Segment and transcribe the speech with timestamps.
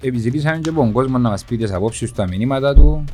[0.00, 3.04] επιζητήσαμε και από τον κόσμο να μας πει τις απόψεις στα μηνύματα του.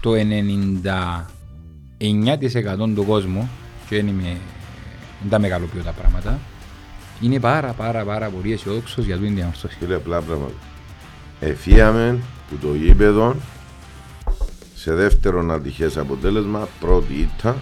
[0.00, 3.48] Το 99% του κόσμου,
[3.88, 4.36] και δεν είμαι,
[5.20, 6.38] δεν τα μεγαλοποιώ τα πράγματα,
[7.20, 9.76] είναι πάρα πάρα πάρα πολύ αισιόδοξος για την διαμορφώση.
[9.78, 10.52] Κύριε απλά πράγματα.
[11.40, 12.18] Εφίαμε
[12.50, 13.34] που το γήπεδο
[14.74, 17.56] σε δεύτερο ατυχές αποτέλεσμα, πρώτη ήττα,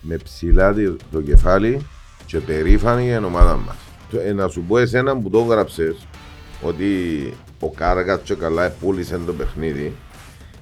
[0.00, 1.86] με ψηλά τη- το κεφάλι
[2.26, 3.74] και περήφανη για την ομάδα μας.
[4.10, 5.96] Το- ε, να σου πω εσένα που το έγραψες
[6.62, 6.86] ότι
[7.62, 9.92] ο Κάργας και καλά πούλησε το παιχνίδι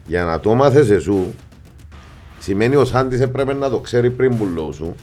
[0.06, 1.34] για να το μάθες εσού
[2.38, 4.94] σημαίνει ο Σάντης έπρεπε να το ξέρει πριν πουλό σου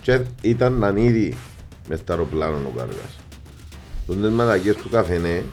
[0.00, 1.36] και ήταν να είναι ήδη
[1.88, 3.18] μες στο αεροπλάνο ο Κάργας.
[4.06, 5.44] Τούντες μαλακίες του καφενέ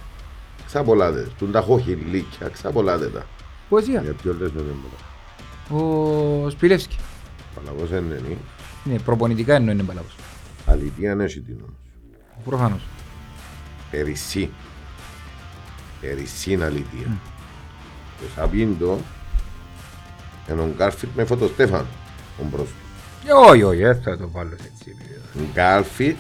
[0.66, 1.28] ξαπολάτε.
[1.38, 3.26] Τούν τα χοχηλίκια ξαπολάτε τα.
[3.70, 4.02] Ποεσία.
[4.02, 5.84] Για ποιο λες ότι δεν μπορεί.
[5.84, 6.98] Ο Σπιλεύσκη.
[7.56, 8.38] Παλαβός είναι νη.
[8.84, 10.16] Ναι, προπονητικά εννοεί είναι παλαβός.
[10.66, 11.76] Αλήθεια είναι έχει την όμως.
[12.46, 12.82] Προφανώς.
[13.92, 14.50] Περισσή.
[16.02, 17.18] Περισσή είναι αλήθεια.
[18.20, 19.00] Το Σαπίντο
[20.50, 21.86] είναι ο Γκάρφιτ με φωτοστέφανο.
[22.40, 23.28] Ο μπρος του.
[23.28, 24.96] Ε, Όχι, όχι, δεν θα το βάλω έτσι.
[25.54, 26.18] Γκάρφιτ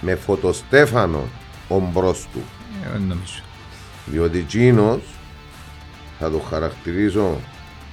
[0.00, 1.22] με φωτοστέφανο
[1.68, 2.40] ο μπρος του.
[2.86, 3.42] Ε, Δεν νομίζω.
[4.06, 5.00] Διότι εκείνος
[6.18, 7.40] θα το χαρακτηρίζω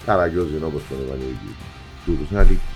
[0.06, 1.66] καραγιόζιν όπως τον είπαν οι δικοί του.
[2.06, 2.69] Τούτος είναι αλήθεια.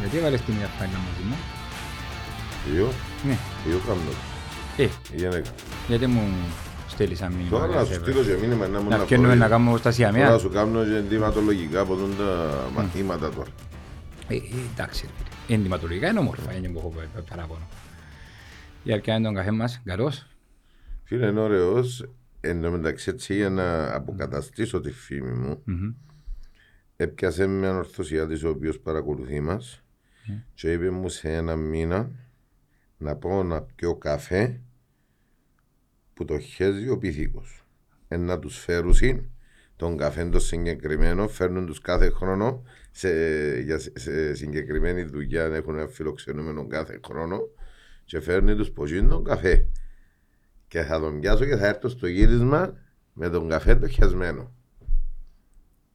[0.00, 1.36] Γιατί έβαλες την μια φάιλα μαζί μου;
[2.72, 2.88] Δύο,
[3.26, 3.36] Ναι.
[3.66, 4.00] δύο κάνω.
[4.76, 5.50] Ε, Η γυναίκα.
[5.88, 6.22] γιατί μου
[6.88, 7.50] στέλνεις ένα μήνυμα.
[7.50, 9.50] Τώρα να σου στείλω και μήνυμα να μου Να να πιένουμε να φορείς.
[9.50, 10.38] κάνουμε στα Τώρα σιαμιά.
[10.38, 13.50] σου κάνω και ενδυματολογικά από τον τα μαθήματα τώρα.
[14.28, 14.40] Ε, ε,
[14.72, 15.56] εντάξει, ρε φίλε.
[15.56, 17.68] Ενδυματολογικά είναι όμορφα, είναι που έχω πα- πα- παράπονο.
[18.82, 20.26] Για ποια είναι τον καφέ μας, καλός.
[21.04, 22.08] Φίλε, είναι ωραίος.
[22.40, 25.92] Εν τω μεταξύ έτσι για να αποκαταστήσω τη φήμη μου, Μμμ.
[27.02, 29.84] Έπιασε με έναν ορθωσιάτης ο οποίος παρακολουθεί μας
[30.54, 32.10] και είπε μου σε ένα μήνα
[32.98, 34.60] να πάω να πιω καφέ
[36.14, 37.64] που το χέζει ο πίθηκος.
[38.08, 39.22] Ε, να τους φέρουσιν
[39.76, 43.10] τον καφέ το συγκεκριμένο, φέρνουν τους κάθε χρόνο σε,
[43.60, 47.38] για, σε- σε συγκεκριμένη δουλειά έχουν ένα φιλοξενούμενο κάθε χρόνο
[48.04, 49.66] και φέρνει τους ποζίν τον καφέ.
[50.68, 52.76] Και θα τον πιάσω και θα έρθω στο γύρισμα
[53.12, 54.52] με τον καφέ το χεσμένο.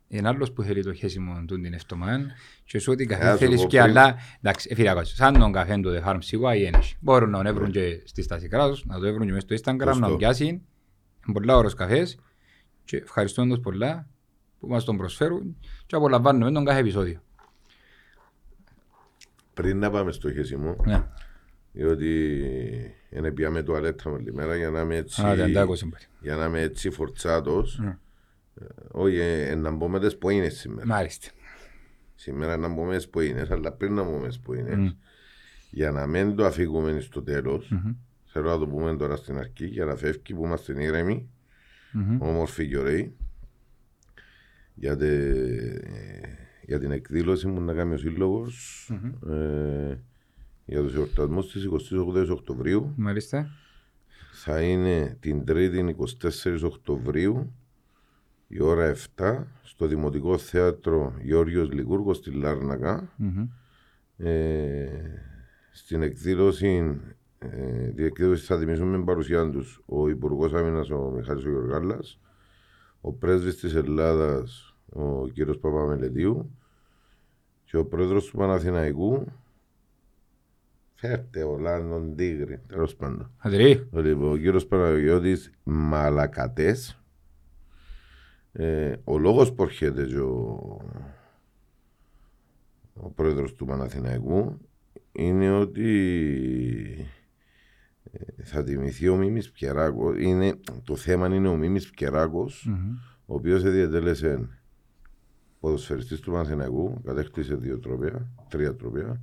[0.10, 2.26] Είναι άλλος που θέλει το χέσιμο του την εβδομάδα
[2.66, 3.98] και σου ότι Ε, καφέ ας θέλεις πω και πριν.
[3.98, 4.16] άλλα.
[4.42, 6.98] Εντάξει, εφηράκω, σαν τον καφέ του The Farm σίγουρα η ένωση.
[7.00, 9.78] Μπορούν να τον έβρουν και στη στάση κράτους, να το έβρουν και μέσα στο Instagram,
[9.86, 10.08] να Σωστό.
[10.08, 10.46] τον πιάσει.
[10.46, 10.62] Είναι
[11.34, 12.20] πολλά ωραίος καφές
[12.86, 14.08] και ευχαριστούμε τους πολλά
[14.60, 17.22] που μας τον προσφέρουν και απολαμβάνουμε τον κάθε επεισόδιο.
[19.54, 21.04] Πριν να πάμε στο χέσιμο, Ναι.
[21.72, 22.40] διότι
[23.10, 26.04] είναι πιάμε τουαλέτα όλη μέρα για να είμαι έτσι, Α, δεν τα άκουσα πάλι.
[26.22, 27.82] για να είμαι έτσι φορτσάτος.
[28.60, 28.66] Ναι.
[28.66, 30.86] Ε, Όχι, ε, να μπούμε τις που είναι σήμερα.
[30.88, 31.28] Μάλιστα.
[32.16, 34.76] Σήμερα να μπούμε τις που είναι, αλλά πριν να μπούμε τις που είναι.
[34.76, 34.90] Μμ.
[35.72, 37.92] Για να μην το αφήγουμε στο τέλος, Μμμ.
[38.26, 41.30] θέλω να το πούμε τώρα στην αρχή, για να φεύγει που είμαστε ήρεμοι,
[41.92, 42.22] Μμμ.
[42.22, 43.16] όμορφοι και ωραίοι.
[44.74, 45.88] Για, τε-
[46.66, 48.90] για την εκδήλωση μου να κάνει ο σύλλογος
[49.30, 49.98] ε,
[50.66, 52.94] για τους εορτασμούς της 28 Οκτωβρίου.
[52.98, 53.50] Μάλιστα.
[54.32, 57.54] θα είναι την 3η 24 Οκτωβρίου
[58.48, 63.48] η ώρα 7 στο Δημοτικό Θέατρο Γεώργιος Λικούργος στη Λάρνακα Μμμ.
[64.18, 64.88] ε,
[65.72, 67.00] στην εκδήλωση
[67.40, 72.20] ε, την εκδήλωση θα δημιουργήσουμε με παρουσία τους ο Υπουργός Άμυνας ο Μιχάλης ο Γεωργάλας
[73.02, 76.52] ο Πρέσβης της Ελλάδας ο κύριος Παπαμελετίου
[77.64, 79.26] και ο Πρόεδρος του Παναθηναϊκού
[80.94, 83.88] φέρτε ο Λάνδον Τίγρη τέλος πάντων Αντρή.
[83.92, 87.02] Λοιπόν, ο κύριος Παναγιώτης Μαλακατές
[88.60, 90.82] ε, ο λόγος που έρχεται και ο,
[92.94, 94.58] ο πρόεδρος του Παναθηναϊκού
[95.12, 95.90] είναι ότι
[98.12, 102.96] ε, θα τιμηθεί ο Μίμης Πιεράκος είναι, το θέμα είναι ο Μίμης Πιεράκος Μμμ.
[103.26, 104.50] ο οποίος διατέλεσε
[105.60, 109.20] ποδοσφαιριστής του Παναθηναϊκού κατέκτησε δύο τρόπια, τρία τρόπια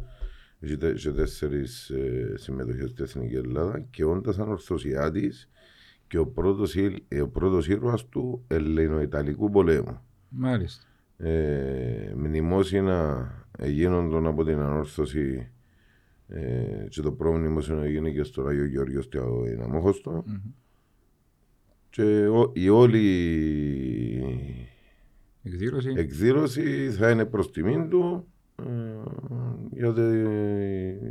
[0.60, 5.48] έχει τε- σε τέσσερις ε, συμμετοχές στην Εθνική Ελλάδα και όντας ανορθωσιάτης
[6.06, 9.98] και ο πρώτος, ήλ- ε, ο πρώτος ήρωας του Ελληνοϊταλικού πολέμου.
[10.28, 10.84] Μάλιστα.
[11.16, 13.28] Ε, μνημόσυνα
[13.64, 15.48] γίνονταν από την ανόρθωση
[16.28, 20.36] ε, και το πρώτο μνημόσυνο έγινε και στο Ράγιο Γεώργιο στο Ιναμόχωστο Μμμ.
[21.90, 23.04] και ο- η όλη
[25.42, 25.92] Εκδήλωση.
[25.96, 28.26] εκδήλωση θα είναι προς τιμήν του
[28.62, 28.64] ε,
[29.70, 30.02] για, τη,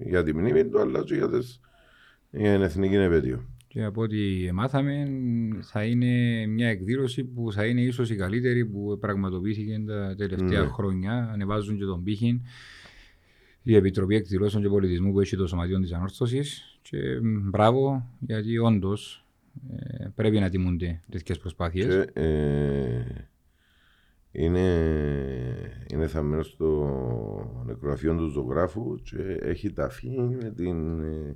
[0.10, 1.60] για τη μνήμη του αλλά και για, τις,
[2.32, 3.46] για την εθνική επέτειο.
[3.74, 5.08] Και από ό,τι μάθαμε
[5.62, 10.68] θα είναι μια εκδήλωση που θα είναι ίσως η καλύτερη που πραγματοποιήθηκε τα τελευταία Ναι.
[10.68, 11.30] χρόνια.
[11.34, 12.42] Ανεβάζουν και τον πύχη
[13.64, 18.58] η Επιτροπή Εκδηλώσεων και Πολιτισμού που έχει το Σωματείο της Ανόρθωσης και μ, μπράβο γιατί
[18.58, 19.26] όντως
[19.72, 22.06] ε, πρέπει να τιμούνται τέτοιες προσπάθειες.
[22.14, 23.06] Και, ε,
[24.32, 24.68] είναι,
[25.94, 31.36] είναι θαμμένος στο νεκρογραφείο του ζωγράφου και έχει ταφεί με την ε,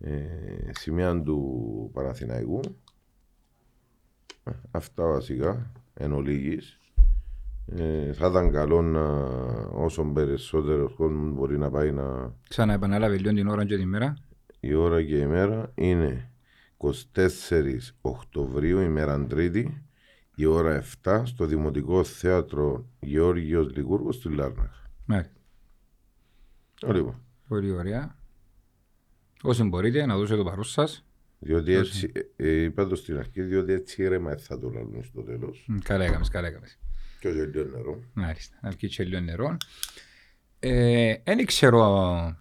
[0.00, 0.18] ε,
[0.70, 2.60] σημαία του Παναθηναϊκού.
[4.44, 6.78] Ε, Αυτά βασικά, εν ολίγης.
[7.66, 9.02] Ε, θα ήταν καλό να
[9.84, 14.16] όσο περισσότερο κόσμος μπορεί να πάει να Ξαναεπανάλαβε λίγο την ώρα και την μέρα.
[14.60, 16.30] η ώρα και η μέρα είναι
[16.76, 16.92] 24
[18.00, 19.82] Οκτωβρίου, ημέρα Τρίτη,
[20.34, 24.84] η ώρα 7 στο Δημοτικό Θέατρο Γεώργιος Λιγούργος στη Λάρναχ.
[25.06, 25.30] Ναι,
[26.86, 27.14] Λοιπόν,
[27.48, 28.18] πολύ ωραία.
[29.42, 31.04] Όσοι μπορείτε να δώσετε το παρόν σας.
[31.38, 35.22] διότι έτσι, ε, ε, είπα το στην αρχή, διότι έτσι ήρεμα θα το λαλούν στο
[35.22, 35.64] τέλος.
[35.68, 36.78] Μ, Καλά έκαμες, καλά έκαμες.
[37.20, 38.00] Και όχι λίγο νερό.
[38.14, 39.56] Μάλιστα, να βγει και λίγο νερό.
[40.58, 42.36] Ε, Δεν ξέρω,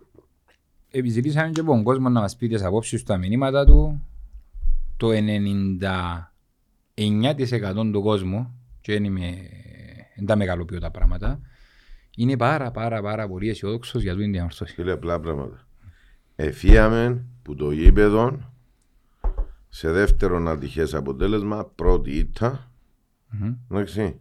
[0.92, 4.04] επιζητήσαμε και από τον κόσμο να μας πει τις απόψεις του, τα μηνύματα του.
[4.98, 9.38] Το 99% του κόσμου, και δεν είμαι,
[10.16, 11.42] δεν τα μεγαλοποιώ τα πράγματα,
[12.16, 14.74] είναι πάρα πάρα πάρα πολύ αισιόδοξος για την διαμορφώση.
[14.74, 15.68] Φίλε, απλά πράγματα.
[16.42, 18.40] Εφίαμε που το γήπεδο
[19.70, 22.72] σε δεύτερο ατυχές αποτέλεσμα, πρώτη ήττα,
[23.30, 23.54] Μμμ.
[23.72, 24.20] εντάξει,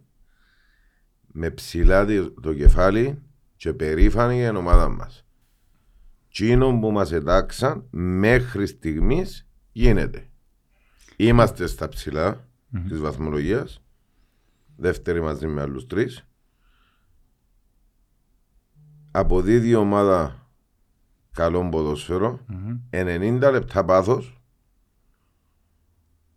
[1.27, 3.23] με ψηλά τη- το κεφάλι
[3.57, 5.25] και περήφανη για την ομάδα μας.
[6.31, 10.29] Τσίνο που μας εντάξαν μέχρι στιγμής γίνεται.
[11.17, 12.49] Είμαστε στα ψηλά
[12.89, 13.83] της βαθμολογίας,
[14.77, 16.27] δεύτερη μαζί με άλλους τρεις.
[19.11, 20.48] Αποδίδει η ομάδα
[21.39, 22.79] καλό ποδόσφαιρο, Μμμ.
[22.91, 24.41] 90 λεπτά πάθος.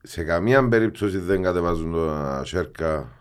[0.01, 3.11] Σε καμία περίπτωση δεν κατεβάζουν τα σέρκα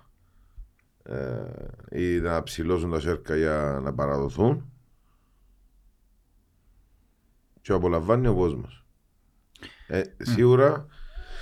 [1.03, 1.45] ε,
[1.91, 4.73] ή να ψηλώσουν τα σέρκα για να παραδοθούν.
[7.61, 8.85] Και απολαμβάνει ο κόσμος.
[9.87, 10.87] Ε, σίγουρα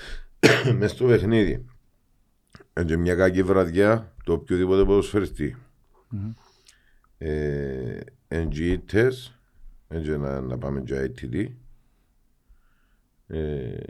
[0.78, 1.64] μες στο παιχνίδι
[2.76, 5.56] είναι και μια κακή βραδιά το οποιοδήποτε ποδοσφαιριστή.
[6.08, 6.32] Μμμ.
[7.18, 9.37] Ε, εντζήτες,
[9.88, 11.46] έτσι να, να πάμε για ITD.
[13.26, 13.82] Ε,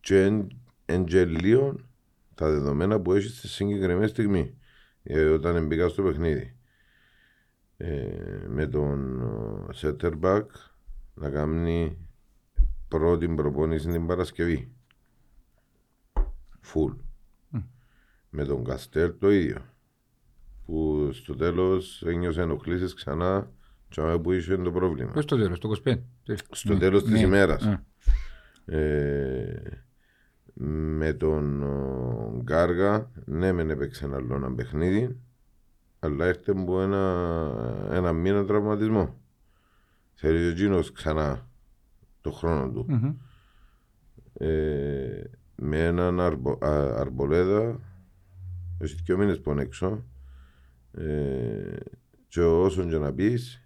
[0.00, 0.48] και εν,
[0.84, 1.76] εν και λίγο
[2.34, 4.58] τα δεδομένα που έχει στη συγκεκριμένη στιγμή
[5.02, 6.56] ε, όταν μπήκα στο παιχνίδι.
[7.76, 9.22] Ε, με τον
[9.72, 10.50] Σέτερμπακ
[11.14, 11.98] να κάνει
[12.88, 14.72] πρώτη προπόνηση την Παρασκευή.
[16.60, 16.92] Φουλ.
[18.30, 19.58] Με τον Καστέλ το ίδιο
[20.64, 23.52] που στο τέλος ένιωσε ενοχλήσεις ξανά
[23.88, 25.98] και που είχε το πρόβλημα Πώς το τέλος, το 25.
[26.50, 27.20] στο Ναι, τέλος της ναι.
[27.20, 27.84] ημέρας Α,
[28.76, 29.84] ε,
[30.54, 35.20] με τον ο, Γκάργα, ναι, μεν έπαιξε ένα άλλο ένα παιχνίδι,
[35.98, 36.98] αλλά έρθε από ένα,
[37.90, 39.20] ένα μήνα τραυματισμό.
[40.14, 41.48] Θέλεις ο Τζίνος ξανά
[42.20, 42.86] το χρόνο του.
[42.88, 43.14] μμμ.
[44.32, 45.22] Ε,
[45.56, 47.80] με έναν αρμπο, α, αρμπολέδα,
[48.78, 50.04] έχει δύο μήνες πον έξω,
[50.92, 51.76] ε,
[52.28, 53.63] και όσον και να πεις,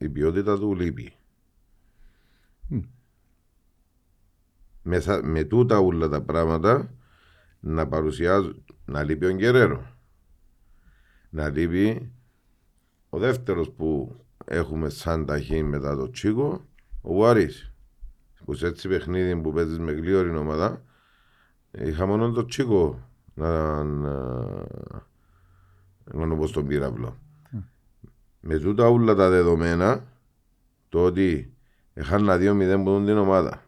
[0.00, 1.12] η ποιότητα του λείπει.
[2.68, 2.80] Μμ.
[4.82, 6.94] Μέσα, με τούτα όλα τα πράγματα
[7.60, 9.96] να παρουσιάζουν, να λείπει ο Γκερέρο.
[11.30, 12.12] Να λείπει
[13.08, 16.66] ο δεύτερος που έχουμε σαν ταχύ μετά το Τσίκο,
[17.00, 17.72] ο Βουάρης.
[18.44, 20.84] Που σε έτσι παιχνίδι που παίζεις με γλίωρη ομάδα,
[21.70, 24.12] είχα μόνο το Τσίκο να, να,
[26.04, 27.18] να κάνω πως τον πύραυλο.
[28.40, 30.04] Με τούτα όλα τα δεδομένα,
[30.88, 31.54] το ότι
[31.94, 33.62] έχανα 2-0 που δουν την ομάδα,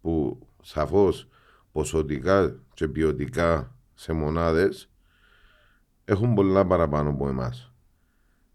[0.00, 1.28] που σαφώς
[1.72, 4.90] ποσοτικά και ποιοτικά σε μονάδες
[6.04, 7.72] έχουν πολλά παραπάνω από εμάς.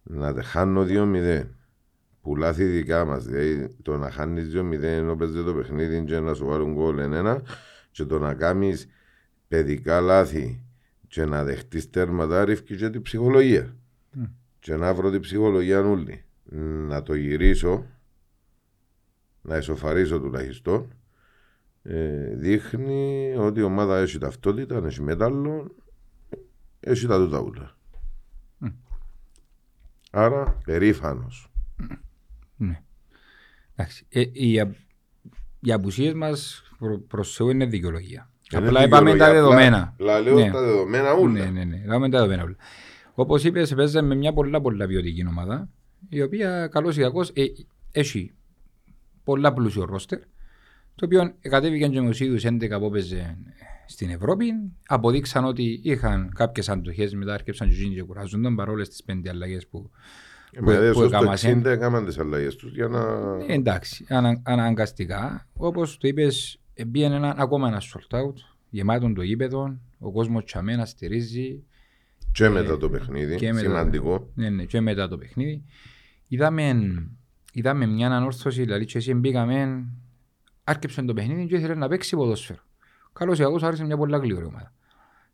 [0.03, 1.47] Να τα χάνω 2-0
[2.21, 6.33] που λάθη δικά μας, δηλαδή το να χάνεις 2-0 ενώ παίζεις το παιχνίδι και να
[6.33, 7.41] σου βάλουν γκολ εν ένα
[7.91, 8.87] και το να κάνεις
[9.47, 10.63] παιδικά λάθη
[11.07, 13.75] και να δεχτείς τέρματα ρίφκει και την ψυχολογία.
[14.65, 16.23] Και να βρω την ψυχολογία νουλή.
[16.87, 17.85] Να το γυρίσω,
[19.41, 20.93] να εσωφαρίσω τουλάχιστον,
[21.83, 25.75] ε, δείχνει ότι η ομάδα έχει ταυτότητα, έχει μετάλλο,
[26.79, 27.77] έχει τα τούτα ούλα.
[30.11, 31.51] Άρα περήφανος.
[32.55, 32.81] Ναι.
[33.75, 34.05] Εντάξει.
[34.09, 34.75] Ε, οι, α-
[35.59, 38.29] οι απουσίες μας προ, προς Θεού είναι δικαιολογία.
[38.51, 39.89] Είναι Απλά είπαμε τα δικαιολογία, δεδομένα.
[39.93, 40.51] Απλά λέω Ναι.
[40.51, 41.43] τα δεδομένα ούλα.
[41.43, 41.77] Ναι, ναι, ναι.
[41.77, 42.55] Είπαμε τα δεδομένα όλα.
[43.15, 45.69] Όπως είπες, παίζαμε με μια πολλά πολλά ποιοτική ομάδα,
[46.09, 47.43] η οποία καλώς ή κακώς ε,
[47.91, 48.33] έχει
[49.23, 50.19] πολλά πλούσιο ρόστερ,
[50.95, 53.37] το οποίο κατέβηκαν και με τους ίδιους 11 που έπαιζε
[53.85, 54.53] στην Ευρώπη,
[54.87, 59.67] αποδείξαν ότι είχαν κάποιες αντοχές, μετά έρχεψαν και εκείνοι και κουράζονταν παρόλες τις πέντε αλλαγές
[59.67, 59.89] που,
[60.57, 61.61] που, Με που στο έκαμασαν.
[61.61, 62.99] 60 έκαναν τις αλλαγές τους για να...
[63.47, 65.47] Ε, εντάξει, ανα, αναγκαστικά.
[65.57, 68.33] Όπως το είπες, μπήκε ένα, ακόμα ένας sold out,
[68.69, 69.79] γεμάτον το γήπεδο.
[69.99, 71.63] Ο κόσμος τσαμένα στηρίζει.
[72.35, 74.29] Και μετά το παιχνίδι, ε, και μετά- σημαντικό.
[74.33, 75.63] Ναι, ναι, και μετά το παιχνίδι.
[76.27, 76.75] Είδαμε,
[77.51, 79.85] είδαμε μια ανόρθωση, δηλαδή και εσύ μπήκαμε,
[80.63, 82.59] άρκεψε το παιχνίδι και ήθελε να παίξει ποδόσφαιρο.
[83.13, 84.73] Καλώς ή κακώς άρχισε μια πολύ γλυκή ομάδα.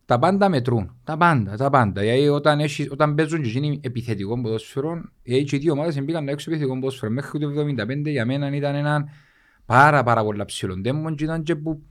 [0.06, 0.96] Τα πάντα μετρούν.
[1.04, 2.04] Τα πάντα, τα πάντα.
[2.04, 6.24] Γιατί όταν, έχεις, όταν παίζουν και γίνει επιθετικό ποδόσφαιρο, γιατί και οι δύο ομάδες μπήκαν
[6.24, 7.12] να έξω επιθετικό ποδόσφαιρο.
[7.12, 9.06] Μέχρι το 75 για μένα ήταν ένα
[9.66, 11.82] πάρα πάρα πολλά ψηλό τέμπο και ήταν και που,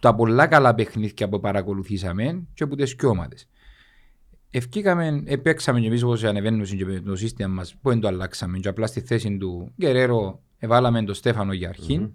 [0.00, 3.48] τα πολλά καλά παιχνίδια που παρακολουθήσαμε και από τις και ομάδες.
[4.50, 8.58] Ευκήκαμε, επέξαμε και εμείς όπως ανεβαίνουμε και με το σύστημα μας που δεν το αλλάξαμε
[8.58, 12.12] και απλά στη θέση του Γκερέρο εβάλαμε τον Στέφανο για αρχη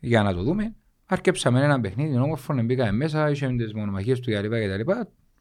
[0.00, 0.74] για να το δούμε.
[1.06, 4.46] Αρκέψαμε ένα παιχνίδι όμορφο, μπήκαμε μέσα, είχαμε τις μονομαχίες του κτλ.
[4.46, 4.90] κτλ.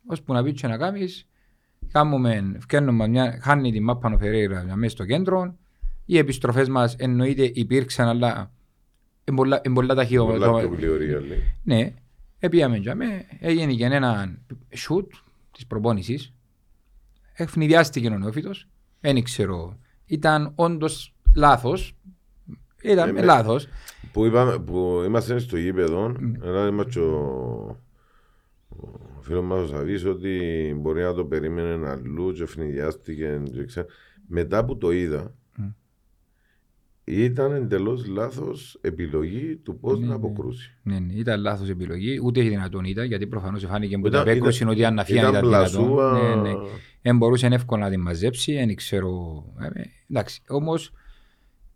[0.06, 1.28] Ώσπου να πεις και να κάνεις,
[1.92, 5.56] κάνουμε, φτιάχνουμε μια, χάνει την μάπα ο Φερέιρα μέσα στο κέντρο.
[6.06, 8.52] Οι επιστροφές μας εννοείται υπήρξαν, αλλά
[9.24, 10.18] είναι πολλά, είναι πολλά ταχύ.
[10.18, 11.44] Πολλά πιο πληρία, λέει.
[11.64, 11.94] Ναι,
[12.40, 14.38] επίαμε για με, έγινε και ένα
[14.74, 15.12] σουτ
[15.60, 16.34] της προπόνησης.
[17.34, 18.68] Ευνηδιάστηκε ο νεόφυτος,
[19.00, 19.78] δεν ξέρω.
[20.06, 21.96] Ήταν όντως λάθος.
[22.84, 23.68] Ήταν Ε, με- λάθος.
[24.12, 27.18] Που, είπαμε, που είμαστε στο γήπεδο, ένα είμαστε και ο,
[28.70, 30.40] ο φίλος μας ο Σαβής ότι
[30.80, 33.90] μπορεί να το περίμενε αλλού και ευνηδιάστηκε και ξέ-
[34.28, 35.34] Μετά που το είδα,
[37.10, 40.78] ήταν εντελώς λάθος επιλογή του πώς να αποκρούσει.
[40.84, 44.58] Ναι, ναι, ήταν λάθος επιλογή, ούτε δυνατόν ήταν, γιατί προφανώς φάνηκε που Ήταν- τα πέκκωση
[44.58, 45.70] ήταν- ότι αν να φύγει ήταν ήταν δυνατόν.
[45.86, 46.36] πλασούα.
[46.36, 46.54] Ναι, ναι.
[47.02, 49.44] Δεν μπορούσε εύκολα να την μαζέψει, δεν ξέρω.
[49.60, 50.92] Ε, εντάξει, όμως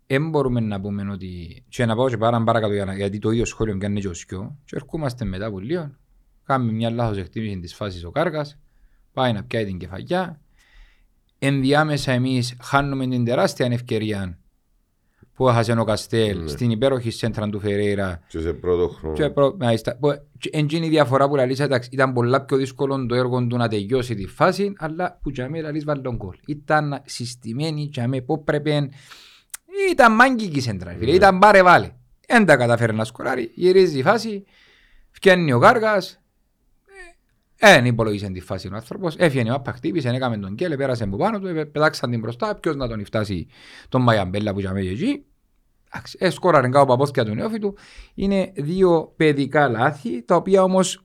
[0.06, 1.62] δεν μπορούμε να πούμε ότι.
[1.68, 4.14] Και να πάω και πάρα παρακάτω για να- γιατί το ίδιο σχόλιο κάνει και ο
[4.14, 4.58] Σκιό.
[4.64, 5.90] Και ερχόμαστε μετά από λίγο.
[6.44, 8.58] Κάνουμε μια λάθος εκτίμηση της φάσης ο Κάργας.
[9.12, 10.40] Πάει να πιάει την κεφαλιά.
[11.38, 14.38] Ενδιάμεσα εμείς χάνουμε την τεράστια ευκαιρία
[15.34, 16.48] που έχασε ο Καστέλ Ναι.
[16.48, 19.14] στην υπέροχη σέντρα του Φερέιρα Και σε πρώτο χρόνο.
[19.14, 19.56] και προ...
[19.58, 23.14] μάλιστα, που- και εν τζίνη η διαφορά που λαλείς, εντάξει, ήταν πολλά πιο δύσκολο το
[23.14, 26.36] έργο του να τελειώσει τη φάση, αλλά που για μένα λαλείς βάλει τον κόλ.
[26.46, 28.90] Ήταν συστημένη για μένα που πρέπει...
[29.90, 31.10] Ήταν μάγκικη σέντρα, φίλε.
[31.10, 31.16] Ναι.
[31.16, 31.90] Ήταν πάρε βάλε.
[32.28, 34.44] Δεν τα καταφέρει να σκοράρει, γυρίζει η φάση,
[35.10, 36.20] φτιάχνει ο Κάργας,
[37.72, 41.16] δεν υπολογίσε τη φάση ο άνθρωπος, έφυγε ο Άπα, χτύπησε, έκαμε τον κέλε, πέρασε από
[41.16, 43.46] πάνω του, ε, πετάξαν την μπροστά, ποιος να τον φτάσει
[43.88, 45.24] τον Μαϊαμπέλα που είχαμε εκεί.
[45.94, 47.74] Εντάξει, ε, σκόραρε κάπου από πόθηκια του νεόφυτου.
[48.14, 51.04] Είναι δύο παιδικά λάθη, τα οποία όμως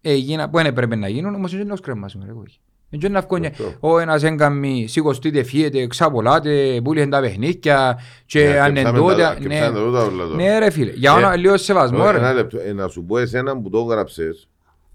[0.00, 2.58] έγιναν, που δεν έπρεπε να γίνουν, όμως δεν είναι κρεμάσουμε ρε κόκκι.
[2.92, 3.74] Δεν να βγουν Αυτό.
[3.80, 8.98] ο ένας έγκαμι, σηκωστείτε, φύγετε, ξαπολάτε, πούλησε τα παιχνίδια και Ναι, αν και είναι ψάμε
[8.98, 9.22] τότε.
[9.22, 9.54] τα- και ναι.
[9.60, 10.34] ψάμε τα τούτα όλα τώρα.
[10.36, 12.32] Ναι ρε φίλε, για όνομα Ε, λίγο σεβασμό Ένα ρε.
[12.32, 12.58] λεπτό.
[12.58, 14.48] Ε, να σου πω εσένα που το έγραψες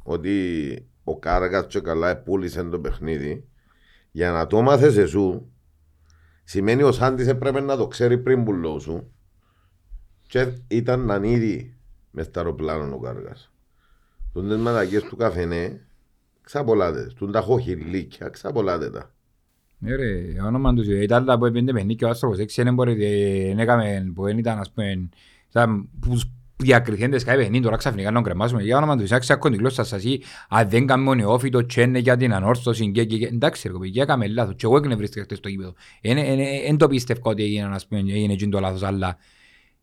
[0.07, 3.47] ότι ο Κάργας και καλά επούλησε το παιχνίδι
[4.11, 5.51] για να το μάθες εσού
[6.43, 9.11] σημαίνει ο Σάντης έπρεπε να το ξέρει πριν που λέω σου
[10.27, 11.77] και ήταν να ήδη
[12.11, 13.51] μες στο αεροπλάνο ο Κάργας.
[14.33, 15.81] Τον τις μαλακές του καφενέ
[16.41, 17.13] ξαπολάτες.
[17.13, 19.13] Τον τα χοχηλίκια ξαπολάτε τα.
[19.77, 22.63] Ναι ρε, για όνομα του Θεού, ήταν άλλα που έπαιρνε παιχνίδι και ο άνθρωπος έξι
[22.63, 22.95] δεν μπορεί,
[23.47, 25.09] δεν έκαμε, που δεν ήταν ας πούμε,
[25.49, 26.19] ήταν που
[26.57, 29.83] διακριθέντες κάθε παιχνίδι, τώρα ξαφνικά να τον κρεμάσουμε, για όνομα του Θεού, άξια τη γλώσσα
[29.83, 33.25] σας ή αν δεν κάνουμε ο νεόφυτο και είναι για την ανόρθωση και, και, και.
[33.25, 35.73] εντάξει ρε κοπή, έκαμε λάθος και εγώ εκνευρίστηκα χτες στο γήπεδο,
[36.65, 39.17] δεν το πίστευκα ότι έγινε, ας πούμε, έγινε εκείνο το λάθος, αλλά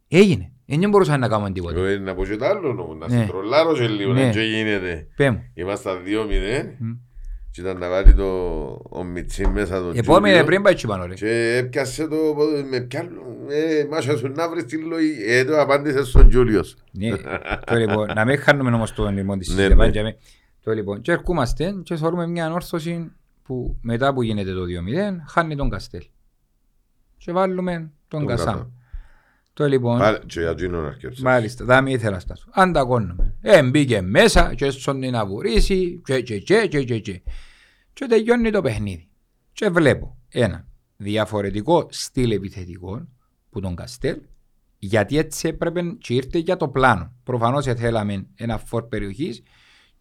[0.09, 1.81] έγινε, δεν μπορούσαν να κάνουν τίποτα.
[1.81, 3.21] Εγώ να πω και το άλλο νου, να Ναι.
[3.21, 4.25] σε τρολάρω και λίγο, Ναι.
[4.25, 5.07] να και γίνεται.
[5.17, 5.51] Πέ μου.
[5.55, 6.91] Είμαστε 2-0 Μμ.
[7.53, 8.27] Και ήταν να βάλει το
[8.91, 11.15] ο Μιτσί μέσα τον Επόμενη Τζούλιο πριν πάει έτσι πάνω ρε.
[11.15, 15.61] και έπιασε το πόδι, με πιάλο, ε, μάσα σου να βρεις τη λογική, ε, το
[15.61, 16.77] απάντησες στον Τζούλιος.
[16.93, 17.11] Ναι,
[17.67, 19.91] το λοιπόν, να μην χάνουμε όμως το λοιπόν της Ναι, συζήτησης, ναι.
[19.91, 20.17] για με-
[20.65, 25.57] Το λοιπόν, και ερχόμαστε και θεωρούμε μια ανόρθωση που μετά που γίνεται το 2-0, χάνει
[25.57, 26.03] τον Καστέλ.
[27.17, 27.73] Και βάλουμε
[28.09, 28.61] τον Τον Κασάμ.
[29.55, 29.71] Κασάμ.
[29.71, 31.23] Το λοιπόν, Πάλι και για εκείνον αρκέψες.
[31.23, 32.49] μάλιστα, θα μην ήθελα στάσω.
[32.51, 33.35] Ανταγώνουμε.
[33.41, 37.23] Ε, μπήκε μέσα και έσον να βουρήσει και και και και και και.
[37.93, 39.09] Και τελειώνει το παιχνίδι.
[39.53, 40.67] Και βλέπω ένα
[40.97, 43.09] διαφορετικό στυλ επιθετικό
[43.51, 44.17] που τον Καστέλ
[44.79, 47.13] γιατί έτσι έπρεπε και ήρθε για το πλάνο.
[47.23, 49.43] Προφανώς θέλαμε ένα φόρ περιοχής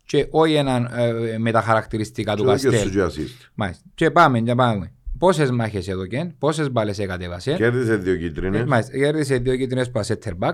[0.06, 2.88] και όχι ένα ε, με τα χαρακτηριστικά του Και δώκες Καστέλ.
[2.88, 3.50] σου και assist.
[3.54, 3.84] Μάλιστα.
[3.96, 4.94] Και πάμε, και πάμε.
[5.22, 7.54] Πόσες μάχες έδωκε, πόσες μπάλες εκατέβασε.
[7.54, 8.66] Κέρδισε δύο Ε, κίτρινες.
[8.66, 10.54] Μάλιστα, κέρδισε δύο κίτρινες που center back.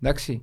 [0.00, 0.42] Εντάξει.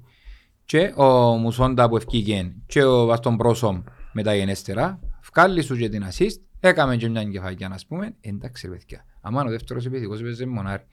[0.66, 1.06] Και ο
[1.38, 3.82] Μουσόντα που ευκήγε και ο Βαστον Πρόσομ
[4.14, 5.00] με τα γενέστερα.
[5.34, 6.42] Βγάλει σου και την assist.
[6.60, 8.16] Έκαμε και μια κεφαλιά να πούμε.
[8.22, 9.06] Εντάξει ρε παιδιά.
[9.22, 10.84] Αμάν ο δεύτερος επιθετικός έπαιζε μονάρι.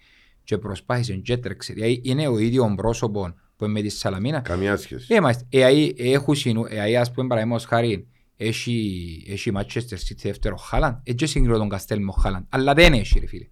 [0.44, 1.72] και προσπάθησε και έτρεξε.
[1.72, 4.40] Δηλαδή είναι ο ίδιος πρόσωπο που είναι με τη Σαλαμίνα.
[4.40, 5.14] Καμία σχέση.
[5.14, 5.44] Ε, μάλιστα.
[5.48, 10.56] Ε, αεί, έχουν συνού, ε, αεί, ας πούμε παραδείγματος χάρη, έχει, έχει Manchester City δεύτερο
[10.56, 13.48] Χάλαν, έτσι συγκρίνω τον Καστέλ με ο Χάλαν, αλλά δεν έχει ρε φίλε.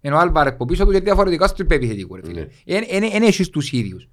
[0.00, 2.46] Ενώ ο Άλβαρεκ που πίσω του γιατί διαφορετικά στο επιθετικό ρε φίλε.
[3.10, 4.08] Δεν έχεις τους ίδιους.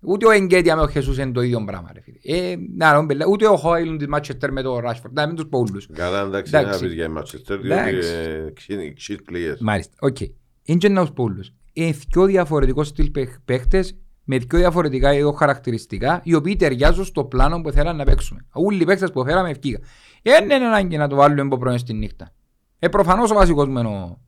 [0.00, 2.18] Ούτε ο Ενκέτια με ο Χεσούς είναι το ίδιο πράγμα ρε φίλε.
[2.22, 5.58] Ε, να, ναι, ούτε ο Χόιλουντ της Manchester με το Rashford, να μην τους πω
[5.58, 5.86] όλους.
[5.92, 9.60] Καλά εντάξει να πεις για Manchester, διότι ξύεις πληγές.
[9.60, 10.20] Μάλιστα, οκ.
[10.20, 11.52] Είναι και να τους πω όλους.
[11.72, 13.10] Είναι δυο διαφορετικός στυλ
[13.44, 13.96] παίχτες
[14.28, 18.46] με δύο διαφορετικά είδο χαρακτηριστικά, οι οποίοι ταιριάζουν στο πλάνο που θέλαμε να παίξουμε.
[18.52, 19.78] Όλοι οι παίκτες που φέραμε ευκήγα.
[20.22, 22.32] Δεν είναι ανάγκη να το βάλουμε από πρωί στη νύχτα.
[22.78, 23.78] Ε, προφανώς ο βασικός μου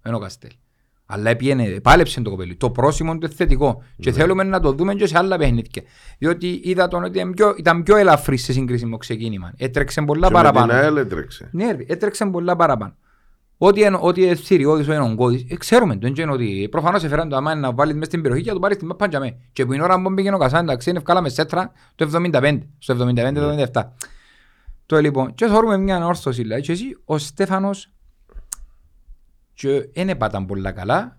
[0.07, 0.50] είναι ο Καστέλ.
[1.07, 2.57] Αλλά πιένε, πάλεψε το κοπέλι.
[2.57, 3.83] Το πρόσημο είναι θετικό.
[3.83, 3.85] Mm.
[4.00, 4.17] Και ναι.
[4.17, 5.83] θέλουμε να το δούμε και σε άλλα παιχνίδια.
[6.19, 9.52] Διότι είδα τον ότι ήταν πιο, ήταν πιο ελαφρύ σε σύγκριση με το ξεκίνημα.
[9.57, 10.73] Έτρεξε πολλά και παραπάνω.
[10.73, 11.49] Με την έτρεξε.
[11.52, 12.95] Ναι, έτρεξε πολλά παραπάνω.
[13.59, 17.29] Ό,τι είναι, ό,τι είναι θηριώδης, ό,τι είναι ογκώδης, ε, ξέρουμε το, είναι ότι προφανώς έφεραν
[17.29, 19.38] το άμα να βάλεις μέσα στην περιοχή και να το πάρεις την μάπα με.
[19.53, 22.97] Και που είναι ώρα που πήγαινε ο Κασάν, εντάξει, είναι ευκάλαμε σέτρα το 75, στο
[23.73, 23.83] 75-77.
[24.87, 27.93] Το λοιπόν, και θεωρούμε μια ανόρθωση, δηλαδή, και εσύ, ο Στέφανος,
[29.55, 31.19] και δεν έπαταν πολλά καλά,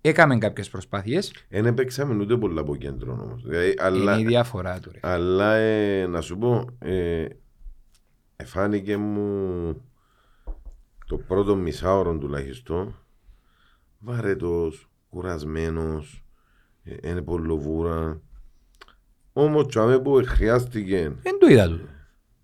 [0.00, 1.32] έκαμε κάποιες προσπάθειες.
[1.48, 3.42] Δεν έπαιξαμε ούτε πολλά από κέντρο όμως.
[3.42, 4.90] Δηλαδή, αλλά, είναι η διαφορά του.
[4.92, 4.98] Ρε.
[5.02, 7.26] Αλλά, ε, να σου πω, ε,
[8.36, 9.82] εφάνηκε μου
[11.06, 12.94] το πρώτο μισάωρο τουλάχιστον
[13.98, 16.24] βαρετός, κουρασμένος,
[16.82, 18.20] ε, είναι πολλοβούρα.
[19.32, 21.12] Όμως τσάμε που χρειάστηκε...
[21.22, 21.88] Δεν το είδα του.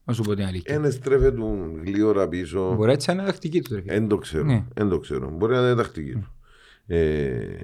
[0.04, 0.74] Να σου πω την αλήθεια.
[0.74, 2.74] Ένα στρέφε του γλύωρα πίσω.
[2.74, 3.82] Μπορεί έτσι να είναι τακτική του.
[3.84, 4.44] Δεν το ξέρω.
[4.44, 4.64] Ναι.
[4.88, 5.30] το ξέρω.
[5.30, 6.34] Μπορεί να είναι τακτική του.
[6.86, 7.60] Ε,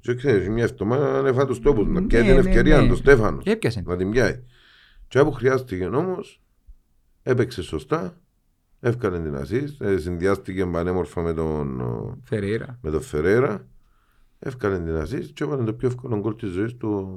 [0.00, 2.94] και ξέρεις, μια εβδομάδα ανέφα τους τόπους να πιάει την ευκαιρία ναι, ναι.
[2.94, 3.44] Στέφανος.
[3.44, 3.82] Έπιασε.
[3.86, 4.42] Να την πιάει.
[5.08, 6.40] Και που χρειάστηκε όμως,
[7.22, 8.21] έπαιξε σωστά
[8.84, 11.82] Εύκανε την ασίστ, ε, συνδυάστηκε πανέμορφα με τον
[12.24, 12.78] Φεραίρα.
[12.82, 13.66] Με τον Φεραίρα.
[14.38, 17.16] Εύκανε την ασίστ και έβαλε το πιο εύκολο γκολ της ζωής του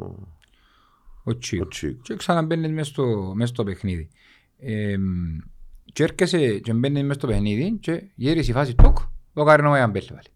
[1.23, 1.67] ο Τσίκο.
[2.01, 4.07] Και ξαναμπαίνεις μέσα στο, μέσα στο παιχνίδι.
[4.57, 4.95] Ε,
[5.93, 8.97] και έρχεσαι και μπαίνεις μέσα στο παιχνίδι και γύρισε η φάση τούκ,
[9.33, 10.27] το καρνό με αμπέλ βάλει.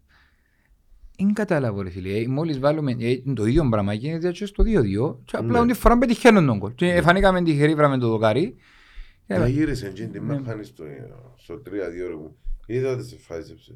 [1.18, 5.16] Δεν κατάλαβω ρε φίλε, ε, μόλις βάλουμε ε, το ίδιο πράγμα γίνεται και στο 2-2
[5.24, 5.74] και απλά ναι.
[5.74, 6.74] φορά πετυχαίνουν τον κολ.
[6.74, 8.56] Και φανήκαμε τυχερή με το δοκάρι
[9.38, 10.84] τα γύρισε εκείνη την μάχανη στο,
[11.36, 11.70] στο 3-2
[12.18, 12.36] μου.
[12.66, 13.74] Είδα ότι σε φάισεψε.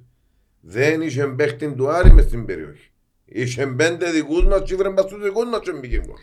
[0.60, 2.90] Δεν είχε παίχτη του Άρη μες στην περιοχή.
[3.24, 6.16] Είχε πέντε δικούς μας και βρέμπα στους δικούς μας και μπήκε γκολ.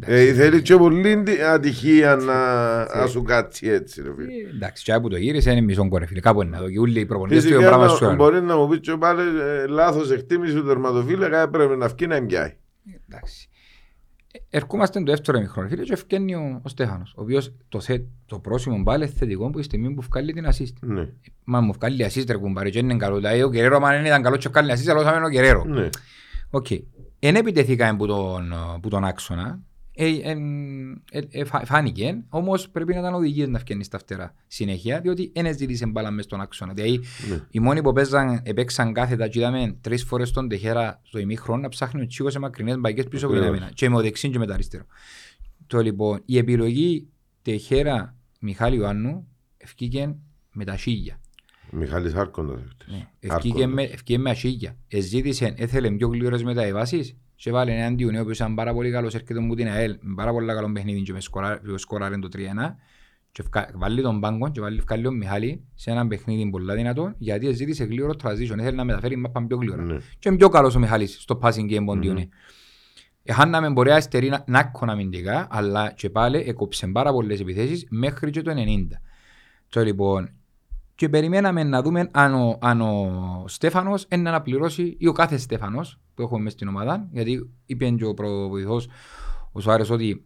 [0.00, 4.32] Ε, θέλεις και πολύ ατυχία να σου κάτσει έτσι ρε φίλε.
[4.32, 6.20] Ε, εντάξει, και από το γύρισε είναι μισό κόρε φίλε.
[6.20, 8.78] Κάπου είναι να δω και όλοι οι προπονητές του πράγμα σου Μπορεί να μου πεις
[8.80, 12.56] και πάλι ε, λάθος εκτίμηση του τερματοφύλακα έπρεπε να βγει να εμπιάει.
[13.08, 13.48] Εντάξει.
[14.50, 18.38] Ερχόμαστε το δεύτερο ημιχρόνο φίλε και ευκένει ο, ο Στέφανος, ο οποίος το, θε, το
[18.38, 20.72] πρόσημο πάλι θετικό που η στιγμή που βγάλει την assist.
[20.80, 21.08] Ναι.
[21.44, 23.16] Μα μου βγάλει assist ρε κουμπάρε και είναι καλό.
[23.16, 25.64] Δηλαδή ο Κεραίρο αν ήταν καλό και βγάλει assist, αλλά όσο ο Κεραίρο.
[25.64, 25.88] Ναι.
[26.50, 26.66] Οκ.
[27.18, 29.60] Εν επιτεθήκαμε που τον, που τον άξονα,
[30.00, 30.36] ε, ε,
[31.10, 35.56] ε, ε, φάνηκε, όμως πρέπει να ήταν οδηγίες να φτιάξει στα φτερά συνέχεια, διότι δεν
[35.56, 36.72] ζήτησε μπάλα μέσα στον άξονα.
[36.72, 37.44] Δηλαδή, ναι.
[37.50, 41.68] οι μόνοι που παίζαν, επέξαν κάθετα και είδαμε τρεις φορές τον τεχέρα στο ημίχρονο να
[41.68, 43.70] ψάχνουν τσίγο σε μακρινές μπαγκέ πίσω από την άμυνα.
[43.74, 44.84] Και με ο δεξί και με το αριστερό.
[45.66, 47.08] Το λοιπόν, η επιλογή
[47.42, 50.14] τεχέρα Μιχάλη Ιωάννου ευκήκε
[50.52, 51.20] με τα σίγια.
[51.70, 52.60] Μιχάλης Άρκοντας.
[52.86, 54.76] Ναι, ευκήκε με, με ασίγια.
[54.88, 59.40] Εζήτησε, έθελε πιο γλύρες μεταβάσεις και βάλε έναν Αντιουνίο που ήταν πάρα πολύ καλός, έρχεται
[59.40, 61.20] μου την ΑΕΛ, με πάρα πολύ καλό παιχνίδι και με
[61.76, 62.38] σκοράρε το 3-1
[63.32, 63.42] και
[63.74, 67.84] βάλει τον πάγκο και βάλει ευκάλλει ο Μιχάλη σε έναν παιχνίδι πολύ δυνατό γιατί ζήτησε
[67.84, 69.82] γλύωρο transition, ήθελε να μεταφέρει μάπαν πιο γλύωρα.
[69.82, 69.96] Ναι.
[70.18, 72.20] Και είναι πιο καλός ο Μιχάλης στο passing game ποντιούνι.
[72.20, 72.28] Ναι.
[73.22, 78.42] Έχαναμε μπορεί αστερή να κόνα αμυντικά, αλλά και πάλι έκοψε πάρα πολλές επιθέσεις μέχρι και
[78.42, 78.86] το 90.
[79.68, 80.30] Το λοιπόν,
[80.94, 85.36] και περιμέναμε να δούμε αν ο, αν ο Στέφανος είναι να αναπληρώσει ή ο κάθε
[85.36, 88.88] Στέφανος που έχουμε μέσα στην ομάδα, γιατί είπε και ο προβοηθός
[89.52, 90.24] ο Σουάρες ότι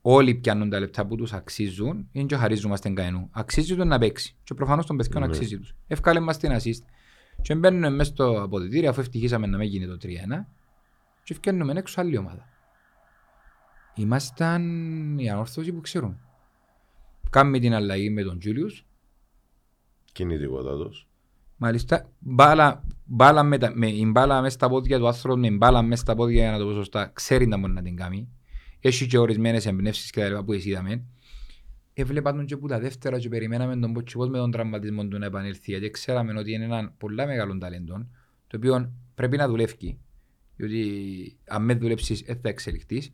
[0.00, 3.28] όλοι πιάνουν τα λεπτά που τους αξίζουν ή και χαρίζομαστε κανένου.
[3.32, 5.28] Αξίζει τους να παίξει και προφανώς τον παιδιών ναι.
[5.28, 5.74] αξίζει τους.
[5.86, 6.84] Εύκαλε μας την assist
[7.42, 10.06] και μπαίνουμε μέσα στο αποδητήριο αφού ευτυχήσαμε να μην γίνει το 3-1
[11.22, 12.48] και φτιάχνουμε έξω άλλη ομάδα.
[13.94, 16.18] Ήμασταν οι ανόρθωσοι που ξέρουμε.
[17.30, 18.84] Κάνουμε την αλλαγή με τον Τζούλιους
[20.12, 21.09] Κινητικότατος.
[21.62, 26.02] Μάλιστα, μπάλα, μπάλα με, με, η μπάλα μέσα στα πόδια του άνθρωπου, με μπάλα μέσα
[26.02, 28.28] στα πόδια για να το πω σωστά, ξέρει να μπορεί να την κάνει.
[28.80, 31.04] Έχει και ορισμένες εμπνεύσεις και τα λοιπά που εσύ είδαμε.
[31.94, 35.26] Έβλεπα τον και που τα δεύτερα και περιμέναμε τον Ποτσιπός με τον τραυματισμό του να
[35.26, 38.06] επανέλθει γιατί ξέραμε ότι είναι ένα πολύ μεγάλο ταλέντο
[38.46, 39.98] το οποίο πρέπει να δουλεύει
[40.56, 43.12] διότι αν με δουλέψεις θα εξελιχθείς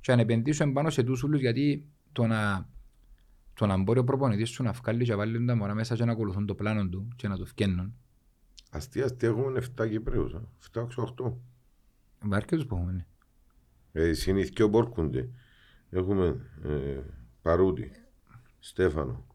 [0.00, 2.68] και αν επενδύσω πάνω σε τους ούλους γιατί το να
[3.54, 6.12] το να μπορεί ο προπονητής σου να βγάλει και βάλει τα μωρά μέσα και να
[6.12, 7.94] ακολουθούν το πλάνο του και να το φκένουν.
[8.70, 10.34] Αστεία, αστεία έχουμε 7 Κυπρέους.
[10.72, 11.32] 7-8.
[12.22, 12.92] Βάρκε τους πούμε.
[12.92, 13.06] ναι.
[13.92, 15.28] Ε, συνήθικιο μπόρκονται.
[15.90, 17.00] Έχουμε ε,
[17.42, 17.90] Παρούτη,
[18.58, 19.26] Στέφανο,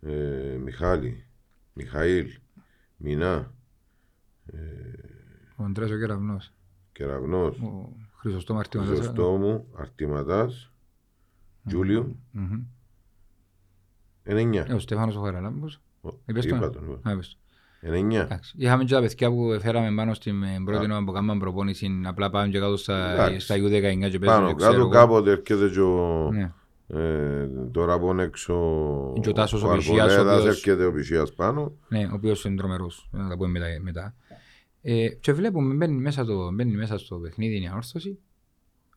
[0.00, 1.26] ε, Μιχάλη,
[1.72, 2.26] Μιχαήλ,
[2.96, 3.52] Μινά,
[5.56, 6.52] Ο Αντρέας ο Κεραυνός.
[6.92, 8.94] Κεραυνός, Ο Χρυσοστόμ Αρτήματας.
[8.94, 10.72] Χρυσοστόμου, Αρτηματάς,
[11.66, 12.62] Τζούλιο, Μμμ.
[14.28, 14.66] Είναι Ε, εννιά.
[14.74, 15.80] Ο Στέφανος ο Χαραλάμπος.
[16.00, 17.10] Ο- Είπες το, Είπα ε; τον, είπα.
[17.10, 17.36] Α, είπες το.
[17.88, 18.22] Είναι εννιά.
[18.22, 18.54] Εντάξει.
[18.58, 21.90] Είχαμε και τα παιδιά που φέραμε πάνω στην ε, πρώτη ώρα που κάναμε προπόνηση.
[22.06, 23.38] Απλά πάμε και κάτω στα, Εντάξει.
[23.40, 24.18] στα U19 και παίζουν.
[24.20, 24.88] Πάνω και ξέρω κάτω εγώ.
[24.88, 26.30] κάποτε έρχεται και ο...
[26.32, 26.52] Ναι.
[26.88, 28.54] Ε, τώρα από έξω
[29.20, 31.72] Και ο Τάσος ο Αρβολέδας, Πισιάς, ο οποίος- έρχεται ο Πισιάς πάνω.
[31.88, 33.08] Ναι, ο οποίος είναι τρομερός.
[33.10, 33.66] Να τα πούμε μετά.
[33.82, 34.14] μετά.
[34.82, 38.18] Ε, και βλέπουμε μπαίνει μέσα, το, μπαίνει μέσα στο παιχνίδι η ανόρθωση.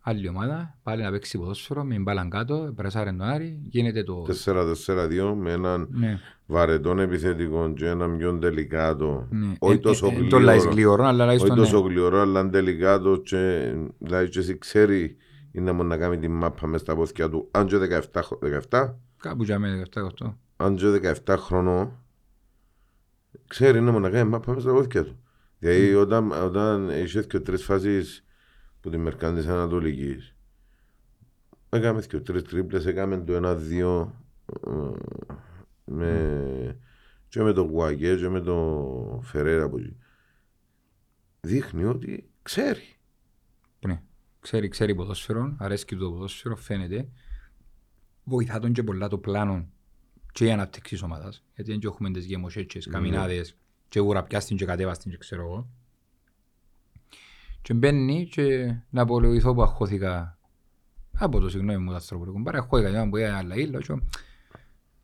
[0.02, 4.26] Άλλη ομάδα, πάλι να παίξει ποδόσφαιρο, με μπάλαν κάτω, πρεσάρεν τον Άρη, γίνεται το...
[4.46, 9.28] 4-4-2 με έναν Ναι, βαρετόν επιθετικό και έναν πιο τελικάτο.
[9.30, 9.54] ναι.
[9.60, 10.74] Όχι Ε, τόσο ε, ε, Το λάεις γλύωρο.
[10.76, 11.88] γλυωρό, αλλά Όχι λάιστον τόσο ναι.
[11.90, 15.16] γλυωρό, αλλά τελικάτο και δηλαδή και εσύ ξέρει
[15.52, 17.48] είναι μόνο να κάνει τη μάπα μες στα πόθηκια του.
[17.52, 19.86] Αν και 17, χρο- 17, Κάπου για μένα
[20.22, 20.34] 17-18.
[20.58, 21.92] αν και 17 χρονών,
[23.48, 25.20] ξέρει είναι μόνο να κάνει μάπα μες στα πόθηκια του.
[25.60, 28.24] Δηλαδή όταν, όταν είχες και τρεις φάσεις
[28.82, 30.36] που τη Μερκάντης Ανατολικής,
[31.70, 34.16] έκαμε και τρεις τρίπλες, έκαμε το ένα-δύο
[34.68, 34.72] ε,
[35.86, 36.80] με,
[37.28, 39.96] και με τον Γουαγέ και με τον Φερέρα από εκεί.
[41.42, 42.96] Δείχνει ότι ξέρει.
[43.80, 44.02] Ναι.
[44.40, 47.10] Ξέρει, ξέρει ποδόσφαιρο, αρέσκει του το ποδόσφαιρο, φαίνεται.
[48.24, 49.70] Βοηθά τον και πολλά το πλάνο
[50.32, 51.44] και η ανάπτυξη της ομάδας.
[51.56, 53.56] Γιατί δεν έχουμε τις γεμοσέτσες, καμινάδες
[53.88, 55.70] και γουραπιάστην και κατέβαστην και ξέρω εγώ.
[57.62, 60.38] Και μπαίνει και να απολογηθώ που αχώθηκα
[61.20, 62.42] από το συγγνώμη μου το ανθρωπολικό.
[62.44, 63.94] Παρά αχώθηκα για να πω άλλα ήλιο και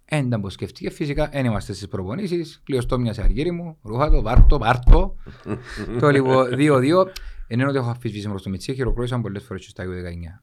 [0.10, 0.89] δεν ήταν πως σκεφτήκε.
[0.89, 2.62] Φυσικά δεν είμαστε στις προπονήσεις.
[2.65, 3.78] Κλειωστό μια σε αργύρι μου.
[3.84, 5.15] Ρούχα το, βάρτο, πάρτο.
[6.00, 7.06] το λίγο 2-2.
[7.48, 9.88] Ενώ ότι έχω αφισβήσει προς το Μιτσί, χειροκρότησαν πολλές φορές και στα U19.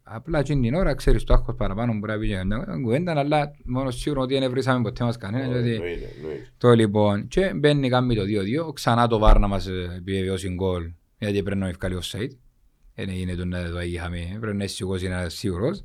[0.03, 3.51] Απλά εκείνη την ώρα ξέρεις το άγχος παραπάνω μπορεί να πει για μια κουβέντα, αλλά
[3.65, 5.47] μόνο σίγουρο ότι δεν βρήσαμε ποτέ μας κανένα.
[5.47, 6.53] γιατί- Εννοείται, εννοείται.
[6.59, 8.23] το λοιπόν, και μπαίνει κάνει το
[8.69, 10.93] 2-2, ξανά το βάρ να μας ε, επιβεβαιώσει γκολ,
[11.31, 12.31] γιατί πρέπει να ευκάλει ο Σαΐτ.
[12.95, 15.79] Δεν έγινε το να το είχαμε, πρέπει να σηκώσει ένα σίγουρος.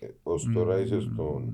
[0.00, 1.52] Ε, ε, Ως τώρα είσαι στον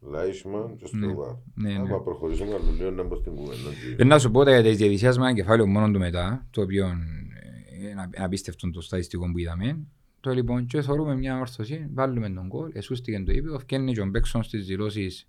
[0.00, 1.34] Λάισμαν και στο Βάρ.
[1.54, 1.78] ναι, ναι.
[1.78, 3.70] Άμα προχωρήσουμε άλλο λίγο να μπω στην κουβέντα.
[3.96, 6.62] Ε, Να σου πω τα για τις διαιτησίες με ένα κεφάλαιο μόνο του μετά, το
[6.62, 9.78] οποίο ε, είναι απίστευτο το στατιστικό που είδαμε.
[10.20, 14.06] Το λοιπόν, και θεωρούμε μια όρθωση, βάλουμε τον γκολ, εσούστηκε το ύπεδο, φτιάχνει και ο
[14.06, 15.28] Μπέξον στις δηλώσεις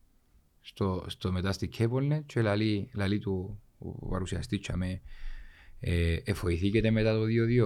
[0.62, 5.02] στο, στο μετά στη Κέπολνε και λαλεί, λαλεί του ο παρουσιαστής τσάμε,
[5.80, 7.24] ε, εφοηθήκετε μετά το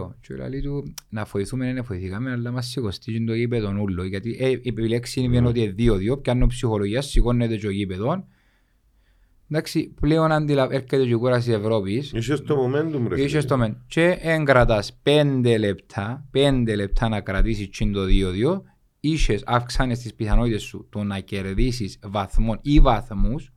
[0.08, 4.38] 2-2 και λαλεί του να φοηθούμε δεν εφοηθήκαμε αλλά μας σηκωστεί το γήπεδο ούλο γιατί
[4.40, 5.76] ε, η επιλέξη είναι ότι είναι
[6.12, 8.26] 2-2 πιάνω ψυχολογία, σηκώνεται και ο γήπεδο
[9.50, 10.68] Εντάξει, πλέον αντιλα...
[10.72, 13.16] έρχεται και η κούραση της Ευρώπης Είσαι στο momentum ρε.
[13.16, 13.42] Είσαι φίλε.
[13.42, 13.84] στο μεν.
[13.88, 18.62] Και εν κρατάς πέντε λεπτά, πέντε λεπτά να κρατήσεις τσιν το 2-2,
[19.00, 23.54] είσες, αυξάνεις τις πιθανότητες σου το να κερδίσεις βαθμών ή βαθμούς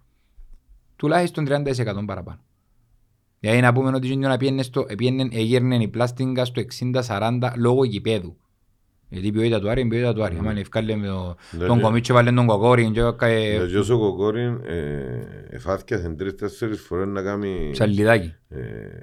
[0.97, 2.41] τουλάχιστον 30% παραπάνω.
[3.41, 6.63] Δηλαδή να πούμε ότι εκείνο να πιένε στο, πιένε, εγέρνε η πλάστιγκα στο
[7.09, 8.37] 60-40 λόγω γηπέδου.
[9.09, 10.37] Γιατί η ποιότητα του Άρη είναι η ποιότητα του Άρη.
[10.39, 11.83] Άμα ευκάλε με το- Ναι, τον ναι.
[11.83, 14.61] κομίτσο βάλε τον κοκόρι και έκανε Ναι, και όσο ο Κοκόριν
[15.51, 18.35] εφάθηκασε τρεις-τέσσερις φορές να κάνει ψαλιδάκι.
[18.49, 18.61] ε,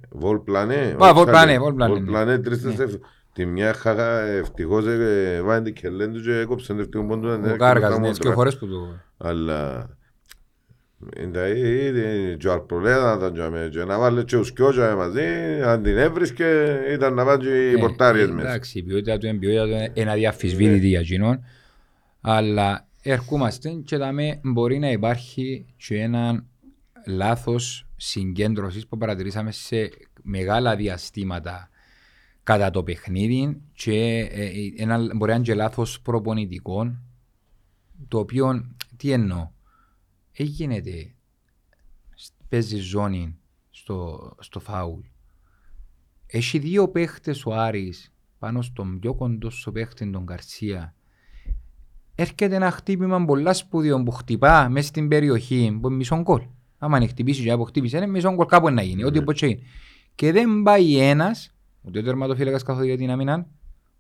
[0.09, 0.95] βολ πλανέ.
[1.05, 2.09] Α, βολ πλανέ, βολ πλανέ, Βολ ναι.
[2.09, 2.97] πλανέ τρεις-τέσσερις
[3.33, 7.27] Τη μια χαγά ευτυχώς ε, βάλει την κελέν του και έκοψε το ευτυχό πόντου.
[7.27, 8.21] να Ο έρχεται Κάργας, τα ναι, μούτρα.
[8.23, 8.87] δύο φορές που το...
[9.17, 9.89] Αλλά
[11.15, 15.23] Εντάξει, και ο Αρπολέδα ήταν και με- και να βάλει και ο Σκιώτσα μαζί,
[15.65, 18.47] αν την έβρισκε ήταν να βάλει και οι Ε, πορτάριες ε, μέσα.
[18.49, 21.43] Εντάξει, η ποιότητα του είναι ποιότητα του είναι αδιαφυσβήτητη για εκείνον.
[22.21, 26.45] Αλλά ερχόμαστε και δαμε μπορεί να υπάρχει και ένα
[27.07, 29.89] λάθος συγκέντρωσης που παρατηρήσαμε σε
[30.21, 31.69] μεγάλα διαστήματα
[32.43, 37.01] κατά το παιχνίδι και ε, ένα, μπορεί να είναι και λάθος προπονητικών
[38.07, 38.65] το οποίο,
[38.97, 39.49] τι εννοώ,
[40.33, 40.81] έγινε
[42.49, 43.37] παίζει ζώνη
[43.69, 44.99] στο, στο φάουλ
[46.35, 50.95] έχει δύο παίχτες ο Άρης πάνω στον πιο κοντό σου παίχτη τον Καρσία.
[52.15, 56.41] Έρχεται ένα χτύπημα πολλά σπουδαίο που χτυπά μέσα στην περιοχή που είναι μισό γκολ.
[56.77, 59.61] Άμα είναι χτυπήσει και αποχτύπησε είναι μισό γκολ κάπου να γίνει, ό,τι όπως και είναι.
[60.15, 63.47] Και δεν πάει ένας, ούτε ο τερματοφύλακας καθόλου για την άμυνα,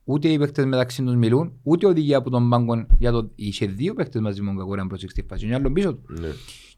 [0.03, 3.31] ούτε οι παίχτες μεταξύ τους μιλούν, ούτε οδηγία από τον πάγκο για το...
[3.35, 6.13] Είχε δύο παίχτες μαζί με τον Κακόρη να προσέξει τη φάση, είναι άλλο πίσω του
[6.19, 6.27] Ναι.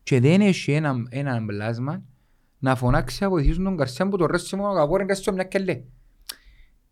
[0.03, 2.03] και δεν έχει ένα, ένα πλάσμα
[2.59, 5.81] να φωνάξει να βοηθήσουν τον Καρσιά που το ρέσιμο ο Κακόρη είναι μιας κελέ.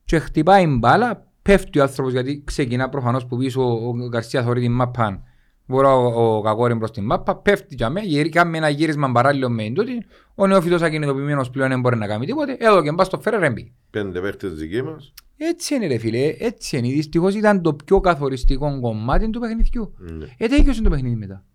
[0.06, 4.72] Και χτυπάει μπάλα, πέφτει ο άνθρωπος γιατί ξεκινά προφανώς που πίσω ο Γκαρσία θεωρεί την
[4.72, 5.24] μάπα
[5.65, 9.49] Μπορεί ο, ο κακόριν προς την μάπα, πέφτει για μέ, γύρει, κάνει ένα γύρισμα παράλληλο
[9.49, 13.19] με τούτη, ο νεόφυτος ακινητοποιημένος πλέον δεν μπορεί να κάνει τίποτε, εδώ και μπας στο
[13.19, 13.71] φέρε έμπηκε.
[13.89, 15.13] Πέντε παίχτες δικοί μας.
[15.38, 16.88] Έτσι είναι ρε φίλε, έτσι είναι.
[16.88, 19.93] Δυστυχώς ήταν το πιο καθοριστικό κομμάτι του παιχνιδιού.
[19.97, 20.26] Ναι.
[20.38, 21.45] Ε, τέλειωσε το παιχνίδι μετά.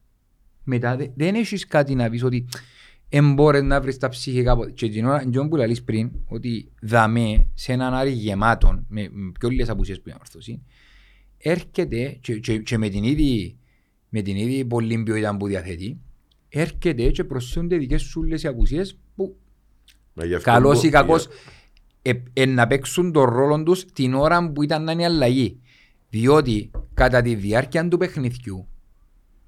[0.65, 2.47] Μετά δε- δεν έχεις κάτι να πεις ότι
[3.09, 4.65] εμπόρες να βρεις τα ψυχικά από...
[4.69, 9.33] Και την ώρα, Τζον που λαλείς πριν, ότι δαμέ σε έναν άρη γεμάτον, με, με
[9.39, 10.63] πιο λίγες απουσίες που είναι ορθωσή,
[11.39, 13.55] έρχεται και, και, και με την ίδια
[14.09, 15.99] με την ίδια πολύ ποιότητα που διαθέτει,
[16.49, 19.37] έρχεται και προσθέτονται δικές σου όλες οι απουσίες που
[20.15, 21.27] Μα γι' αυτό καλός μπο- ή κακός
[22.03, 25.61] για- ε, ε, να παίξουν τον ρόλο τους την ώρα που ήταν να είναι αλλαγή.
[26.11, 28.69] Διότι κατά τη διάρκεια του παιχνιδιού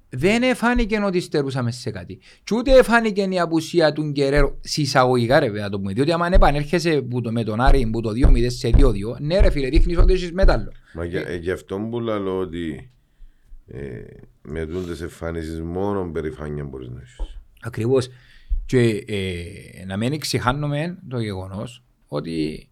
[0.09, 2.19] δεν εφάνηκε ότι στερούσαμε σε κάτι.
[2.43, 5.93] Και ούτε εφάνηκε η απουσία του Γκερέρο συσσαγωγικά ρε βέβαια το πούμε.
[5.93, 9.49] Διότι άμα επανέρχεσαι που το, με τον Άρη που το 2-0 σε 2-2, ναι ρε
[9.49, 10.71] φίλε δείχνεις ότι έχεις μέταλλο.
[10.93, 12.91] Μα για- ε, γι' αυτό που λέω ότι
[13.71, 14.01] ε,
[14.41, 17.15] με τούντες εμφανίσεις μόνο περηφάνεια μπορείς να έχεις.
[17.61, 18.09] Ακριβώς.
[18.65, 22.67] Και ε, να μην ξεχάνουμε το γεγονός ότι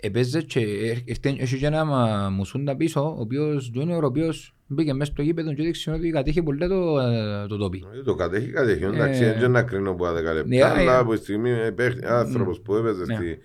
[0.00, 4.92] έπαιζε και έρχεται- έχει και ένα μα- μουσούντα πίσω, ο οποίος Junior, ο οποίος μπήκε
[4.92, 7.84] μέσα στο γήπεδο και έδειξε ότι κατέχει πολύ το, ε, το τόπι.
[7.98, 8.84] Ε, Το κατέχει, κατέχει.
[8.84, 11.70] Εντάξει, Ε, δεν να κρίνω από 10 λεπτά, ναι, αλλά ε, από τη στιγμή ε,
[11.70, 13.14] παίχ- άνθρωπος που έπαιζε Ναι.
[13.14, 13.38] στη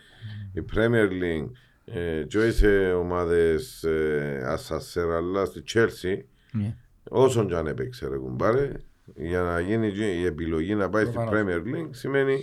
[0.54, 1.50] η Premier League
[1.86, 6.22] ε, και όχι σε ομάδες ε, ασασέρ, αλλά στη Chelsea,
[6.54, 6.76] Ναι.
[7.10, 8.72] όσον και αν έπαιξε ρε κουμπάρε,
[9.16, 11.42] για να γίνει και η επιλογή να πάει στη Προφανώς.
[11.42, 12.38] Premier League σημαίνει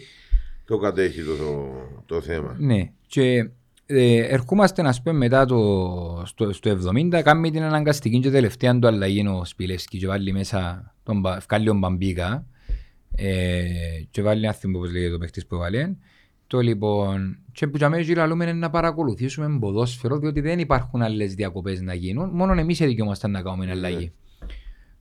[0.64, 1.72] το κατέχει το, το,
[2.06, 2.56] το θέμα.
[2.58, 2.90] Ναι.
[3.06, 3.50] Και
[3.86, 6.78] ε, ερχόμαστε να πούμε μετά το, στο, στο
[7.12, 11.36] 70, κάνει την αναγκαστική και τελευταία του αλλαγή ο Σπιλεύσκη και βάλει μέσα τον Μπα-
[11.36, 12.46] ευκάλλει τον Μπαμπίκα
[13.14, 13.62] ε,
[14.10, 15.98] και βάλει ένα θυμό όπως λέγεται το παίχτης που βάλει.
[16.50, 21.34] Το λοιπόν, και που για μένα γυραλούμε είναι να παρακολουθήσουμε ποδόσφαιρο διότι δεν υπάρχουν άλλες
[21.34, 24.12] διακοπές να γίνουν, μόνο εμείς δικαιούμαστε να κάνουμε αλλαγή.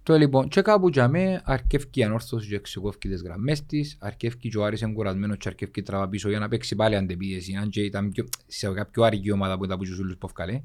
[0.04, 4.38] Το λοιπόν, και κάπου για μέ αρκεύει η ανόρθωση και εξηγόφει τις γραμμές της, αρκεύει
[4.38, 7.82] και ο Άρης εγκουρασμένος και αρκεύει τραβά πίσω για να παίξει πάλι αντεπίεση, αν και
[7.82, 10.62] ήταν πιο, σε κάποιο άρικη ομάδα που ήταν από τους ούλους που έφκαλε,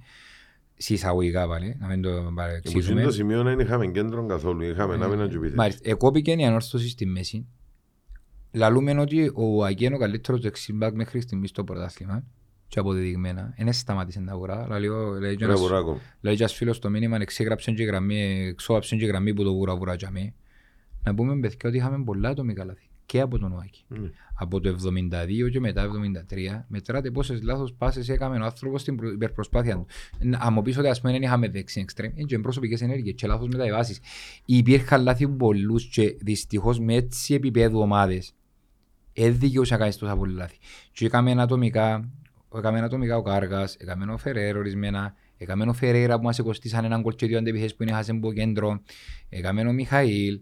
[0.77, 3.03] συσσαγωγικά πάλι, να μην το Και που παρεξηγούμε.
[3.03, 5.55] το σημείο δεν είχαμε κέντρο καθόλου, είχαμε να μην αντιπίθεση.
[5.55, 7.47] Μάλιστα, εκόπηκε η ανόρθωση στη μέση.
[8.55, 12.25] Λαλούμε ότι ο Αγγέν ο καλύτερος δεξιμπάκ μέχρι στιγμής στο πρωτάθλημα
[12.69, 13.55] και αποδεδειγμένα.
[13.59, 14.79] Δεν σταμάτησε να αγορά.
[14.79, 16.01] Λέει ο- λέει και Ένα ένας- βουράκο.
[16.21, 19.77] Λέει και ένας φίλος το μήνυμα εξέγραψε και γραμμή, εξώαψε και γραμμή που το βούρα
[19.77, 20.35] βούρα για μέ.
[21.03, 23.85] Να πούμε παιδιά ότι είχαμε πολλά ατομικά λάθη και από τον Οάκη.
[23.89, 24.11] Ναι.
[24.35, 29.13] Από το 72 και μετά 73 μετράτε πόσες λάθος πάσες έκαμε ο άνθρωπος στην προ-
[29.13, 29.87] υπερπροσπάθεια του.
[30.21, 33.15] Να- Αν μου πεις ότι ας πούμε δεν είχαμε δεξί εξτρέμ, είναι και προσωπικές ενέργειες
[33.15, 34.01] και λάθος μεταβάσεις.
[34.45, 38.35] Υπήρχαν λάθη πολλούς και δυστυχώς με έτσι επίπεδου ομάδες
[39.15, 40.57] δεν δικαιούσε να κάνεις τόσα πολλά λάθη.
[40.93, 42.09] Και έκαμε ατομικά,
[42.57, 47.03] έκαμε ατομικά ο Κάργας, έκαμε ο Φεραίρο ορισμένα, έκαμε ο Φεραίρα που μας εκοστήσαν έναν
[47.03, 48.81] κολ και δύο αντεπιθέσεις που είναι χάσεν από κέντρο,
[49.29, 50.41] έκαμε ο Μιχαήλ,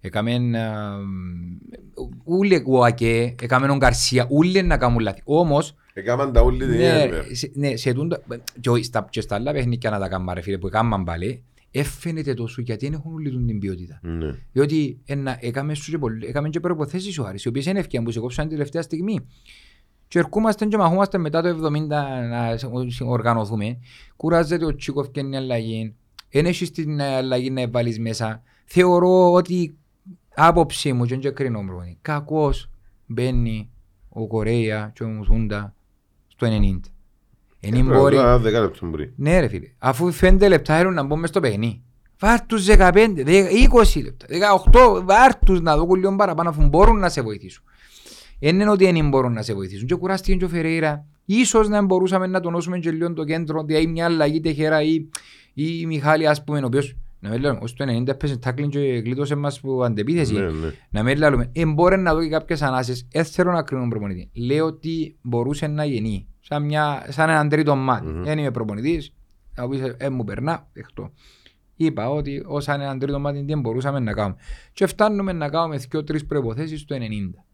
[0.00, 0.38] έκαμε
[2.24, 5.20] ούλε ο Ακέ, έκαμε ο Γκαρσία, ούλε να κάνουν λάθη.
[5.24, 7.24] Όμως, Έκαναν τα όλοι την ίδια ναι, ημέρα.
[7.32, 8.22] σε- ναι, σε τούντα,
[8.60, 11.44] και ο- στα, και στα άλλα παιχνίκια να τα κάνουμε ρε φίλε που έκαναν πάλι,
[11.70, 14.00] έφαινεται τόσο γιατί δεν έχουν όλη την ποιότητα.
[14.02, 14.34] Ναι.
[14.52, 18.06] Διότι ένα, έκαμες, σου και, πολλ- έκαμες και προποθέσεις ο Άρης, οι οποίες είναι ευκαιρία
[18.06, 19.18] που σε κόψαν την τελευταία στιγμή.
[20.08, 21.86] Και ερχόμαστε και μαχόμαστε μετά το 70
[22.28, 23.78] να σ- οργανωθούμε.
[24.16, 25.94] Κουράζεται ο Τσίκοφ και είναι αλλαγή.
[26.30, 28.42] Δεν έχεις την αλλαγή να βάλεις μέσα.
[28.64, 29.76] Θεωρώ ότι
[30.34, 31.98] άποψή μου και δεν κρίνω μπρόνι.
[32.02, 32.70] Κακός
[33.06, 33.70] μπαίνει
[34.08, 35.74] ο Κορέα και ο Μουσούντα
[36.28, 36.80] στο 90.
[37.60, 38.14] Εν μπορεί...
[38.14, 39.10] Πρέπει να δέκα λεπτό πριν.
[39.16, 41.82] Ναι ρε φίλε, αφού 5 λεπτά θέλουν να μπούμε στο παιχνί.
[42.20, 42.92] Βάρ' τους 15,
[43.24, 43.44] δε-
[43.94, 44.26] 20 λεπτά,
[44.70, 47.64] 18, βάρ' τους να δω λίγο παραπάνω αφού μπορούν να σε βοηθήσουν.
[48.40, 49.86] Δεν είναι ότι δεν μπορούν να σε βοηθήσουν.
[49.86, 51.04] Και κουράστηκε και ο Φερέιρα.
[51.24, 55.08] Ίσως να μπορούσαμε να τονώσουμε και λίγο το κέντρο, δηλαδή μια αλλαγή τεχέρα ή,
[55.54, 58.78] ή Μιχάλη ας πούμε, ο οποίος να μην λέμε, ως το 90 έπαιζε τάκλιν και
[58.78, 60.32] γλίτωσε μας που αντεπίθεση.
[60.34, 60.72] Ναι, ναι.
[60.90, 64.30] Να μην λέμε, ε, μπορεί να δω και κάποιες ανάσες, δεν θέλω να κρίνω προπονητή.
[64.34, 68.06] Λέω ότι μπορούσε να γεννεί, σαν, μια, σαν έναν τρίτο μάτι.
[68.06, 68.22] Μμμ.
[68.24, 69.12] Δεν είμαι προπονητής,
[69.56, 71.12] να πεις, ε, μου περνά, δεχτώ.
[71.76, 74.36] Είπα ότι ως σαν έναν τρίτο μάτι δεν μπορούσαμε να κάνουμε.
[74.72, 77.44] Και φτάνουμε να κάνουμε δύο-τρεις προϋποθέσεις το 90.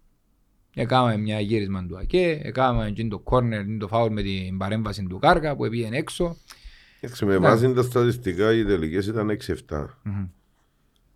[0.75, 5.19] Έκαναμε μια γύρισμα του ΑΚΕ, έκαναμε και το κόρνερ, το φάουλ με την παρέμβαση του
[5.19, 6.37] Κάργα που πήγαινε έξω.
[7.01, 7.39] Εντάξει, με Ναι.
[7.39, 10.27] βάση τα στατιστικά οι τελικές ήταν 6-7 Μμμ.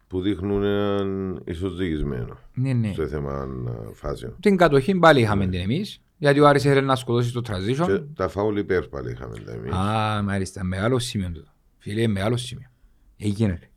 [0.09, 2.93] που δείχνουν έναν ίσως διηγισμένο Ναι, ναι.
[2.93, 3.47] σε θέμα α,
[3.95, 4.37] φάσεων.
[4.41, 7.87] Την κατοχή πάλι είχαμε την εμείς, γιατί ο Άρης ήθελε να σκοτώσει το transition.
[7.87, 9.73] Και τα φάουλ υπέρ πάλι είχαμε τα εμείς.
[9.73, 11.51] Α, μάλιστα, μεγάλο σημείο τούτο.
[11.79, 12.71] Φίλε, μεγάλο σημείο.
[13.17, 13.59] Έγινε.
[13.61, 13.71] ρε.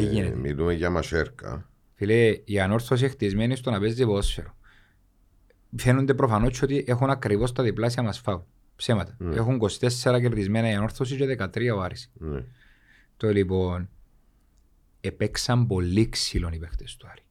[0.00, 0.26] Έγινε.
[0.26, 1.70] Ε, μιλούμε για μασέρκα.
[1.94, 4.56] Φίλε, η ανόρθωση χτισμένη στο να παίζει ποδόσφαιρο.
[5.76, 8.40] Φαίνονται προφανώς ότι έχουν ακριβώς τα διπλάσια μας φάουλ.
[8.76, 9.16] Ψέματα.
[9.18, 9.36] Ναι.
[9.36, 12.10] Έχουν 24 κερδισμένα η ανόρθωση και 13 ο Άρης.
[12.14, 12.44] Ναι.
[13.16, 13.88] Το λοιπόν,
[15.00, 17.22] επέξαν πολύ ξύλο οι παίχτες του Άρη.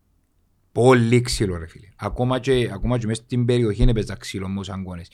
[0.74, 1.88] Πολύ ξύλο ρε φίλε.
[1.96, 5.08] Ακόμα και, ακόμα και μέσα στην περιοχή είναι παίζα ξύλο μου σαν κόνες.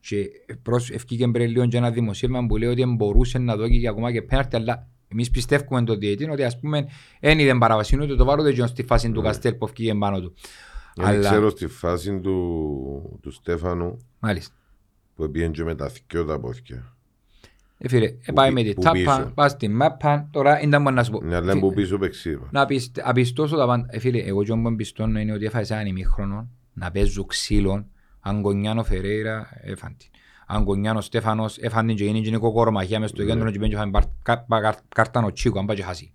[0.00, 0.28] Και
[0.62, 4.12] προς, ευκήκε πριν λίγο και ένα δημοσίευμα που λέει ότι μπορούσε να δώσει και ακόμα
[4.12, 6.88] και πέναρτη, αλλά εμείς πιστεύουμε το διετή ότι ας πούμε
[7.20, 9.26] δεν είδε παραβασίνο ούτε το βάρο δεν στη φάση του Ναι.
[9.26, 10.34] Καστέλ που ευκήκε πάνω του.
[10.94, 14.54] Δεν Αλλά- ξέρω στη φάση του, του Στέφανου Μάλιστα.
[15.14, 16.93] που πήγαινε και με τα θκιό τα πόθηκια.
[17.78, 19.30] Ε, φίλε, ε, πάει με τη που τάπα, πίσω.
[19.34, 21.22] πάει στη μάπα, τώρα ήταν μόνο να σου πω.
[21.22, 22.48] Ναι, αλλά Φι- που πίσω παίξίβα.
[22.50, 23.86] Να πιστε- απιστώσω τα πάντα.
[23.90, 27.86] Ε, φίλε, εγώ και όμως εμπιστώνω είναι ότι έφαγες έναν ημίχρονο να παίζω ξύλων.
[28.20, 30.08] Αν Γκονιάνο Φερέιρα, έφαν την.
[30.46, 33.28] Αν Γκονιάνο Στέφανος, έφαν την και είναι και είναι κοκορομαχία μες στο Ναι.
[33.32, 36.10] κέντρο και πέντε έφαν παρ- κα- πα- καρ- κάρτανο τσίκο, αν πάει και χάσει.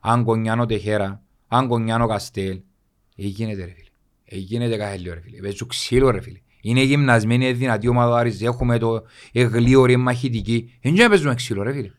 [0.00, 2.60] Αν Γκονιάνο Τεχέρα, αν Γκονιάνο Καστέλ,
[3.16, 3.88] ε, γίνεται ρε φίλε.
[4.24, 5.40] Ε, γίνεται κάθε λίγο ρε φίλε.
[5.40, 6.38] Παίζω ξύλο ρε φίλε.
[6.64, 10.78] Είναι γυμνασμένη, είναι δυνατή ομάδα του Άρης, έχουμε το εγλίωρη, μαχητική.
[10.82, 11.90] Δεν να παίζουμε ξύλο ρε φίλε.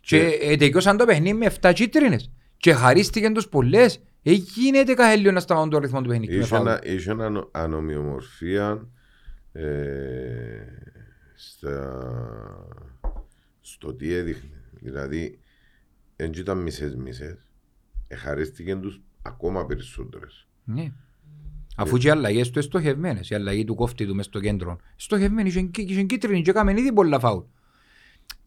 [0.00, 2.30] Και ε, τελειώσαν το παιχνίδι με 7 κίτρινες.
[2.56, 4.00] Και χαρίστηκαν τους πολλές.
[4.22, 6.32] Ε, γίνεται κάθε λίγο να σταματούν το ρυθμό του παιχνίδι.
[6.32, 6.66] με Είχε φάουλ.
[6.66, 8.88] ένα- Είχε ένα ανομοιομορφία
[9.52, 9.62] ε,
[11.34, 12.02] στα,
[13.60, 14.62] στο τι έδειχνε.
[14.80, 15.38] Δηλαδή,
[16.16, 17.36] δεν ήταν μισές μισές.
[18.08, 20.46] Εχαρίστηκε τους ακόμα περισσότερες.
[20.64, 20.92] Ναι.
[21.82, 23.30] Αφού και οι αλλαγές του είναι στοχευμένες.
[23.30, 24.78] Η αλλαγή του κόφτη του μες στο κέντρο.
[24.96, 27.42] Στοχευμένη, είχε κί- είχε κίτρινη και έκαμε ήδη πολλά φάουλ.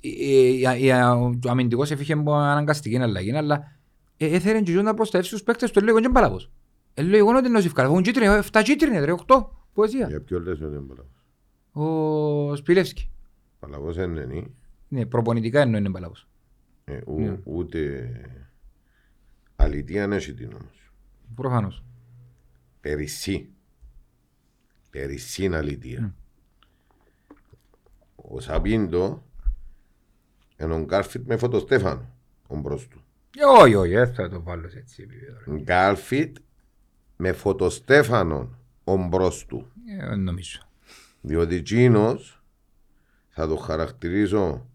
[0.02, 3.78] Ε, ε, ε, Ο αμυντικός έφυγε από αναγκαστική αλλαγή, αλλά
[4.18, 6.52] ε, έθελε και να προστατεύσει τους παίκτες του, λέει, δεν παλαβός.
[6.94, 10.08] Ε, λέει, εγώ δεν νόσοι ευκάλα, έχουν κίτρινη, 7 κίτρινες, ρε, 8, ποεσία.
[10.08, 11.12] Για ποιο λες ότι είναι παλαβός.
[12.52, 13.10] Ο Σπιλεύσκη.
[13.60, 14.44] Παλαβός δεν είναι.
[14.88, 16.28] Ναι, προπονητικά εννοεί είναι παλαβός.
[16.86, 17.38] Ε, ου- Ναι.
[17.44, 18.10] Ούτε
[19.56, 20.92] αλητία δεν έχει την όμως.
[21.36, 21.84] Προφανώς.
[22.84, 23.50] Περισσή.
[24.90, 26.16] Περισσή είναι αλήθεια.
[28.16, 29.24] Ο Σαμπίντο
[30.60, 32.10] είναι ο Γκάρφιτ με φωτοστέφανο
[32.48, 33.04] ο μπρος του.
[33.38, 35.40] Ε, Όχι, όχι, δεν θα το βάλω σε έτσι επίπεδο.
[35.48, 35.60] ρε.
[35.62, 36.38] Γκάρφιτ
[37.18, 39.72] με φωτοστέφανο ο μπρος του.
[40.00, 40.60] Ε, δεν νομίζω.
[41.22, 42.44] Διότι εκείνος
[43.30, 44.68] θα το χαρακτηρίσω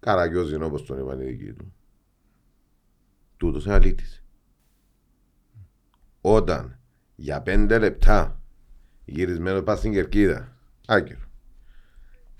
[0.00, 1.74] καραγιόζιν όπως τον είπαν οι δικοί του.
[3.36, 4.20] Τούτος είναι αλήτης.
[6.28, 6.78] Όταν
[7.14, 8.40] για πέντε λεπτά
[9.04, 11.28] γυρισμένο πας στην κερκίδα, άκυρο,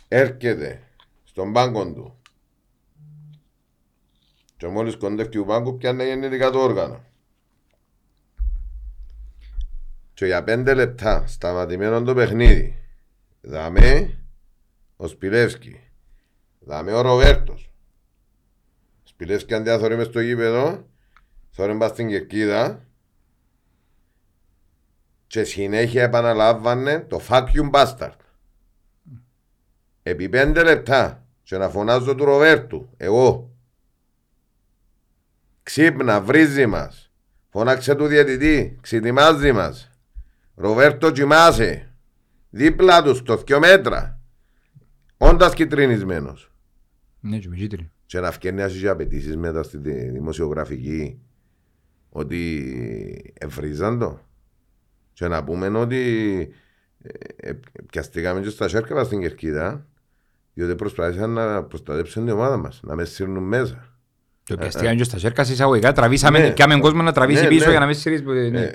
[0.08, 0.82] έρχεται
[1.24, 2.20] στον πάγκο του
[4.56, 7.04] και μόλις κοντεύει του πάγκου πιάνει γεννητικά το όργανο.
[10.14, 12.78] Και για πέντε λεπτά σταματημένο το παιχνίδι.
[13.40, 14.18] Δαμέ
[14.96, 15.80] ο Σπιλεύσκι.
[16.58, 17.70] Δαμέ ο Ροβέρτος.
[18.96, 20.86] Ο Σπιλεύσκι αντί να θωρεί μες στο γήπεδο,
[21.50, 22.86] θωρεί μπας στην κερκίδα
[25.36, 28.16] και συνέχεια επαναλάβανε το fuck you bastard.
[30.02, 33.50] Επί πέντε λεπτά και να φωνάζω του Ροβέρτου, εγώ.
[35.62, 37.12] Ξύπνα, βρίζει μας.
[37.48, 39.90] Φώναξε του διαιτητή, ξετοιμάζει μας.
[40.54, 41.94] Ροβέρτο κοιμάσαι.
[42.50, 44.20] Δίπλα τους στο δυο μέτρα.
[45.16, 46.52] Όντας κυτρινισμένος.
[47.20, 47.90] Ναι, και με κίτρινη.
[48.06, 51.20] Και να φκένει να έχει απαιτήσεις μετά στη δη- δημοσιογραφική
[52.08, 54.20] ότι εφρίζαν το.
[55.18, 56.00] Και να πούμε ότι
[57.02, 57.52] ε, ε,
[57.90, 59.86] πιαστήκαμε και στα σέρκα μας στην κερκίδα
[60.54, 63.98] διότι προσπάθησαν να προστατέψουν την ομάδα μας, να μες σύρνουν μέσα.
[64.44, 66.50] Το πιαστήκαν και στα σέρκα σε εισαγωγικά, τραβήσαμε, Ναι.
[66.52, 67.70] πιάμε κόσμο να τραβήσει Ναι, πίσω ναι.
[67.70, 68.22] για να μην σύρεις.
[68.22, 68.60] ποτέ, ναι.
[68.60, 68.74] Ε,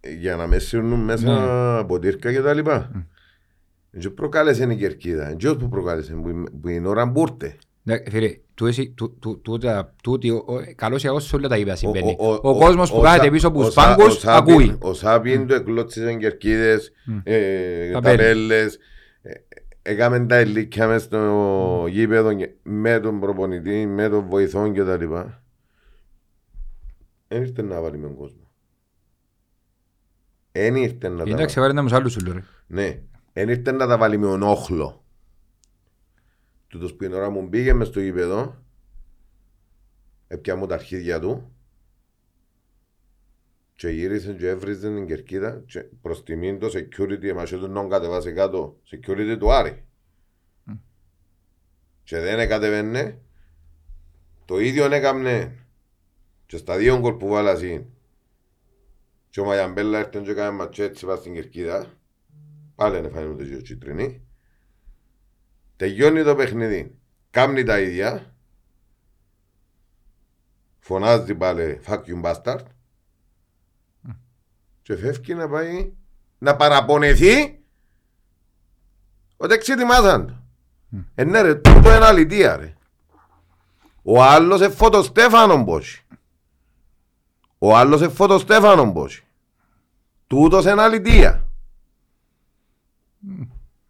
[0.00, 1.84] ε, για να μες σύρνουν μέσα Ναι.
[1.84, 3.06] ποτήρκα και τα λοιπά.
[3.98, 5.34] Και προκάλεσε η κερκίδα.
[5.34, 7.46] Και που προκάλεσε, που, η- που η ώρα μπούρτε.
[7.46, 7.54] Ναι,
[8.10, 11.56] Φίλε, του εσύ- του- του- τούτα- τούτη, ο- ο- καλώς ή αγώς σε όλα τα
[11.58, 12.16] είπα συμβαίνει.
[12.18, 14.52] Ο- ο- Ο κόσμος που κάθεται Σα- πίσω από ο τους Σα- πάγκους ο Σάπιν-
[14.52, 14.76] ακούει.
[14.80, 16.92] Ο Σάπιν του εκλώτσισε κερκίδες,
[17.24, 18.16] ε, Ταπέλες.
[18.16, 18.78] ταπέλες.
[19.22, 19.30] ε,
[19.84, 24.96] Έκαμε τα ελίκια μες στο γήπεδο και- με τον προπονητή, με τον βοηθόν και τα
[24.96, 25.42] λοιπά.
[27.28, 28.50] Εν ήρθε να βάλει με τον κόσμο.
[30.52, 31.68] Εν ήρθε να τα Εντάξει, βάλει.
[31.68, 32.42] βάλε να μου άλλους σου λέω, ρε.
[32.66, 33.00] Ναι,
[33.32, 35.01] εν ήρθε να τα βάλει με τον όχλο.
[36.72, 38.64] Τούτος που η ώρα μου πήγε μες στο γήπεδο,
[40.26, 41.52] έπια μου τα αρχίδια του
[43.74, 48.32] και γύρισε και έβριζε την κερκίδα και προς τιμήν το security εμάς του νόμ κατεβάσει
[48.32, 48.80] κάτω.
[48.90, 49.84] Security του Άρη.
[52.04, 53.20] Και δεν κατεβαίνε,
[54.44, 55.66] το ίδιο έκαμνε
[56.46, 57.86] και στα δύο γκολ που βάλασαν
[59.30, 61.86] και ο Μαγιαμπέλα έρθει και έκανε ματσέτσι πας στην κερκίδα.
[62.74, 64.26] Πάλι είναι φάνηκε το δύο κίτρινη
[65.76, 66.98] τελειώνει το παιχνίδι
[67.30, 68.34] κάμνει τα ίδια
[70.78, 72.64] φωνάζει πάλι fuck you bastard
[74.82, 75.92] και φεύγει να πάει
[76.38, 77.60] να παραπονεθεί
[79.36, 80.42] ότι εξετοιμάζαν το.
[81.14, 82.74] Ε, ναι ρε, τούτο είναι αλητία ρε.
[84.02, 86.00] Ο άλλος είναι φωτοστέφανο μπόχι.
[87.58, 89.22] Ο άλλος είναι φωτοστέφανο μπόχι.
[90.26, 91.48] Τούτος είναι αλητία.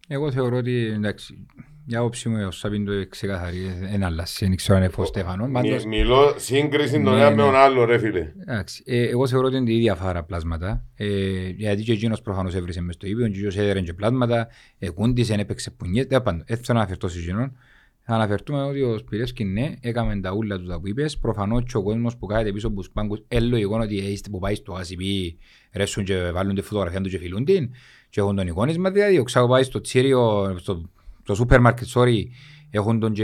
[0.07, 1.45] Εγώ θεωρώ ότι εντάξει,
[1.85, 3.57] για όψη μου ο Σαβίν το ξεκαθαρί,
[3.91, 5.49] ένα αλλάσει, δεν ξέρω αν είναι φως Στέφανο.
[5.51, 7.41] Πάντως, Μιλώ σύγκριση τον Ναι, ένα με ναι.
[7.41, 8.31] τον άλλο ρε φίλε.
[8.41, 10.85] εντάξει, ε, εγώ θεωρώ ότι είναι η ίδια φάρα πλάσματα.
[10.95, 14.47] Ε, γιατί και εκείνος προφανώς έβρισε μες στο ύπιο, και εκείνος έδερε και πλάσματα,
[14.79, 17.57] ε, κούντισε, έπαιξε πουνιές, τέλος πάντων, έτσι θέλω να αναφερθώ σε εκείνον.
[18.05, 21.77] Θα αναφερθούμε ότι ο Σπυρεύσκη ναι, έκαμε τα ούλα του τα που είπες, προφανώς και
[21.77, 24.73] ο κόσμος που κάθεται πίσω από τους πάγκους, ε, λογικό ότι είστε που πάει στο
[24.73, 25.33] ACP,
[25.73, 27.69] ρέσουν και βάλουν τη φωτογραφία του και φιλούν την,
[28.09, 30.89] και έχουν τον εικόνισμα, δηλαδή, ο ξάγω πάει στο τσίριο, στο,
[31.23, 32.23] στο σούπερ μάρκετ, sorry,
[32.69, 33.23] έχουν τον και,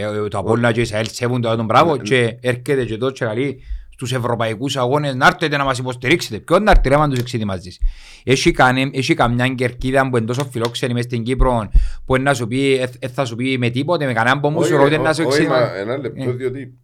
[0.00, 3.62] ε, το Απόλλωνα και η Ισαέλ σέβονται τον μπράβο και έρχεται και τότε και λέει
[3.90, 6.38] στους ευρωπαϊκούς αγώνες να έρθετε να μας υποστηρίξετε.
[6.38, 7.80] Ποιον να έρθει ρε να τους εξετοιμάζεις.
[8.24, 11.70] Έχει, κάνε, έχει καμιά κερκίδα που είναι τόσο φιλόξενη μες στην Κύπρο
[12.04, 14.82] που είναι να σου πει, ε, ε, θα σου πει με τίποτε, με κανέναν πομούσιο,
[14.82, 15.80] ότι να σου όχι, μα εξετοιμάζει.
[15.80, 16.32] ένα λεπτό Ε.
[16.32, 16.74] διότι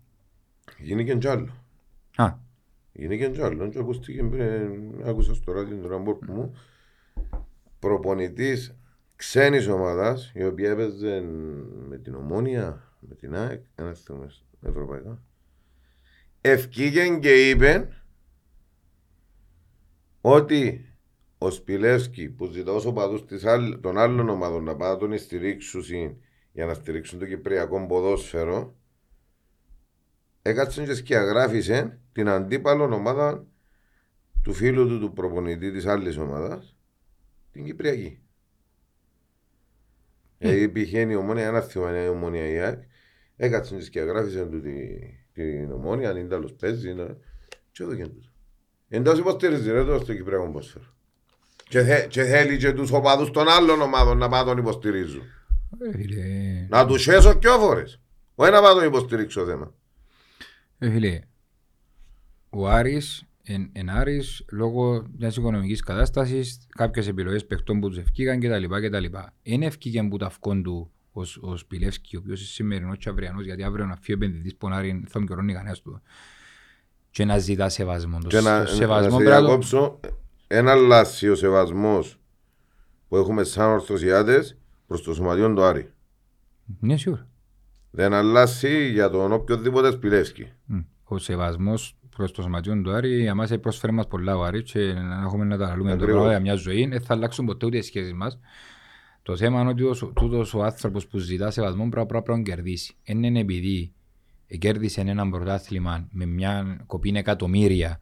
[0.78, 1.48] γίνει και κι άλλο.
[2.16, 2.32] Α,
[2.92, 3.68] Είναι και κι άλλο.
[3.68, 4.44] Και ακούστηκε πριν,
[5.06, 6.54] άκουσα στο ράδιο του Ραμπόρ που μου,
[7.78, 8.74] προπονητής
[9.22, 11.20] ξένης ομάδας, η οποία έπαιζε
[11.88, 14.30] με την Ομόνια, με την ΑΕΚ, ένας θέμα
[14.62, 15.22] ευρωπαϊκά.
[16.40, 17.88] Ευκήγεν και είπε
[20.20, 20.86] ότι
[21.38, 25.18] ο Σπιλεύσκι που ζητά ως οπαδούς της άλλ- των άλλων ομάδων να πάνε να τον
[25.18, 25.82] στηρίξουν
[26.52, 28.76] για να στηρίξουν το κυπριακό ποδόσφαιρο
[30.42, 33.46] έκατσε και σκιαγράφησε την αντίπαλο ομάδα
[34.42, 36.76] του φίλου του του προπονητή της άλλης ομάδας
[37.52, 38.21] την Κυπριακή.
[40.44, 42.82] Ε, πηγαίνει η ομόνια, ένα θυμό είναι η ομόνια η ΑΕΚ,
[43.36, 44.98] έκατσε και σκιαγράφησε του τη,
[45.32, 47.16] την ομόνια, αν είναι τέλος παίζεις, να...
[47.72, 48.28] και εδώ και τούτο.
[48.88, 50.84] Εντός υποστηρίζει ρε το στο Κυπριακό ποδόσφαιρο.
[51.68, 55.22] Και, θε, και θέλει και τους οπαδούς των άλλων ομάδων να πάνε τον υποστηρίζουν.
[55.78, 58.00] ε, φίλε, Να τους έσω πιο φορές.
[58.34, 59.74] Όχι να πάνε τον υποστηρίξω θέμα.
[60.78, 61.20] ε, φίλε,
[62.50, 68.40] ο Άρης εν, εν Άρης λόγω μιας οικονομικής κατάστασης κάποιες επιλογές παιχτών που τους ευκήγαν
[68.40, 68.64] κτλ.
[68.86, 69.04] κτλ.
[69.42, 73.44] Είναι ευκήγαν που τα αυκόν του ο, ο Σπιλεύσκη, ο οποίος είναι σημερινός και αυριανός,
[73.44, 76.02] γιατί αύριο να φύγει ο επενδυτής που να Άρη θα μην καιρώνει κανένας του.
[77.10, 78.18] Και να ζητά σεβασμό.
[78.18, 80.00] Το Και να, να σεβασμό σε πρέπει να το- διακόψω,
[80.46, 82.18] ένα αλλάσει ο σεβασμός
[83.08, 85.92] που έχουμε σαν ορθωσιάτες προς το σωματιόν του Άρη.
[86.80, 87.26] Ναι, σίγουρα.
[87.90, 90.52] Δεν αλλάσει για τον οποιοδήποτε σπηλεύσκει.
[90.64, 90.80] Μμ.
[91.04, 94.92] Ο σεβασμός προς το σωματιόν του Άρη, για μας πρόσφερε μας πολλά ο Άρη και
[94.92, 96.14] να έχουμε να τα λαλούμε το Ακριβώς.
[96.14, 96.86] πράγμα για μια ζωή.
[96.86, 98.38] Δεν θα αλλάξουν ποτέ ούτε οι σχέσεις μας.
[99.22, 102.44] Το θέμα είναι ότι ο, τούτος ο άνθρωπος που ζητά σεβασμό πρέπει πρέπει να τον
[102.44, 102.94] κερδίσει.
[103.04, 103.92] Δεν είναι επειδή
[104.58, 108.00] κέρδισε ένα πρωτάθλημα με μια κοπή εκατομμύρια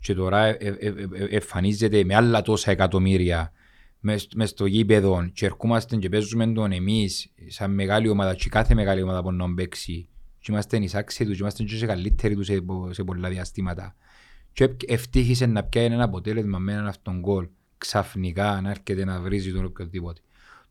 [0.00, 3.52] και τώρα ε, ε, ε, ε, εμφανίζεται με άλλα τόσα εκατομμύρια
[4.00, 8.74] μες, μες στο γήπεδο και ερχόμαστε και παίζουμε τον εμείς σαν μεγάλη ομάδα και κάθε
[8.74, 10.08] μεγάλη ομάδα που να παίξει
[10.40, 13.96] και είμαστε εισάξιοι τους και είμαστε και σε καλύτεροι τους σε, πο- σε πολλά διαστήματα
[14.52, 19.20] και ευ- ευτύχησε να πιάει ένα αποτέλεσμα με έναν αυτόν γκολ ξαφνικά να έρχεται να
[19.20, 20.20] βρίζει τον οποιοδήποτε.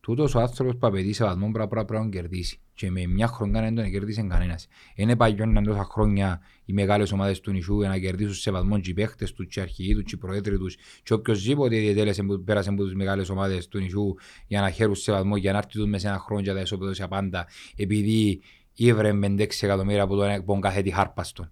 [0.02, 2.60] Τούτος ο άνθρωπος που απαιτεί σεβασμό πρέπει πρέπει να τον κερδίσει.
[2.74, 4.68] Και με μια χρονιά δεν τον κέρδισε κανένας.
[4.96, 8.94] Είναι παλιόν τόσα χρόνια οι μεγάλες ομάδες του νησιού για να κερδίσουν σεβασμό και οι
[8.94, 12.70] παίχτες τους, και οι αρχηγοί τους, και οι προέδροι τους και οποιοσδήποτε διετέλεσε που πέρασε
[12.70, 14.16] από τις μεγάλες ομάδες του νησιού
[14.48, 17.08] για να χαίρουν σεβασμό, για να έρθει τους μέσα σε ένα χρόνο και τα ισοπεδώσια
[17.08, 18.42] πάντα επειδή
[18.86, 21.52] ήβρε με 6 εκατομμύρια από τον, από τον καθέτη χάρπαστον.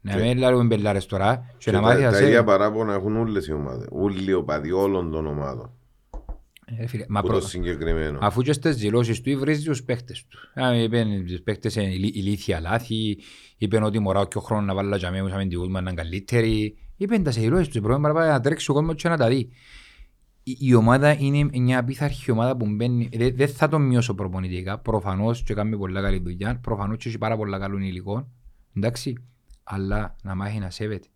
[0.00, 2.24] Να Και- μην λάρουμε μπελάρες τώρα και Και να τα, μάθει να τα σε...
[2.26, 3.86] ίδια παράπονα έχουν όλες οι ομάδες.
[3.90, 5.70] Όλοι οι οπαδοί όλων των ομάδων.
[6.78, 7.48] Ε, φίλε, Μα Που το πρώτα.
[7.48, 8.18] συγκεκριμένο.
[8.22, 10.62] Αφού και στις δηλώσεις του βρίζεις τους παίχτες του.
[10.64, 13.18] Α, Είπεν τους παίχτες είναι ηλί- ηλίθια λάθη,
[13.58, 16.76] είπεν ότι μωρά και ο χρόνος να βάλω για μένα αμυντικούς μου να είναι καλύτεροι.
[16.96, 19.28] Είπεν τα σε δηλώσεις τους, πρέπει να πάει να τρέξει ο κόσμος και να τα
[19.28, 19.50] δει.
[20.42, 24.78] Η, η ομάδα είναι μια απίθαρχη ομάδα που μπαίνει, δεν δε θα τον μειώσω προπονητικά,
[24.78, 28.28] προφανώς και κάνει πολλά καλή δουλειά, προφανώς και έχει πάρα πολλά καλών υλικών,
[28.76, 29.14] εντάξει,
[29.64, 31.06] αλλά να μάθει να σέβεται,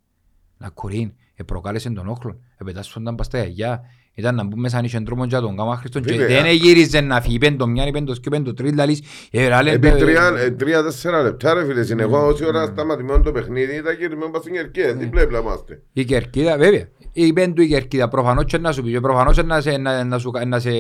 [0.59, 3.81] να κορεί, ε, προκάλεσε τον όχλο, επετάσσονταν πας τα γιαγιά,
[4.17, 6.51] ήταν να μπουν μέσα αν είχε τρόμο για τον κάμα Χριστόν και Φίλε, δεν α-
[6.51, 9.71] γύριζε να φύγει, πεν το μια, πεν το σκιο, πεν το τρίτ, λαλείς, ε, ρε,
[9.71, 11.75] Επί λέτε, τρία- ε, τρία-τέσσερα λεπτά ρε φίλε.
[11.75, 11.83] Ναι.
[11.85, 14.97] Συνεχώς όση ώρα σταματημένο το παιχνίδι τα γυρίσουμε πας στην κερκία.
[14.97, 15.83] Τι πλέπλα είμαστε.
[15.93, 16.89] Η Κερκίδα, βέβαια.
[17.17, 20.05] Η πεν του η Κερκίδα, προφανώς και να σου πει, και προφανώς να σε, να,
[20.05, 20.71] να σου, να σε,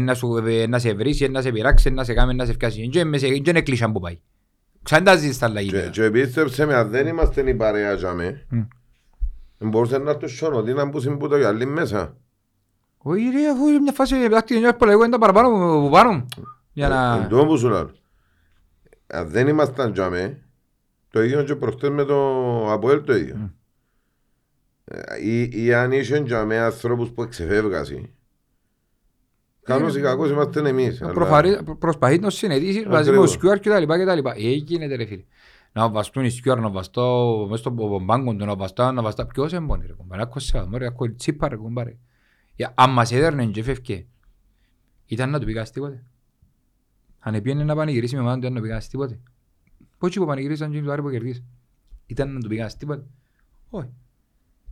[0.00, 0.28] να σου,
[0.68, 2.88] να σε βρίσει, να σε πειράξεις, να σε κάνεις, να σε φτιάσεις.
[2.90, 4.20] Και μες σε- και είναι κλείσαν που πάει.
[4.82, 5.80] Ξαντάζεις στα Και, λαγίδα.
[5.88, 9.68] και πίστεψε με, αν δεν είμαστε η παρέα για με, Μμ.
[9.68, 12.16] μπορούσε να έρθει ο Σιώνο, να μπουν που το γυαλί μέσα.
[12.98, 15.90] Όχι ρε, αφού είναι μια φάση δάχτυλο νιώθει πολλά, εγώ είναι τα παραπάνω που- που
[15.90, 16.26] πάνω μου.
[16.72, 17.14] Για Ε, να...
[17.22, 17.90] εν τω που σου λέω.
[19.06, 20.38] Αν δεν ήμασταν για με,
[21.10, 22.16] το ίδιο και προχτές με το
[22.72, 23.54] Αποέλ το ίδιο.
[24.92, 28.10] Ε, Ή, ή αν είσαι για με ανθρώπους που εξεφεύγασαι,
[29.62, 31.02] Καλώς ή κακώς είμαστε εμείς.
[31.02, 34.14] αλλά- Προφαρή- προ- Προσπαθεί να συνεδρίσει μαζί με ο Σκιουάρ και τα λοιπά και τα
[34.14, 34.34] λοιπά.
[34.36, 35.24] Ε, γίνεται ρε φίλε.
[35.72, 37.76] Να βαστούν οι Σκιουάρ, να βαστώ μες στον
[38.06, 39.26] πάγκο του, να βαστά, να βαστά.
[39.26, 41.96] Ποιος έμπονε ρε κομπάρε, άκουσα, μωρέ, άκου τσίπα ρε κομπάρε.
[42.56, 44.06] Ε, Αν μας έδερνε και φεύγε,
[45.06, 46.04] ήταν να του πήγας τίποτε.
[47.18, 49.20] Αν επίενε να πανηγυρίσει με μάνα του, ήταν να του πήγας τίποτε.
[49.98, 51.44] Πώς που πανηγυρίσαν και το άρε που κερδίσεις.
[52.06, 53.04] Ήταν να του πήγας τίποτε.
[53.70, 53.88] Όχι.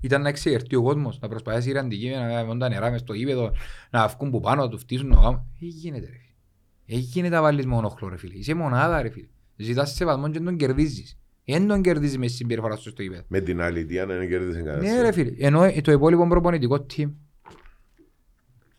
[0.00, 3.12] Ήταν να εξεγερτεί ο κόσμος, να προσπαθήσει η αντικείμενα, να βάλουν τα νερά μες στο
[3.12, 3.52] γήπεδο,
[3.90, 5.46] να βγουν που πάνω, να τους φτύσουν, να κάνουν.
[5.60, 6.98] Ε, γίνεται ρε φίλε.
[6.98, 8.34] Ε, γίνεται να βάλεις μονόχλο ρε φίλε.
[8.34, 9.28] Είσαι μονάδα ρε φίλε.
[9.56, 11.18] Ζητάς σε βαθμό και τον κερδίζεις.
[11.44, 13.22] Δεν τον κερδίζεις μες τη συμπεριφορά σου στο γήπεδο.
[13.28, 14.92] Με την άλλη αιτία να είναι κέρδισε κανένας.
[14.92, 15.32] Ναι ρε φίλε.
[15.38, 17.10] Ενώ ε, το υπόλοιπο προπονητικό team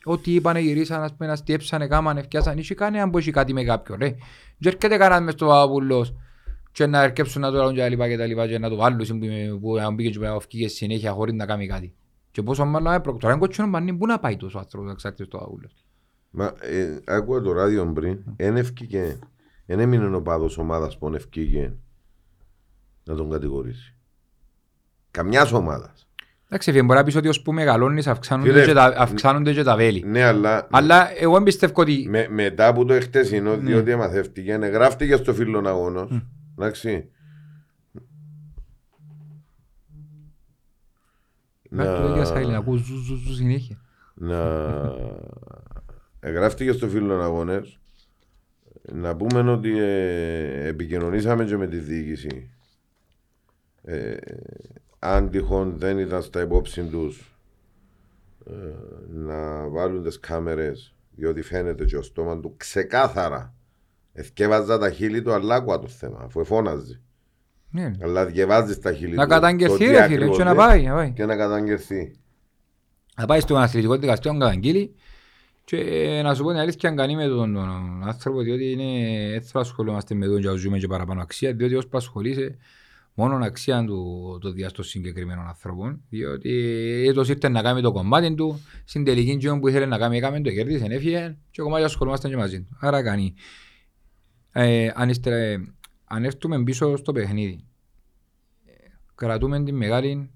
[0.03, 3.97] Ό,τι είπανε γυρίσαν, ας πούμε, αστιέψανε, κάμανε, φτιάσαν, είχε κανέναν που έχει κάτι με κάποιον,
[4.01, 4.09] ρε.
[4.59, 6.13] Και έρχεται κανένας μες στο Παπαπούλος
[6.79, 8.75] και να ερκέψουν να το λάβουν και τα λοιπά και τα λοιπά και να το
[8.75, 11.93] βάλουν που, που αν πήγε και να φύγει συνέχεια χωρίς να κάνει κάτι.
[12.31, 15.27] Και πόσο μάλλον έπρεπε, τώρα είναι κοτσίνος πανί, πού να πάει τόσο ο άνθρωπος εξάρτητος
[15.27, 15.71] στο Παπαπούλος.
[16.29, 19.19] Μα ε, άκουγα το ράδιο πριν, εν ευκήκε,
[19.65, 21.73] εν έμεινε ο πάδος ομάδας που ευκήκε
[23.03, 23.95] να τον κατηγορήσει.
[25.11, 26.07] Καμιάς ομάδας.
[26.45, 29.63] Εντάξει, φίλε, μπορεί να πεις ότι ως που μεγαλώνεις αυξάνονται, Φίλε, και τα, αυξάνονται και
[29.63, 30.03] τα βέλη.
[30.05, 33.63] Ναι, αλλά Αλλά εγώ εμπιστεύω ότι με, μετά από το εχτεσινό, Ναι.
[33.63, 36.21] διότι εμαθεύτηκε, γράφτηκε στο φίλον αγώνος.
[36.59, 37.09] Εντάξει.
[41.69, 43.81] να του λέγει ασχάλη, να ακούω ζου, ζου, ζου συνέχεια.
[44.13, 44.61] να
[46.19, 47.79] εγγράφτηκε στο φίλο αγώνες
[48.91, 52.49] να πούμε ότι ε, επικοινωνήσαμε και με τη διοίκηση
[53.83, 54.17] ε,
[54.99, 57.35] αν τυχόν δεν ήταν στα υπόψη τους
[58.45, 58.51] ε,
[59.09, 63.53] να βάλουν τις κάμερες διότι φαίνεται και ο στόμα του ξεκάθαρα
[64.13, 67.01] εθκεύαζα τα χείλη του αλλά άκουα το θέμα αφού εφώναζε
[67.71, 67.91] Ναι.
[68.01, 70.65] αλλά διαβάζεις τα χείλη Να του καταγγελθεί, το τι ρε φίλε, ακριβώς και να λέει
[70.67, 71.11] πάει, να πάει.
[71.11, 72.15] και να καταγγελθεί
[73.17, 74.95] Να πάει στο αθλητικό δικαστήριο να καταγγείλει
[75.63, 78.93] και να σου πω την αλήθεια αν κάνει με τον, τον άνθρωπο διότι είναι
[79.33, 82.57] έτσι που ασχολούμαστε με τον και ζούμε και παραπάνω αξία διότι ως που ασχολείσαι
[83.13, 86.49] μόνο αξία του το διάστος συγκεκριμένων ανθρώπων διότι
[87.07, 90.41] έτος ήρθε να κάνει το κομμάτι του στην τελική τζιόν που ήθελε να κάνει έκαμε
[90.41, 93.33] το κέρδισε έφυγε και κομμάτι ασχολούμαστε και μαζί του άρα κάνει
[94.51, 95.61] ε, αν, είστε,
[96.03, 97.65] αν έρθουμε πίσω στο παιχνίδι
[98.65, 98.71] ε,
[99.15, 100.31] κρατούμε την μεγάλη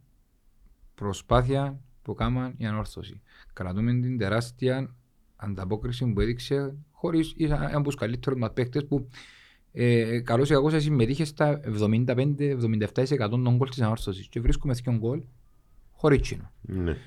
[0.95, 3.22] προσπάθεια που κάμαν η ανόρθωση.
[3.53, 4.95] Κρατούμε την τεράστια
[5.36, 9.07] ανταπόκριση που έδειξε χωρίς ένα από τους καλύτερους μας παίκτες που
[9.72, 15.24] ε, καλώς ή κακώς συμμετείχες στα 75-77% των γκολ της ανόρθωσης και βρίσκουμε δύο γκολ
[15.91, 16.51] χωρίς τσίνο.
[16.61, 16.97] ναι.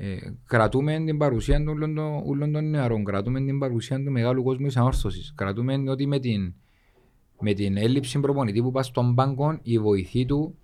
[0.00, 4.42] Ε, κρατούμε την παρουσία των όλων των- όλων των νεαρών, κρατούμε την παρουσία του μεγάλου
[4.42, 5.32] κόσμου της ανόρθωσης.
[5.36, 6.54] Κρατούμε ότι με την,
[7.40, 10.54] με την έλλειψη προπονητή που πας στον πάγκο, οι βοηθοί του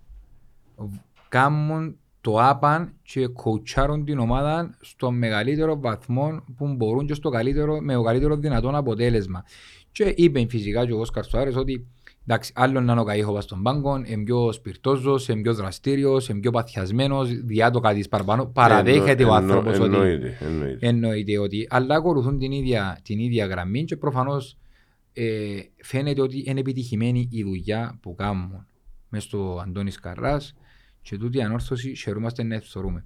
[0.76, 0.94] β-
[1.28, 7.80] κάνουν το άπαν και κοουτσάρουν την ομάδα στο μεγαλύτερο βαθμό που μπορούν και στο καλύτερο,
[7.80, 9.44] με το καλύτερο δυνατόν αποτέλεσμα.
[9.92, 11.86] Και είπε φυσικά και ο Όσκαρ Σουάρες ότι
[12.26, 16.28] εντάξει, άλλο να είναι ο Καΐχο πας στον πάγκο, είναι πιο σπιρτόζος, είναι πιο δραστήριος,
[16.28, 18.46] είναι πιο παθιασμένος, διά το κάτι παραπάνω.
[18.46, 20.86] Παραδέχεται Εννο- ο εννο- άνθρωπος ότι εννοείται, εννοείται.
[20.86, 24.56] εννοείται ότι αλλά ακολουθούν την ίδια, την ίδια γραμμή και προφανώς
[25.12, 28.66] ε, φαίνεται ότι είναι επιτυχημένη η δουλειά που κάνουν
[29.08, 30.54] μες στο Αντώνης Καράς
[31.02, 33.04] και τούτη η ανόρθωση χαιρούμαστε να ευθορούμε.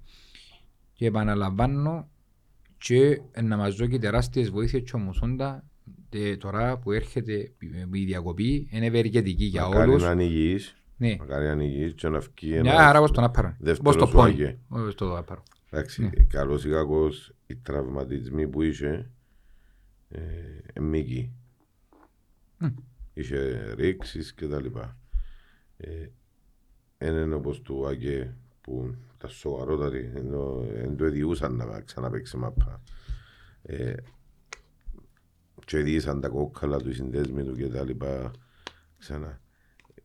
[0.93, 2.09] Και επαναλαμβάνω
[2.77, 5.63] και να μας δώσει τεράστιες βοήθειες και ομοσόντα
[6.11, 7.51] ε, τώρα που έρχεται
[7.91, 10.03] η διακοπή είναι ευεργετική για Μακάρι όλους.
[10.03, 12.79] να είναι υγιής, Ναι, μακάρι να είναι υγιής και να φύγει μια ένας...
[12.79, 13.55] άρα πως τον άπαρον.
[13.59, 14.31] δεύτερος Πως το πόνι.
[14.31, 14.57] Βάγκε.
[14.67, 15.43] Όχι στο άπαρο.
[15.69, 16.09] Εντάξει, Ναι.
[16.09, 19.09] καλός ή κακός, οι τραυματισμοί που είχε,
[20.09, 20.19] ε,
[20.73, 21.31] ε, μήκη.
[22.57, 22.67] Μμ.
[23.13, 24.97] Είχε ρήξεις και τα λοιπά.
[25.77, 26.07] Ε,
[27.01, 32.81] Εν είναι όπως του Άγκε που τα σοβαρόταροι, ενώ εν το εδιούσαν να ξαναπαίξει μάπα.
[33.63, 33.93] Ε,
[35.69, 38.31] και διήσαν τα κόκκαλα του, οι συνδέσμοι του και τα λοιπά.
[38.99, 39.39] Ξανά.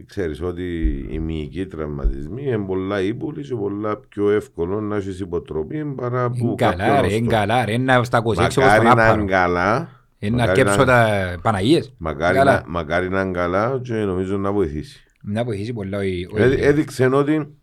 [0.06, 0.64] Ξέρεις ότι
[1.10, 6.36] οι μυϊκοί τραυματισμοί είναι πολλά ύπουλοι και πολλά πιο εύκολο να έχεις υποτροπή παρά που
[6.46, 7.16] Είναι καλά κάποιον ρε, ωστό.
[7.16, 9.20] είναι καλά ρε, είναι στα 26 όπως Μακάρι τον να άπαρο.
[9.20, 9.88] είναι καλά.
[10.18, 11.08] Είναι να μακάρι αρκέψω τα
[11.42, 11.92] Παναγίες.
[11.98, 12.52] Μακάρι Καλά.
[12.52, 15.04] να, μακάρι να είναι καλά και νομίζω να βοηθήσει.
[15.22, 16.00] Να βοηθήσει πολλά ο
[16.34, 17.54] ο- Ε, έδειξε ότι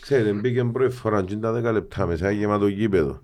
[0.00, 3.20] ξέρετε μπήκε πρώτη φορά και τα 10 λεπτά μέσα γεμάτο γήπεδο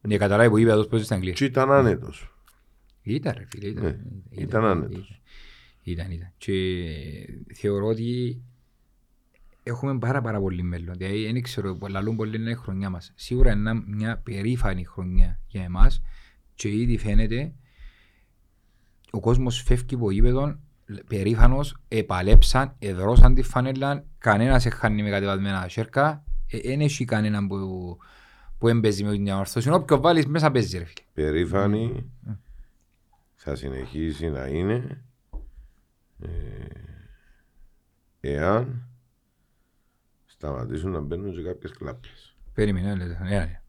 [0.00, 2.26] Ναι, καταλάβει που είπε εδώ πώς στην Αγγλία; και ήταν άνετος.
[3.02, 3.84] Ήταν ρε φίλε, ήταν.
[3.84, 5.20] Ναι, ήταν άνετος.
[5.82, 6.32] Ήταν, ήταν.
[6.36, 6.54] Και
[7.54, 8.42] θεωρώ ότι
[9.62, 10.94] έχουμε πάρα πάρα πολύ μέλλον.
[10.96, 13.12] Δηλαδή δεν ξέρω, λαλούν πολύ είναι η χρονιά μας.
[13.14, 16.02] Σίγουρα είναι μια περήφανη χρονιά για εμάς
[16.54, 17.52] και ήδη φαίνεται
[19.10, 20.58] ο κόσμος φεύγει από γήπεδο
[21.06, 26.24] περήφανος, επαλέψαν, εδρώσαν τη φανέλα, κανένας δεν χάνει με κατεβασμένα σέρκα,
[26.62, 27.96] δεν έχει κανέναν που,
[28.58, 29.70] που έμπαιζε με την διαμορφώση.
[29.70, 31.06] Όποιο βάλεις μέσα παίζει ρε φίλε.
[31.12, 32.10] Περήφανη
[33.44, 35.04] θα συνεχίσει να είναι
[36.18, 36.28] ε,
[38.20, 38.88] εάν
[40.24, 42.36] σταματήσουν να μπαίνουν σε κάποιες κλάπες.
[42.54, 43.18] Περίμενε, λέτε.
[43.22, 43.62] Ε, ε.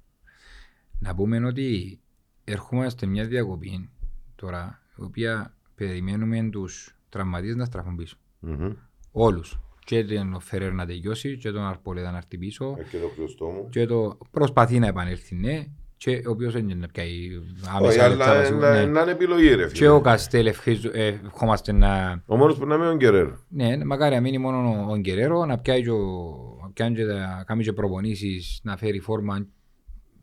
[0.99, 1.99] Να πούμε ότι
[2.43, 3.89] ερχόμαστε μια διακοπή
[4.35, 8.17] τώρα, η οποία περιμένουμε τους τραυματίες να στραφούν πίσω.
[8.39, 8.73] Μμμ.
[9.11, 9.59] Όλους.
[9.85, 13.69] Και τον Φερέρ να τελειώσει, και τον Αρπολέδα να έρθει πίσω, Και το χρωστό μου.
[13.69, 15.67] και το προσπαθεί να επανέλθει, ναι,
[16.03, 18.85] και ο οποίος δεν είναι να πιάει Όχι, άμεσα λεπτά αλλά βασικού, να ναι.
[18.85, 19.89] να είναι επιλογή ρε Και φίλε.
[19.89, 22.21] ο Καστέλ ευχίζ- ε, ευχόμαστε να...
[22.25, 23.37] Ο μόνος που να μην είναι ο Γκερέρο.
[23.49, 27.43] Ναι, μακάρι να μείνει μόνο ο Γκερέρο, να πιάει και, ο- να πιάνει και τα-
[27.47, 29.47] κάνει και προπονήσεις, να φέρει φόρμα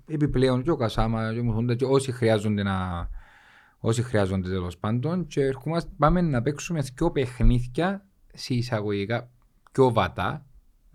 [0.07, 3.09] επιπλέον και ο Κασάμα και ο Μουθούντα και όσοι χρειάζονται να...
[3.79, 9.31] Όσοι χρειάζονται τέλος πάντων και ερχόμαστε, πάμε να παίξουμε δύο παιχνίδια σε εισαγωγικά
[9.73, 10.47] πιο βατά.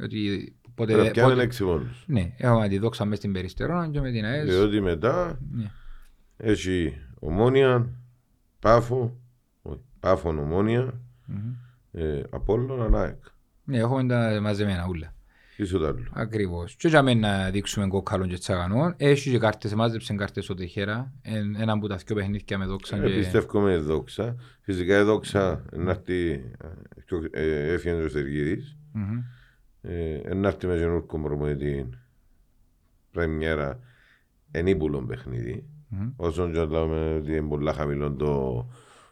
[0.04, 2.04] Ότι ποτέ, Πρέπει να πιάνουν πότε- έξι πόνους.
[2.08, 4.46] ναι, έχουμε τη δόξα μέσα στην Περιστερώνα και με την ΑΕΣ.
[4.50, 5.66] Διότι μετά Ναι.
[6.38, 7.90] έχει ομόνια,
[8.60, 9.18] πάφο,
[9.62, 11.54] όχι, πάφον ομόνια, Μμμ.
[11.92, 13.24] ε, Απόλλων, Ανάεκ.
[13.64, 15.14] Ναι, έχουμε τα μαζεμένα ούλα.
[15.58, 16.04] Ίσο τ' άλλο.
[16.14, 16.76] Ακριβώς.
[16.76, 18.94] Και για μένα να δείξουμε κόκκαλον και τσαγανόν.
[18.98, 21.14] Έχει και κάρτες, μάζεψε κάρτες ο Τεχέρα.
[21.22, 23.16] Εν- Ένα από τα δυο παιχνίδια με δόξαν Ε, και...
[23.18, 24.36] Πιστεύουμε η δόξα.
[24.62, 26.68] Φυσικά η δόξα να έρθει, ε,
[27.06, 28.78] πιο- ε, έφυγε ο Σεργίδης.
[28.92, 29.20] Μμμ.
[29.88, 31.90] Ε, να έρθει με καινούργιο προμονητή
[33.12, 33.80] πρεμιέρα
[34.52, 35.64] ενίπουλο παιχνίδι.
[35.88, 36.10] Μμμ.
[36.16, 38.66] Όσον και λέμε ότι είναι πολύ χαμηλό το,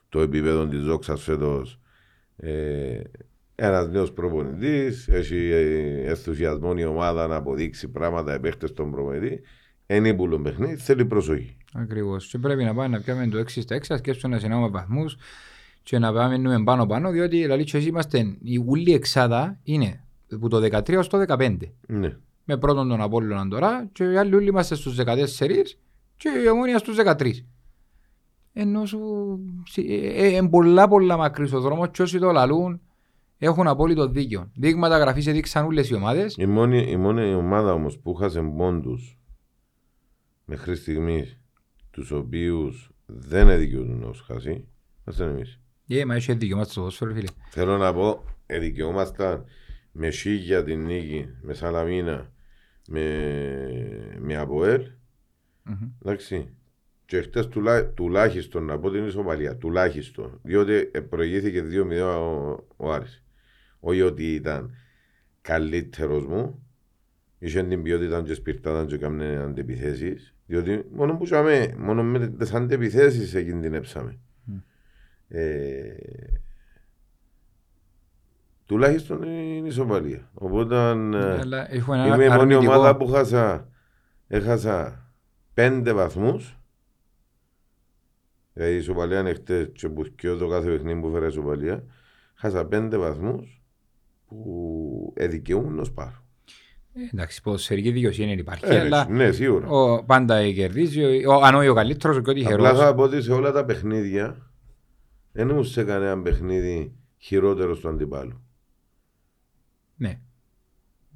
[0.09, 1.80] το επίπεδο της δόξας φέτος.
[2.36, 3.01] Ε,
[3.55, 9.41] ένας νέος προπονητής, έχει ε, ενθουσιασμό η ομάδα να αποδείξει πράγματα επέχτες στον προπονητή.
[9.86, 11.57] Ενίπουλο παιχνίδι, θέλει προσοχή.
[11.74, 12.28] Ακριβώς.
[12.28, 15.17] Και πρέπει να πάμε να πιάμε το 6 στα 6, να σκέψουμε να συνάμε βαθμούς
[15.84, 20.02] και να πάμε πάνω πάνω, διότι δηλαδή και εσύ είμαστε, η ούλη εξάδα είναι
[20.34, 21.57] από το 13 ως το 15.
[21.88, 22.17] Ναι.
[22.45, 25.25] Με πρώτον τον Απόλλωνα τώρα και οι άλλοι όλοι είμαστε στους 14
[26.17, 27.31] και η Ομόνια στους 13.
[28.53, 28.99] Ενώ σου
[29.75, 32.81] είναι πολλά πολλά μακρύς ο δρόμος και όσοι το λαλούν
[33.38, 34.51] έχουν απόλυτο δίκιο.
[34.55, 36.36] Δείγματα γραφής έδειξαν όλες οι ομάδες.
[36.38, 39.17] Η μόνη, η μόνη ομάδα όμως που χάσε πόντους
[40.45, 41.39] μέχρι στιγμής
[41.91, 44.67] τους οποίους δεν εδικαιούνται να τους χάσει,
[45.05, 45.59] είμαστε εμείς.
[45.88, 47.27] Ε, μα έχει δίκιο μας στο ποδόσφαιρο φίλε.
[47.49, 49.45] Θέλω να πω, εδικαιούμασταν
[49.95, 52.31] με Σίγια την νίκη, με Σαλαμίνα,
[52.87, 54.91] με, με Αποέλ,
[55.63, 55.89] Μμμ.
[56.01, 56.53] εντάξει.
[57.05, 62.91] Και χτες τουλά, τουλάχιστον να πω την ισοπαλία, τουλάχιστον, διότι ε, προηγήθηκε 2-0 ο, ο
[62.91, 63.23] Άρης.
[63.79, 64.75] Όχι ότι ήταν
[65.41, 66.67] καλύτερος μου,
[67.39, 72.53] είχε την ποιότητα και σπιρτάταν και έκαμε αντεπιθέσεις, διότι μόνο που είχαμε, μόνο με τις
[72.53, 74.17] αντεπιθέσεις εκινδυνεύσαμε.
[74.43, 74.55] Μμ.
[75.27, 75.95] Ε,
[78.74, 80.30] τουλάχιστον είναι ισοπαλία.
[80.34, 82.74] Οπότε ε, Αλλά έχουμε ένα είμαι η μόνη αρνητικό.
[82.74, 83.67] ομάδα που χάσα,
[84.28, 85.07] έχασα
[85.53, 86.57] πέντε βαθμούς.
[88.53, 91.84] Δηλαδή η ισοπαλία είναι χτες και που σκιώ το κάθε παιχνίδι που φέρα ισοπαλία.
[92.36, 93.61] Χάσα πέντε βαθμούς
[94.28, 96.21] που εδικαιούν ως πάρω.
[96.93, 99.67] Ε, Εντάξει, ποδοσφαιρική δικαιοσύνη υπάρχει, Ε, αλλά ναι, σίγουρα.
[99.67, 102.80] ο, πάντα κερδίζει, ο, ο, αν όχι ο καλύτερος, και ο Απλά τυχερός.
[102.80, 104.51] θα πω ότι σε όλα τα παιχνίδια
[105.32, 108.42] δεν ήμουν σε κανένα παιχνίδι χειρότερο του αντιπάλου.
[110.03, 110.19] Ναι.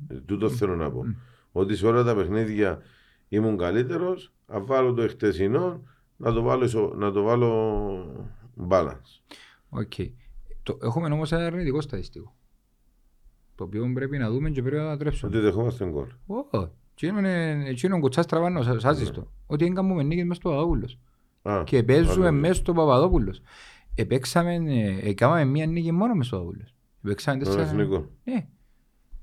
[0.07, 1.03] Ε, Τούτο θέλω να πω.
[1.51, 2.81] Ότι σε όλα τα παιχνίδια
[3.27, 5.81] ήμουν καλύτερος, να βάλω το εχτεσινό,
[6.17, 8.27] να το βάλω, ισο- να το βάλω
[8.69, 9.21] balance.
[9.69, 9.91] OK.
[10.63, 12.35] Το, έχουμε όμως ένα αρνητικό στατιστικό.
[13.55, 15.31] Το οποίο πρέπει να δούμε και πρέπει να τρέψουμε.
[15.35, 16.07] Ότι δεχόμαστε γκολ.
[16.27, 16.67] Ω,
[17.67, 19.31] εκείνον κουτσάς τραβάνω, σα- σάζεις το.
[19.47, 20.99] Ότι δεν κάνουμε νίκες μες στο Παπαδόπουλος.
[21.41, 22.37] Α, Και παίζουμε άλλο.
[22.39, 23.41] μέσα στο Παπαδόπουλος.
[23.95, 26.73] Επέξαμε, ε, έκαναμε μία νίκη μόνο μες στο Παπαδόπουλος.
[27.03, 27.69] Επέξαμε Τον τέσσερα...
[27.69, 28.09] εθνικό.
[28.23, 28.47] Ναι.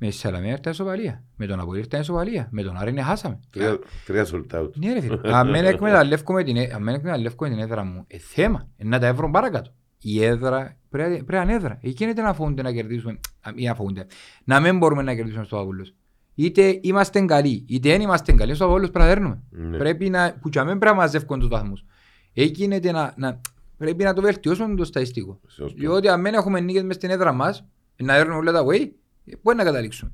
[0.05, 1.23] Με τη Σαλαμία ήρθα ισοπαλία.
[1.37, 2.49] Με τον Απολύ ήρθα ισοπαλία.
[2.51, 3.41] Με τον Άρη είναι χάσαμε.
[3.51, 4.71] Τρία- Τρία sold out.
[4.75, 5.19] Ναι ρε φίλε.
[5.39, 8.69] Αν δεν εκμεταλλεύκουμε την, έ- αν δεν εκμεταλλεύουμε την έδρα μου, ε, θέμα.
[8.77, 9.71] Ε, να τα έβρω παρακάτω.
[10.01, 11.79] Η έδρα πρέπει, πρέπει να είναι έδρα.
[11.83, 13.19] Εκεί γίνεται να φοβούνται να κερδίσουμε.
[13.41, 14.07] α, Ή να φοβούνται.
[14.45, 15.95] Να μην μπορούμε να κερδίσουμε στο Παπούλος.
[16.35, 19.43] Είτε είμαστε καλοί, είτε δεν είμαστε καλοί, στο Παπούλος πρέπει να δέρνουμε.
[19.51, 19.77] Ναι.
[19.77, 21.85] Πρέπει να, που και να μην πρέπει να μαζεύουμε τους βαθμούς.
[22.33, 23.41] Εκεί γίνεται να, να,
[23.77, 25.41] πρέπει να το βελτιώσουμε το στατιστικό.
[25.47, 25.75] Σωστό.
[25.79, 27.65] Διότι αν δεν έχουμε νίκες μες στην έδρα μας,
[27.97, 28.89] να δέρνουμε όλα τα way,
[29.25, 30.13] ε, πού να καταλήξουμε.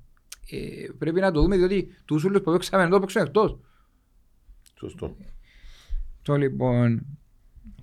[0.50, 3.58] Ε, πρέπει να το δούμε διότι τους ούλους που παίξαμε εδώ παίξουν εκτός.
[4.78, 5.16] Σωστό.
[6.22, 7.06] Το λοιπόν,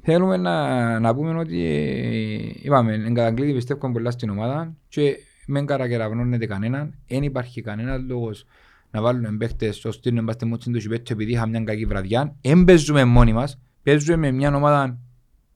[0.02, 5.18] θέλουμε να, να πούμε ότι ε, είπαμε, εν καταγκλείδη πιστεύουμε πολλά στην ομάδα και
[5.48, 8.46] μεν καρακεραυνώνεται κανέναν, δεν υπάρχει κανένα λόγος
[8.92, 12.36] να βάλουν παίχτες στο στήρνο είμαστε μότσιν τους Σιπέτου επειδή είχαμε μια κακή βραδιά.
[12.42, 15.00] Δεν παίζουμε μόνοι μας, παίζουμε με μια ομάδα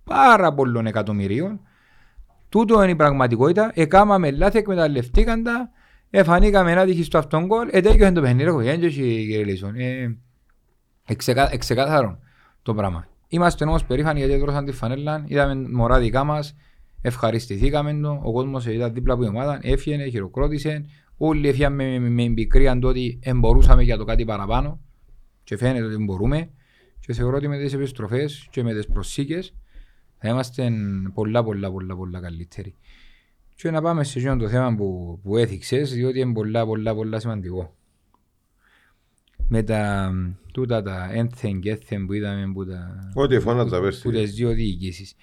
[0.04, 1.60] πάρα πολλών εκατομμυρίων.
[2.52, 3.72] Τούτο είναι η πραγματικότητα.
[3.74, 5.70] Εκάμαμε λάθη, εκμεταλλευτήκαν τα,
[6.10, 9.76] εφανήκαμε ένα τύχη στο αυτόν γκολ, ετέγιωσε το παιχνίδι, έχω γέντζο και κύριε Λίσον.
[9.76, 10.18] Ε,
[11.06, 12.20] Εξεκα, εξεκάθαρο
[12.62, 13.08] το πράγμα.
[13.28, 16.56] Είμαστε όμως περήφανοι γιατί έδωσαν τη φανέλα, είδαμε μωρά δικά μας,
[17.02, 20.86] ευχαριστηθήκαμε το, ο κόσμος ήταν δίπλα από η ομάδα, έφυγε, χειροκρότησε,
[21.18, 24.80] όλοι έφυγαν με, με, με πικρία ότι εμπορούσαμε για το κάτι παραπάνω.
[25.43, 26.49] Και φαίνεται ότι μπορούμε.
[26.99, 29.54] Και θεωρώ ότι με τις επιστροφές και με τις προσήκες
[30.22, 30.72] θα είμαστε
[31.14, 32.76] πολλά πολλά πολλά πολλά καλύτεροι.
[33.56, 37.20] Και να πάμε σε αυτό το θέμα που, που έθιξες, διότι είναι πολλά πολλά πολλά
[37.20, 37.76] σημαντικό.
[39.48, 40.12] Με τα
[40.54, 44.02] τούτα τα ένθεν και έθεν που είδαμε που, τα, Ό,τι φώναζα που, πέρσι.
[44.02, 45.14] που τις δύο διοικήσεις.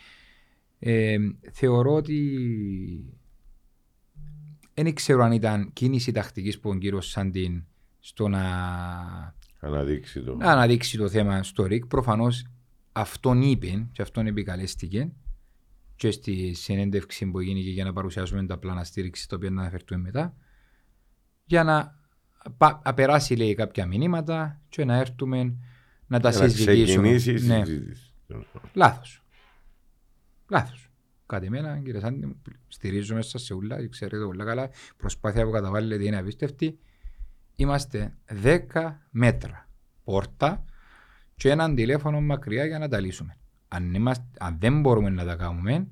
[0.79, 1.17] Ε,
[1.53, 2.39] θεωρώ ότι
[4.75, 7.65] δεν ξέρω αν ήταν κίνηση τακτικής που ο κύριος Σαντίν
[8.01, 8.43] στο να
[9.61, 10.35] Αναδείξει το.
[10.37, 11.87] να αναδείξει το θέμα στο ΡΙΚ.
[11.87, 12.29] Προφανώ
[13.01, 15.13] αυτόν είπε και αυτόν επικαλέστηκε
[15.97, 19.61] και στη συνέντευξη που έγινε και για να παρουσιάσουμε τα πλάνα στήριξης, τα οποία να
[19.61, 20.35] αναφερθούμε μετά,
[21.45, 22.01] για να
[22.57, 25.57] πα- να περάσει λέει κάποια μηνύματα και να έρθουμε
[26.07, 26.85] να τα Για να συζητήσουμε.
[26.85, 28.13] ξεκινήσεις η Ναι, συζήτηση.
[28.73, 29.23] λάθος.
[30.51, 30.91] Λάθος.
[31.27, 32.37] Κάτι εμένα, κύριε Σάντι,
[32.69, 36.79] στηρίζομαι σας σε ούλα, ξέρετε πολύ καλά, η προσπάθεια που καταβάλλετε είναι απίστευτη.
[37.57, 39.69] Είμαστε 10 μέτρα
[40.05, 40.65] πόρτα
[41.39, 43.37] και έναν τηλέφωνο μακριά για να τα λύσουμε.
[43.69, 45.87] Αν, είμαστε, αν δεν μπορούμε να τα κάνουμε,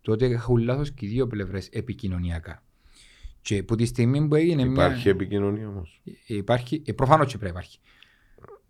[0.00, 2.62] τότε έχουν λάθος και οι δύο πλευρές επικοινωνιακά.
[3.42, 5.12] Και από τη στιγμή που έγινε Υπάρχει μια...
[5.12, 6.02] επικοινωνία όμως.
[6.26, 7.78] Υπάρχει, ε, προφανώς και πρέπει να υπάρχει.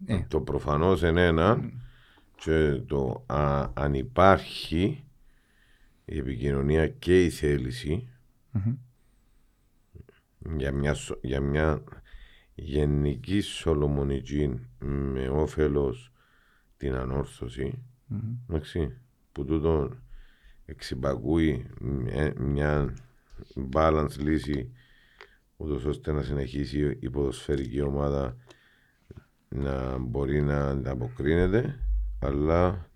[0.07, 0.25] Ε.
[0.29, 1.71] Το προφανώς είναι ένα.
[2.37, 5.05] Και το α, αν υπάρχει
[6.05, 8.09] η επικοινωνία και η θέληση
[8.51, 8.75] Μμμ.
[10.57, 11.83] για μια, σο- για μια
[12.55, 16.13] γενική σολομονική με όφελος
[16.77, 18.35] την ανόρθωση Μμμ.
[18.49, 18.97] εντάξει,
[19.33, 19.91] που τούτο
[20.65, 22.97] εξυπακούει μια, μια
[23.73, 24.73] balance λύση
[25.57, 28.37] ούτως ώστε να συνεχίσει η ποδοσφαιρική ομάδα
[29.49, 31.79] να μπορεί να ανταποκρίνεται
[32.19, 32.91] αλλά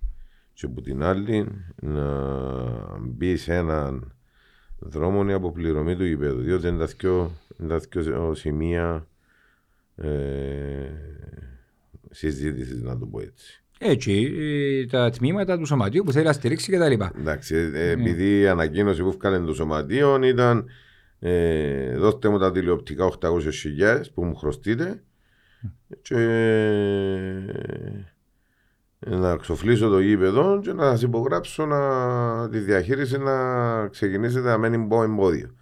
[0.52, 4.14] και από την άλλη να μπει σε έναν
[4.78, 9.06] δρόμο η αποπληρωμή του γηπέδου διότι είναι τα δυο, είναι τα δυο σημεία
[9.96, 10.08] ε,
[12.10, 13.62] συζήτησης να το πω έτσι.
[13.78, 16.92] Έτσι, ε, τα τμήματα του σωματείου που θέλει να στηρίξει κτλ.
[17.18, 20.68] Εντάξει, ε, επειδή η ανακοίνωση που έφκανε το σωματείο ήταν
[21.18, 25.02] ε, δώστε μου τα τηλεοπτικά 800.000 που μου χρωστείτε
[26.02, 26.14] και
[28.98, 34.58] ε, να ξοφλήσω το γήπεδο και να σας υπογράψω να, τη διαχείριση να ξεκινήσετε να
[34.58, 35.55] μένει μπω εμπόδιο.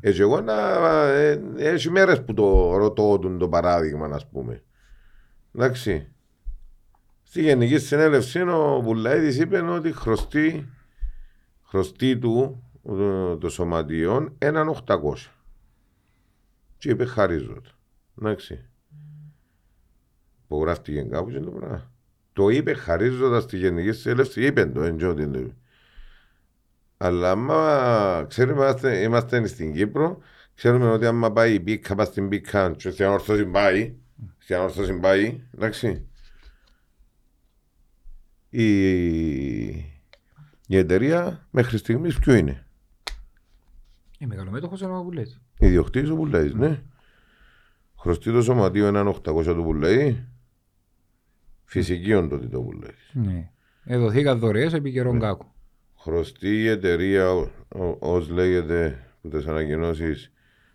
[0.00, 0.78] Έτσι εγώ να,
[1.08, 4.62] ε, έχεις μέρες που το ρωτώ τον το παράδειγμα να πούμε.
[5.54, 6.12] Εντάξει.
[7.22, 10.68] Στη Γενική Συνέλευση ο Βουλαίδης είπε ότι χρωστεί,
[11.62, 14.98] χρωστεί του το, το σωματιόν έναν 800.
[16.78, 17.70] Και είπε χαρίζω το.
[18.20, 18.64] Εντάξει.
[20.44, 21.90] Υπογράφτηκε κάπου και το πράγμα.
[22.32, 25.56] Το είπε χαρίζοντας τη Γενική Συνέλευση, είπε το, εν τζο την το είπε.
[27.00, 30.18] Αλλά άμα ξέρουμε είμαστε, είμαστε στην Κύπρο,
[30.54, 33.94] ξέρουμε ότι άμα πάει η μπίκα, πάει στην μπίκα, και στην ανόρθωση πάει,
[34.38, 36.06] στην ανόρθωση πάει, εντάξει.
[38.50, 39.66] Η,
[40.66, 42.66] η εταιρεία μέχρι στιγμής ποιο είναι;
[44.18, 45.40] Ε, μεγαλομέτωχος είναι ο Παπουλέτης.
[45.58, 46.82] Ιδιοκτήτης ο Πουλαής, ναι.
[47.98, 50.24] Χρωστεί το σωματείο έναν 800 του Πουλαή.
[51.64, 53.10] Φυσική όντω το Πουλαής.
[53.12, 53.50] Ναι.
[53.84, 55.46] Εδωθήκα δωρεές επί καιρών κάκου.
[56.00, 57.48] Χρωστεί η εταιρεία,
[57.98, 60.32] ως λέγεται, που τις ανακοινώσεις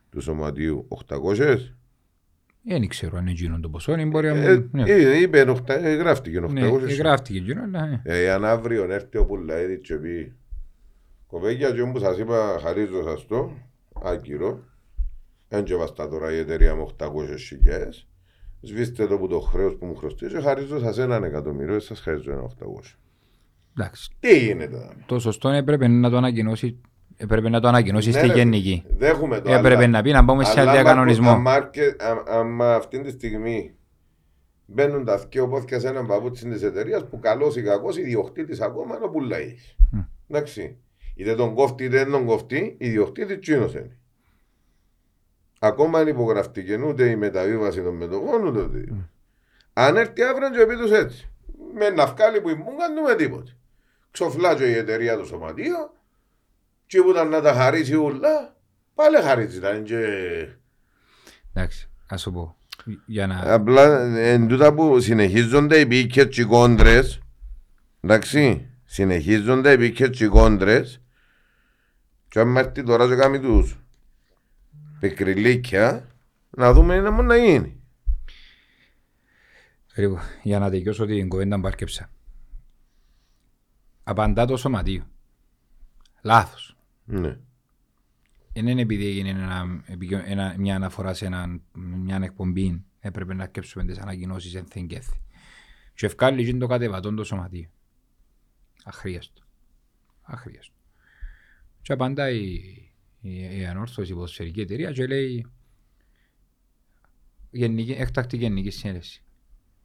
[0.10, 1.58] του σωματείου 800.
[2.66, 4.70] Δεν ξέρω αν είναι το ποσό, είναι μπορεί να Ε, μου...
[4.72, 6.52] Ναι, ε, είπε, οχτα- ε, γράφτηκε 800.
[6.52, 8.02] ναι, γράφτηκε εκείνο, αλλά...
[8.04, 8.24] ε.
[8.24, 10.34] Ε, αν αύριο έρθει ο Πουλαίδης και πει
[11.28, 13.52] κοπέκια και όπως σας είπα χαρίζω σας το
[14.04, 14.64] άκυρο
[15.48, 18.08] δεν και βαστά τώρα η εταιρεία με 800 χιλιάδες
[18.62, 22.32] σβήστε το που το χρέος που μου χρωστεί και χαρίζω σας έναν εκατομμύριο σας χαρίζω
[22.32, 22.96] ένα 800
[23.78, 24.10] Εντάξει.
[24.20, 26.82] τι γίνεται τώρα Το σωστό έπρεπε να το ανακοινώσει,
[27.18, 28.84] έπρεπε να το ανακοινώσει Ναι, στη ρε, γενική.
[28.98, 31.30] δέχομαι το Έπρεπε αλλά- να πει να πάμε σε αλλά άμα- διακανονισμό.
[31.30, 33.76] άμα αρκε- α- άμα αυτή τη στιγμή
[34.66, 38.96] μπαίνουν τα δυο πόθηκια σε έναν παπούτσι της εταιρείας που καλός ή κακός ιδιοκτήτης ακόμα
[38.96, 39.56] είναι ο πουλαή.
[39.92, 40.00] Μμ.
[40.30, 40.78] Εντάξει.
[41.16, 43.98] Είτε τον κόφτει είτε δεν τον κόφτει, ιδιοκτήτης τσίνος είναι.
[45.60, 48.96] Ακόμα αν υπογραφτηκε ούτε η μεταβίβαση των μετοχών ούτε το
[49.74, 51.30] Αν έρθει αύριο και πει τους έτσι.
[51.74, 53.12] Με ναυκάλι που ήμουν κάνουμε
[54.14, 54.32] τίποτε.
[54.32, 55.94] Ξοφλάτζω η εταιρεία του σωματείο
[56.86, 58.56] και που ήταν να τα χαρίσει ούλα,
[58.94, 59.98] πάλι χαρίζει τα είναι και...
[61.54, 62.58] Εντάξει, ας σου πω.
[63.06, 63.54] Για να...
[63.54, 67.20] Απλά εν τούτα που συνεχίζονται οι πίκες και οι κόντρες
[68.02, 71.02] εντάξει, συνεχίζονται οι πίκες και οι κόντρες
[72.28, 73.80] και αν έρθει τώρα και κάνει τους
[75.00, 76.08] πικριλίκια
[76.50, 77.82] να δούμε είναι μόνο να γίνει.
[79.96, 82.10] Λοιπόν, για να τελειώσω την κουβέντα που άρκεψα.
[84.04, 85.08] Απαντά το σωματείο.
[86.22, 86.76] Λάθος.
[87.06, 87.38] Ναι.
[88.54, 93.44] Δεν είναι επειδή έγινε ένα, επικο- ένα, μια αναφορά σε ένα, μια εκπομπή έπρεπε να
[93.44, 95.22] αρκέψουμε τις ανακοινώσεις εν θεν και έθι.
[95.94, 97.70] Και ευκάλλει και το κατεβατόν το σωματείο.
[98.84, 99.42] Αχρίαστο.
[100.22, 100.76] Αχρίαστο.
[101.82, 102.54] Και απαντά η,
[103.22, 105.46] η, η ανόρθωση η ποδοσφαιρική εταιρεία και λέει
[107.52, 109.24] γενική, έκτακτη γενική συνέλευση.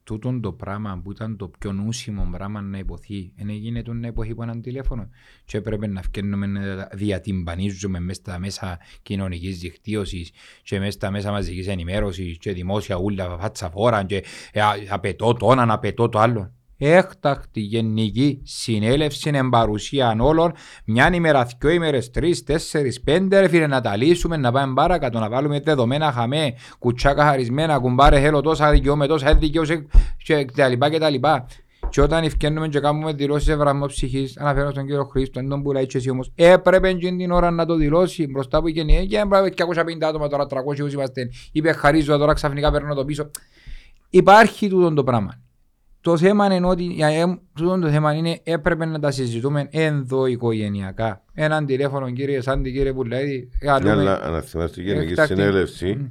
[0.09, 4.07] Τούτον το πράγμα που ήταν το πιο νούσιμο πράγμα να υποθεί, δεν έγινε το να
[4.07, 5.09] υποθεί από έναν τηλέφωνο.
[5.45, 10.31] Και έπρεπε να φτιάχνουμε να διατυμπανίζουμε μέσα στα μέσα κοινωνικής δικτύωσης
[10.63, 15.33] και μέσα στα μέσα μαζικής ενημέρωσης και δημόσια ούλα φάτσα φόρα και ε, α, απαιτώ
[15.33, 16.53] το ένα, απαιτώ το άλλο.
[16.81, 20.53] Έκτακτη γενική συνέλευση εν παρουσία όλων,
[20.85, 25.19] μια ημέρα, δυο ημέρες, τρεις, τέσσερις, πέντε ρε φίλε να τα λύσουμε, να πάμε παρακάτω,
[25.19, 29.85] να βάλουμε δεδομένα χαμέ, κουτσά καθαρισμένα, κουμπάρε θέλω τόσα δικαιώμε, τόσα δικαιώσε
[30.23, 31.47] και τα λοιπά και τα λοιπά.
[31.89, 35.97] Και όταν ευκαινούμε και κάνουμε δηλώσεις ευραμμοψυχής, αναφέρω στον κύριο Χρήστο, δεν τον πουλάει και
[35.97, 39.63] εσύ όμως, έπρεπε και την ώρα να το δηλώσει μπροστά που γίνει, και έπρεπε και
[39.63, 43.31] 250 άτομα τώρα, 300 είμαστε, είπε χαρίζω τώρα ξαφνικά παίρνω το πίσω.
[44.09, 45.48] Υπάρχει τούτο το πράγμα.
[46.09, 51.23] Το θέμα είναι ότι για εμ- τούτο το θέμα είναι έπρεπε να τα συζητούμε ενδοοικογενειακά.
[51.33, 53.91] Έναν τηλέφωνο κύριε Σάντι, κύριε Πουλαίδη, Ναι, καλούμε.
[53.91, 55.33] αλλά αν θυμάστε γενική Έκτακτη.
[55.33, 56.05] συνέλευση, Μμ.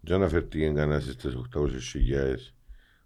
[0.00, 2.52] δεν αναφέρθηκε κανένας στις 800.000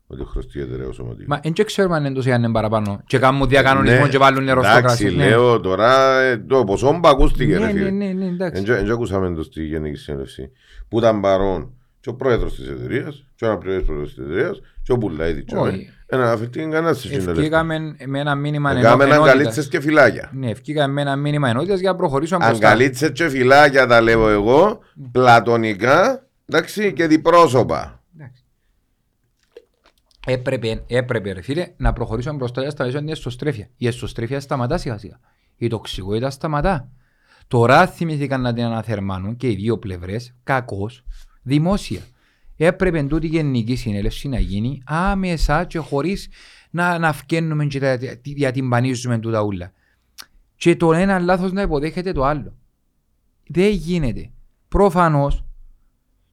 [0.07, 1.25] ότι χρωστιέται ρε ο σωματείο.
[1.29, 3.03] Μα δεν ξέρουμε αν είναι τόσο αν είναι παραπάνω.
[3.07, 5.17] Και κάνουν διακανονισμό Ναι, και βάλουν νερό στο Εντάξει, κράσι.
[5.17, 5.29] Ναι.
[5.29, 7.91] λέω τώρα ε, το ποσό που ακούστηκε ρε Ναι, ναι, φίλε.
[7.91, 8.63] ναι, ναι, εντάξει.
[8.63, 10.51] Δεν ακούσαμε το στη Γενική Συνέλευση.
[10.89, 14.93] Που ήταν παρόν και ο πρόεδρος της εταιρείας, και ο αναπληρωτής πρόεδρος της εταιρείας, και
[14.93, 15.45] ο Πουλαίδη.
[15.57, 15.91] Όχι.
[16.11, 17.31] Δεν αναφέρθηκε κανένας στη συνέλευση.
[17.31, 19.29] Ευκήκαμε με ένα μήνυμα ενό- Έκαμε ενότητας.
[19.29, 20.31] αγκαλίτσες και φυλάκια.
[20.35, 22.69] Ναι, ευκήκαμε με ένα μήνυμα ενότητας για να προχωρήσουμε μπροστά.
[22.69, 24.79] Αγκαλίτσες και φυλάκια τα λέω εγώ,
[25.13, 28.03] πλατωνικά, εντάξει, και διπρόσωπα.
[28.19, 28.43] Εντάξει.
[30.27, 33.69] Έπρεπε, έπρεπε ρε φίλε να προχωρήσουμε μπροστά για σταματήσουμε την εσωστρέφεια.
[33.77, 35.19] Η εσωστρέφεια σταματά σιγά σιγά.
[35.57, 36.89] Η τοξικότητα σταματά.
[37.49, 41.05] Τώρα θυμηθήκαν να την αναθερμάνουν και οι δύο πλευρές κακώς
[41.43, 42.01] δημόσια.
[42.61, 46.29] Έπρεπε τούτη η γενική συνέλευση να γίνει άμεσα και χωρίς
[46.71, 49.73] να, να φκαίνουμε και να διατυμπανίζουμε τούτα ούλα.
[50.57, 52.57] Και το ένα λάθος να υποδέχεται το άλλο.
[53.49, 54.31] Δεν γίνεται.
[54.69, 55.45] Προφανώς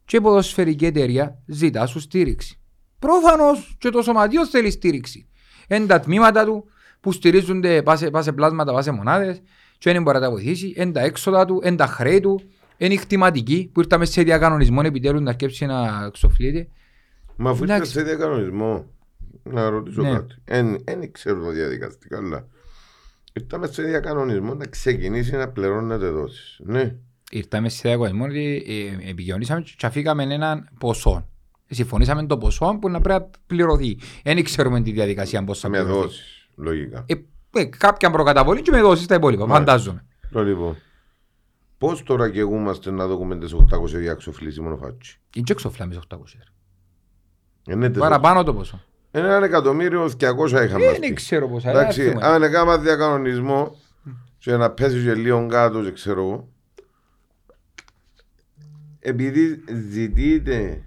[0.06, 2.60] και η ποδοσφαιρική εταιρεία ζητά σου στήριξη.
[3.00, 5.28] Προφανώς και το σωματείο θέλει στήριξη.
[5.68, 6.66] Είναι τα τμήματα του
[7.00, 9.42] που στηρίζονται πάσε, πάσε πλάσματα, πάσε μονάδες,
[9.78, 10.74] και δεν μπορεί να τα βοηθήσει.
[10.78, 12.42] Είναι τα έξοδα του, είναι τα χρέη του,
[12.78, 16.68] είναι η χτιματική που ήρθαμε σε διακανονισμό επιτέλους να αρκέψει να ξοφλείται.
[17.36, 17.92] Μα αφού ήρθε Εντάξει.
[17.92, 18.86] σε διακανονισμό,
[19.44, 20.10] να ρωτήσω Ναι.
[20.12, 20.36] κάτι.
[20.86, 22.48] Δεν ξέρω τα διαδικαστικά, αλλά
[23.34, 26.60] ήρθαμε σε διακανονισμό να ξεκινήσει να πληρώνεται δόσεις.
[26.64, 26.96] Ναι.
[27.32, 28.64] Ήρθαμε σε διακανονισμό ότι
[29.04, 31.30] ε, επικοινωνήσαμε και αφήκαμε έναν ποσό.
[31.70, 33.98] Συμφωνήσαμε το ποσό που να πρέπει να πληρωθεί.
[34.24, 36.02] Δεν ξέρουμε τη διαδικασία πώς θα Με πληρωθεί.
[36.02, 37.06] δόσεις, λογικά.
[37.08, 37.14] Ε,
[37.60, 39.48] ε, κάποια προκαταβολή και με δώσει τα υπόλοιπα.
[39.48, 39.72] Μάλιστα.
[39.72, 40.06] Φαντάζομαι.
[40.32, 40.78] Το λοιπόν.
[41.86, 45.20] Πώς τώρα και εγούμαστε να δούμε τις 800 διαξοφλήσεις μονοφάτσι.
[45.36, 46.18] Είναι και εξοφλάμε 800.
[47.68, 48.82] Είναι τις- Παραπάνω το ποσό.
[49.12, 50.84] Ένα εκατομμύριο 200 είχαμε.
[50.86, 51.14] Δεν αυτή.
[51.14, 51.70] ξέρω πόσα.
[51.70, 52.34] Εντάξει, δεν θυμάμαι.
[52.36, 53.76] αν έκανα διακανονισμό
[54.38, 56.48] και να πέσει και λίγο κάτω και ξέρω εγώ
[59.00, 60.84] επειδή ζητείτε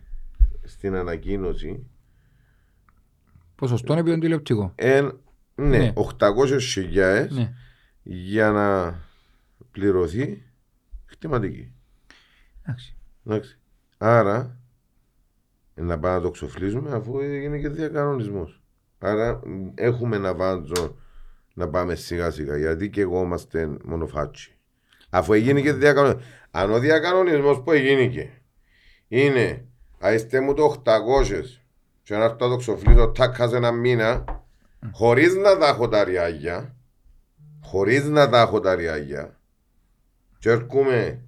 [0.64, 1.86] στην ανακοίνωση
[3.55, 4.72] Ποσοστό είναι ποιον τηλεοπτικό.
[4.74, 5.18] εν,
[5.55, 5.92] ναι, Ναι.
[5.94, 7.53] 800 χιλιάδες Ναι.
[8.03, 8.99] για να
[9.70, 10.42] πληρωθεί
[11.09, 11.72] χτιματική.
[12.62, 12.96] Εντάξει.
[13.26, 13.59] Εντάξει.
[13.98, 14.59] Άρα
[15.74, 18.62] ε, να πάμε να το ξοφλήσουμε αφού έγινε και διακανονισμός.
[18.98, 20.96] Άρα μ, έχουμε ένα βάντζο
[21.54, 24.56] να πάμε σιγά σιγά γιατί και εγώ είμαστε μονοφάτσι.
[25.11, 26.26] Αφού έγινε και διακανονισμός.
[26.50, 28.30] Αν ο διακανονισμός που έγινε
[29.09, 29.64] είναι
[29.98, 31.42] αείστε μου το 800
[32.02, 34.24] και να έρθω να το ξοφλήσω τάκα σε ένα μήνα
[34.92, 36.76] χωρίς να τα έχω τα ριάγια
[37.62, 39.38] χωρίς να τα έχω τα ριάγια
[40.39, 41.22] και έρχομαι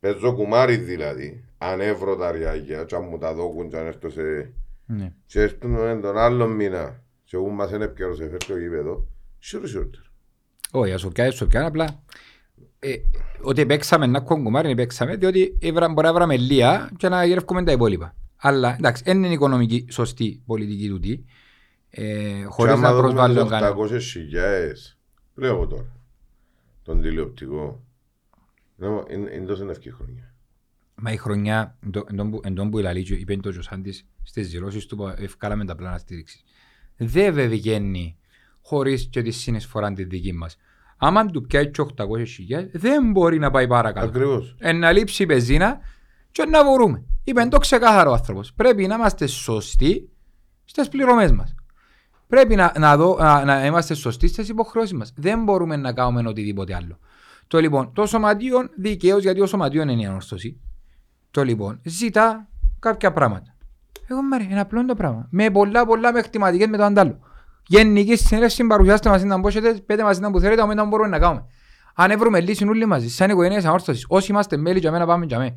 [0.00, 4.52] παίζω κουμάρι δηλαδή ανέβρω τα ριάγια και αν μου τα δώκουν και αν έρθω σε
[4.86, 5.12] Ναι.
[5.26, 9.06] και έρθουν τον άλλο μήνα και εγώ μας είναι επικαιρός σε φέρει το γήπεδο
[9.38, 9.86] σιωρ σιωρ
[10.70, 12.02] Όχι, ας πιάνε, σου πιάνε απλά.
[12.78, 12.94] Ε,
[13.42, 17.72] ότι παίξαμε ένα κογκουμάρι, παίξαμε, διότι έβρα- μπορεί να βράμε λία και να γυρεύουμε τα
[17.72, 18.14] υπόλοιπα.
[18.36, 21.24] Αλλά εντάξει, δεν είναι οικονομική σωστή πολιτική τούτη.
[21.90, 23.74] Ε, χωρίς να προσβάλλω κανένα.
[23.74, 24.98] 800 χιλιάδες
[25.34, 25.96] λέω τώρα
[26.82, 27.82] τον τηλεοπτικό
[28.82, 30.34] είναι, είναι, είναι τόσο ευκή χρονιά
[30.94, 33.50] Μα η χρονιά, εν τω- εν τω που- εν τω που η Λαλίτσιο είπε το
[33.50, 36.42] Τζοσάντης στις δηλώσεις του που ευκάλαμε τα πλάνα στήριξης.
[36.96, 38.16] Δεν βγαίνει
[38.62, 40.56] χωρίς και τη συνεισφορά τη δική μας.
[40.96, 44.06] Άμα του πιάει και 800 χιλιάδες, δεν μπορεί να πάει παρακάτω.
[44.06, 45.78] ακριβώς Ε, να λείψει η πεζίνα
[46.32, 47.02] και να μπορούμε.
[47.24, 48.52] Είπε το ξεκάθαρο ο άνθρωπος.
[48.52, 50.08] Πρέπει να είμαστε σωστοί
[50.64, 51.54] στις πληρωμές μας.
[52.26, 55.12] Πρέπει να, να, δω, να, να είμαστε σωστοί στις υποχρεώσεις μας.
[55.16, 56.98] Δεν μπορούμε να κάνουμε οτιδήποτε άλλο.
[57.46, 60.60] Το λοιπόν, το σωματείο δικαίως, γιατί ο σωματείο είναι η ανόρθωση.
[61.30, 63.54] Το λοιπόν, ζητά κάποια πράγματα.
[64.10, 65.26] Εγώ μάρε, είναι απλό το πράγμα.
[65.30, 67.18] Με πολλά πολλά με χτυματικές με το αντάλλο.
[67.66, 71.46] Γενική συνέλευση παρουσιάστε μας να μπόσετε, πέτε μας να που θέλετε, όμως μπορούμε να κάνουμε.
[71.94, 75.38] Αν βρούμε λύση όλοι μαζί, σαν οικογένειες ανόρθωσης, όσοι είμαστε μέλη για μένα πάμε για
[75.38, 75.54] μένα.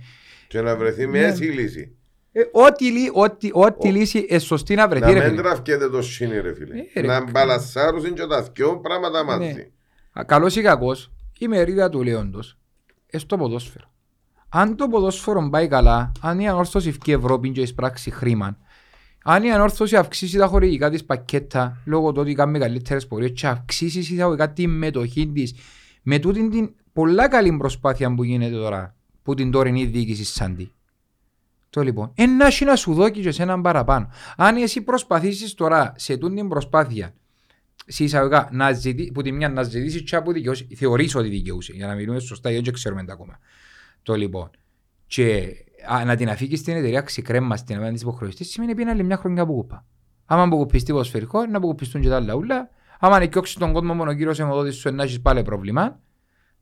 [0.47, 1.95] Και να βρεθεί μια έτσι λύση.
[2.31, 5.41] Ε, ό,τι, λύ- ό,τι, ό,τι λύση είναι σωστή να βρεθεί Να ρε μην φίλε.
[5.41, 6.73] τραφκέται το σύνη ρε φίλε.
[6.93, 9.37] Ε, ρε, Να κα- μπαλασσάρουν και τα δυο πράγματα Ναι.
[9.45, 9.71] μαζί.
[10.13, 12.57] Α, Καλός ή κακός, η μερίδα του λέοντος
[13.11, 13.91] είναι στο ποδόσφαιρο.
[14.49, 18.57] Αν το ποδόσφαιρο πάει καλά, αν η ανόρθωση βγει Ευρώπη και εισπράξει χρήμα,
[19.23, 23.47] αν η ανόρθωση αυξήσει τα χορηγικά της πακέτα λόγω του ότι κάνει καλύτερες πορείες και
[23.47, 25.55] αυξήσει εισαγωγικά τη μετοχή της
[26.01, 30.71] με τούτη την πολλά καλή προσπάθεια που γίνεται τώρα που την τωρινή διοίκηση Σάντι.
[31.69, 34.09] Το λοιπόν, ένα έχει να σου δώσει και εσέναν παραπάνω.
[34.37, 37.13] Αν εσύ προσπαθήσεις τώρα σε τούτη την προσπάθεια
[37.87, 41.73] σε εισαγωγικά να ζητήσει, που τη μια να ζητήσει και από δικαιώσει, θεωρείς ότι δικαιούσε,
[41.73, 43.39] για να μιλούμε σωστά, γιατί δεν ξέρουμε τα ακόμα.
[44.03, 44.49] Το λοιπόν,
[45.07, 45.53] και
[45.89, 49.17] α, να την αφήκεις στην εταιρεία ξεκρέμα στην απέναντι της υποχρεωστής, σημαίνει πει άλλη μια
[49.17, 49.85] χρονιά που κουπά.
[50.25, 52.69] Άμα αποκουπιστεί ποδοσφαιρικό, να αποκουπιστούν και τα άλλα ούλα.
[52.99, 55.99] Άμα νικιώξεις τον κόσμο μόνο κύριο αιμοδότης σου, να έχεις πάλι πρόβλημα.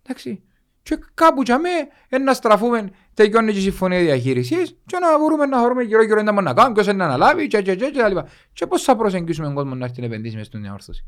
[0.04, 0.44] Εντάξει.
[0.86, 1.70] Και κάπου για με,
[2.10, 6.22] ε, να στραφούμε, τελειώνει και η συμφωνία διαχείρισης και να μπορούμε να χωρούμε γύρω γύρω
[6.22, 8.28] να να κάνουμε, ποιος είναι να αναλάβει και, και, και, και, τα λοιπά.
[8.54, 11.06] Και πώς θα προσεγγίσουμε τον κόσμο να έρθει να επενδύσει μες στην διαόρθωση.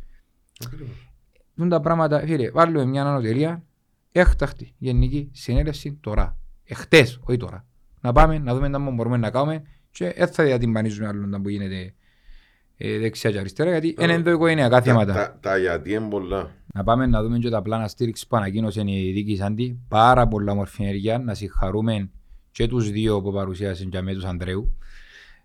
[1.56, 3.64] Δουν τα πράγματα, φίλε, βάλουμε μια ανωτελεία,
[4.12, 6.38] έκτακτη γενική συνέλευση τώρα.
[6.64, 7.66] Εχθές, όχι τώρα.
[8.02, 11.50] Να πάμε, να δούμε τι μπορούμε να κάνουμε και δεν θα διατυμπανίζουμε άλλο να που
[11.50, 11.94] γίνεται ε,
[12.78, 15.14] δεξιά και αριστερά, γιατί είναι ενδοοικογενειακά Τα, θέματα.
[15.14, 16.52] τα, τα γιατί είναι πολλά.
[16.74, 19.80] Να πάμε να δούμε και τα πλάνα στήριξης που ανακοίνωσε η δίκη Σάντι.
[19.88, 21.18] Πάρα πολλά μορφή ενέργεια.
[21.20, 22.10] Να συγχαρούμε
[22.52, 24.78] και τους δύο που παρουσίασαν και με τους Ανδρέου.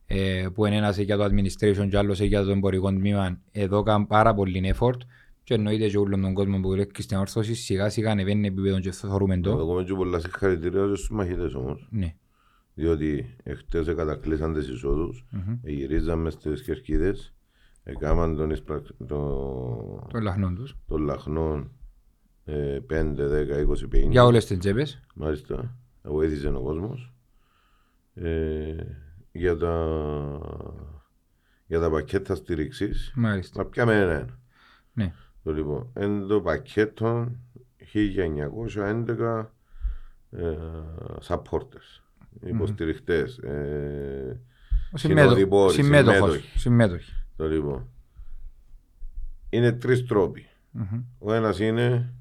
[0.07, 3.39] Ε, που είναι ένας για το administration και άλλος για το εμπορικό τμήμα.
[3.53, 4.97] Εδώ έκαναν πάρα πολύ effort.
[5.45, 7.55] Και εννοείται και όλον τον κόσμο που δουλεύει στην όρθωση.
[7.55, 9.65] Σιγά σιγά ανεβαίνει επίπεδο και αυτό θεωρούμε Να το.
[9.65, 11.89] δούμε και πολλά συγχαρητήρια στους μαχητές όμως.
[11.91, 12.15] Ναι.
[12.75, 15.25] Διότι εχθές κατακλείσαν τις εισόδους,
[15.63, 17.35] γυρίζαμε στις κερκίδες,
[17.83, 18.87] έκαναν τον, εισπρακ...
[19.07, 20.07] το...
[20.11, 20.77] Των λαχνών τους.
[20.87, 21.71] των λαχνών
[22.45, 24.11] ε, 5, 10, 20, 50.
[24.11, 25.01] Για όλες τις τσέπες.
[25.15, 27.13] Μάλιστα, βοήθησε ο κόσμος.
[28.15, 28.75] Ε,
[29.33, 30.39] για, τα...
[31.67, 33.63] για τα πακέτα στήριξης, Μάλιστα.
[33.63, 34.39] να πιάμε ένα.
[34.93, 35.13] Ναι.
[35.43, 37.33] Το λοιπόν, εν το πακέτο
[37.95, 39.47] 1911
[40.31, 40.57] ε,
[41.23, 42.02] supporters,
[42.45, 43.39] υποστηριχτές.
[43.39, 44.41] Ε,
[44.93, 45.31] Ο συμμέτοχος.
[45.33, 46.19] Συνοδοιπόροι, Συμμέτοχος.
[46.21, 46.59] συμμέτοχοι.
[46.59, 47.13] Συμμέτοχοι.
[47.37, 47.89] το λοιπόν.
[49.51, 50.47] Είναι τρεις τρόποι.
[50.71, 51.03] Μμμ.
[51.19, 52.13] Ο ένας είναι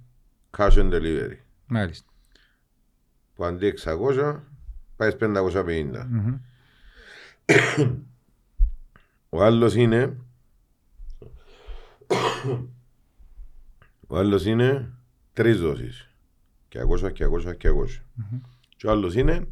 [0.57, 1.37] cash and delivery.
[1.65, 2.09] Μάλιστα.
[3.35, 4.39] Που αντί 600
[4.95, 6.05] πάει 550.
[6.09, 6.35] Μμμ.
[9.29, 10.17] Ο άλλος είναι
[14.07, 14.91] ο άλλος είναι
[15.33, 16.09] τρεις δόσεις.
[16.67, 18.03] Και 200, και 200, και 200.
[18.77, 19.47] Και ο άλλος είναι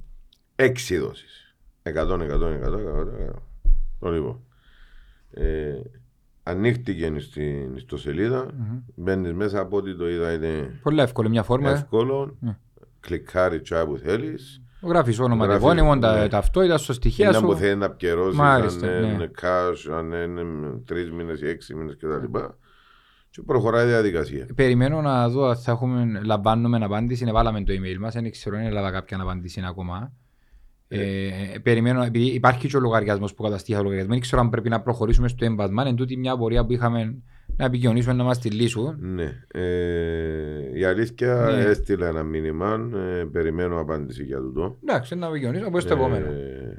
[0.64, 1.56] έξι δόσεις.
[1.84, 3.34] 100, 100, 100, 100, 100.
[4.00, 4.40] Το λοιπόν.
[5.32, 5.74] Ε,
[6.44, 8.46] ανοίχτηκε στην ιστοσελίδα,
[8.96, 11.70] μπαίνεις μέσα από ό,τι το είδα είναι Πολύ εύκολο μια φόρμα.
[11.70, 12.58] εύκολο, Ναι.
[13.00, 16.28] κλικάρει τσά που θέλεις, Γράφεις όνομα Γράφεις, τεπώνυμο, τα ναι.
[16.28, 17.58] ταυτότητα στο στοιχεία είναι που σου.
[17.58, 19.28] θέλει να πιερώσεις, Μάλιστα, αν είναι ναι.
[19.42, 20.42] cash, αν είναι
[20.86, 22.38] τρεις μήνες ή έξι μήνες κτλ.
[23.30, 24.48] Και προχωράει η διαδικασία.
[24.56, 27.24] Περιμένω να δω αν θα έχουμε, λαμβάνουμε απάντηση.
[27.24, 30.14] Ναι, βάλαμε το email μας, δεν ξέρω αν έλαβα κάποια απάντηση ακόμα.
[30.92, 31.30] Ε,
[31.64, 34.82] περιμένω, επειδή υπάρχει και ο λογαριασμός που καταστήχα ο λογαριασμός, δεν ξέρω αν πρέπει να
[34.82, 35.84] προχωρήσουμε στο έμπασμα.
[35.88, 37.16] Εν τούτη μια πορεία που είχαμε
[37.58, 38.96] να επικοινωνήσουμε να μας τη λύσουν.
[39.00, 39.44] Ναι.
[39.48, 41.62] Ε, η αλήθεια Ναι.
[41.64, 44.78] έστειλα ένα μήνυμα, ε, περιμένω απάντηση για τούτο.
[44.84, 46.26] Εντάξει, να επικοινωνήσουμε από στο επόμενο.
[46.26, 46.78] Ε,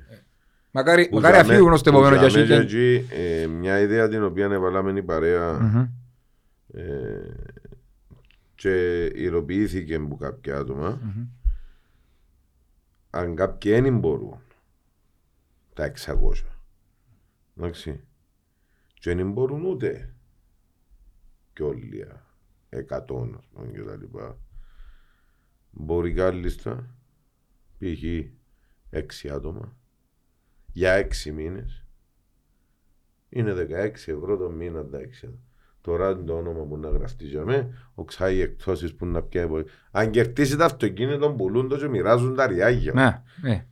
[0.71, 2.53] Μακάρι, που μακάρι ζαμε- αφήγουν στο που επόμενο για ζαμε εσύ.
[2.53, 3.07] και εκεί,
[3.43, 5.87] ε, Μια ιδέα την οποία έβαλαμε η παρέα Μμμ.
[6.75, 6.83] ε,
[8.55, 10.99] και υλοποιήθηκε από κάποια άτομα.
[11.03, 11.25] Μμμ.
[13.11, 14.43] Αν κάποιοι δεν μπορούν
[15.75, 16.17] τα 600
[17.57, 18.05] εντάξει
[18.95, 20.15] και δεν μπορούν ούτε
[21.53, 22.07] και όλοι
[22.71, 24.39] 100 ας πούμε και τα λοιπά
[25.71, 26.95] μπορεί κάλλιστα
[27.79, 28.03] π.χ.
[28.91, 29.77] 6 άτομα
[30.73, 31.85] για 6 μήνες
[33.29, 35.50] είναι 16 ευρώ το μήνα τα 6 άτομα.
[35.81, 39.47] Τώρα είναι το όνομα που να γραφτεί για μέ, ο ξάι εκτόσεις που να πιάει.
[39.91, 42.93] Αν κερδίσεις το αυτοκίνητο, πουλούν το και μοιράζουν τα ριάγια.
[42.95, 43.65] Ναι, ναι.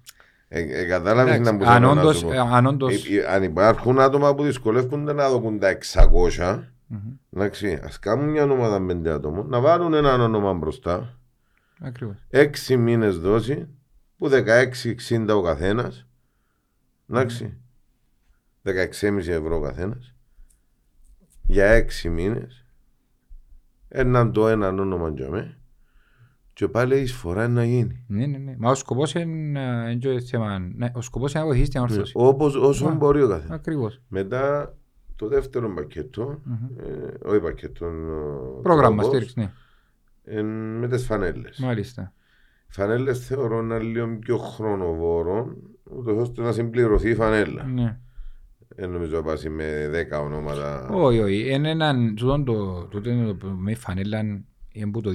[0.49, 2.33] Ε, ε, κατάλαβες Εντάξει, να μου αν θέλω να όντως- σου πω.
[2.33, 6.99] ε, αν όντως- Ε, ε, Αν υπάρχουν άτομα που δυσκολεύονται να δοκούν τα 600, Μμμ.
[7.37, 11.19] εντάξει, ας κάνουν μια ομάδα πέντε άτομων, να βάλουν ένα όνομα μπροστά,
[11.81, 12.17] Ακριβώς.
[12.31, 13.69] έξι μήνες δόση,
[14.19, 16.07] που 16-60 ο καθένας,
[17.11, 17.57] εντάξει.
[18.63, 20.15] 16,5 ευρώ ο καθένας
[21.49, 22.67] για έξι μήνες.
[23.89, 25.59] Έναν το έναν όνομα για μέ.
[26.53, 28.05] Και πάλι η εισφορά να γίνει.
[28.07, 28.55] Ναι, ναι, ναι.
[28.59, 30.59] Μα ο σκοπός είναι, ε, είναι το θέμα.
[30.59, 32.13] Ναι, ο σκοπός είναι να βοηθήσει την όρθωση.
[32.17, 33.51] Όπως, όσο Α, μπορεί ο καθένας.
[33.59, 34.01] Ακριβώς.
[34.09, 34.75] Μετά
[35.17, 36.57] το δεύτερο πακέτο, Μμμ.
[36.79, 39.53] ε, όχι πακέτο, ο Πρόγραμμα τρόπος, στήριξη, ναι.
[40.39, 40.43] ε,
[40.81, 41.59] με τις φανέλες.
[41.59, 42.13] Μάλιστα.
[42.69, 47.65] Φανέλες θεωρώ ένα λίγο πιο χρονοβόρο, ούτως ώστε να συμπληρωθεί η φανέλα.
[47.65, 47.99] Ναι.
[48.81, 50.89] Δεν νομίζω να πάσει με 10 ονόματα.
[50.89, 51.51] Όχι, όχι.
[51.53, 54.21] Είναι έναν, τούτον το, τούτο είναι το, με φανέλα
[54.73, 55.11] είναι που το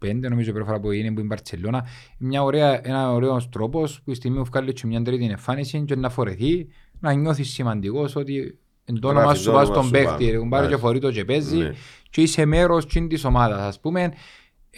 [0.00, 1.86] 2005 νομίζω πρώτη φορά που είναι που είναι η Μπαρτσελώνα.
[2.18, 5.96] Μια ωραία, ένα ωραίος τρόπος που η στιγμή που βγάλει και μια τρίτη εμφάνιση και
[5.96, 6.66] να φορεθεί
[7.00, 10.24] να νιώθεις σημαντικός ότι εν το όνομα Γράφεις σου το πας όνομα στον σου παίχτη,
[10.24, 10.30] πάνω.
[10.30, 10.86] ρε, κουμπάρε και Μάλιστα.
[10.86, 11.72] φορεί το και παίζει Ναι.
[12.10, 13.60] και είσαι μέρος τσιν της ομάδας.
[13.60, 14.12] Ας πούμε,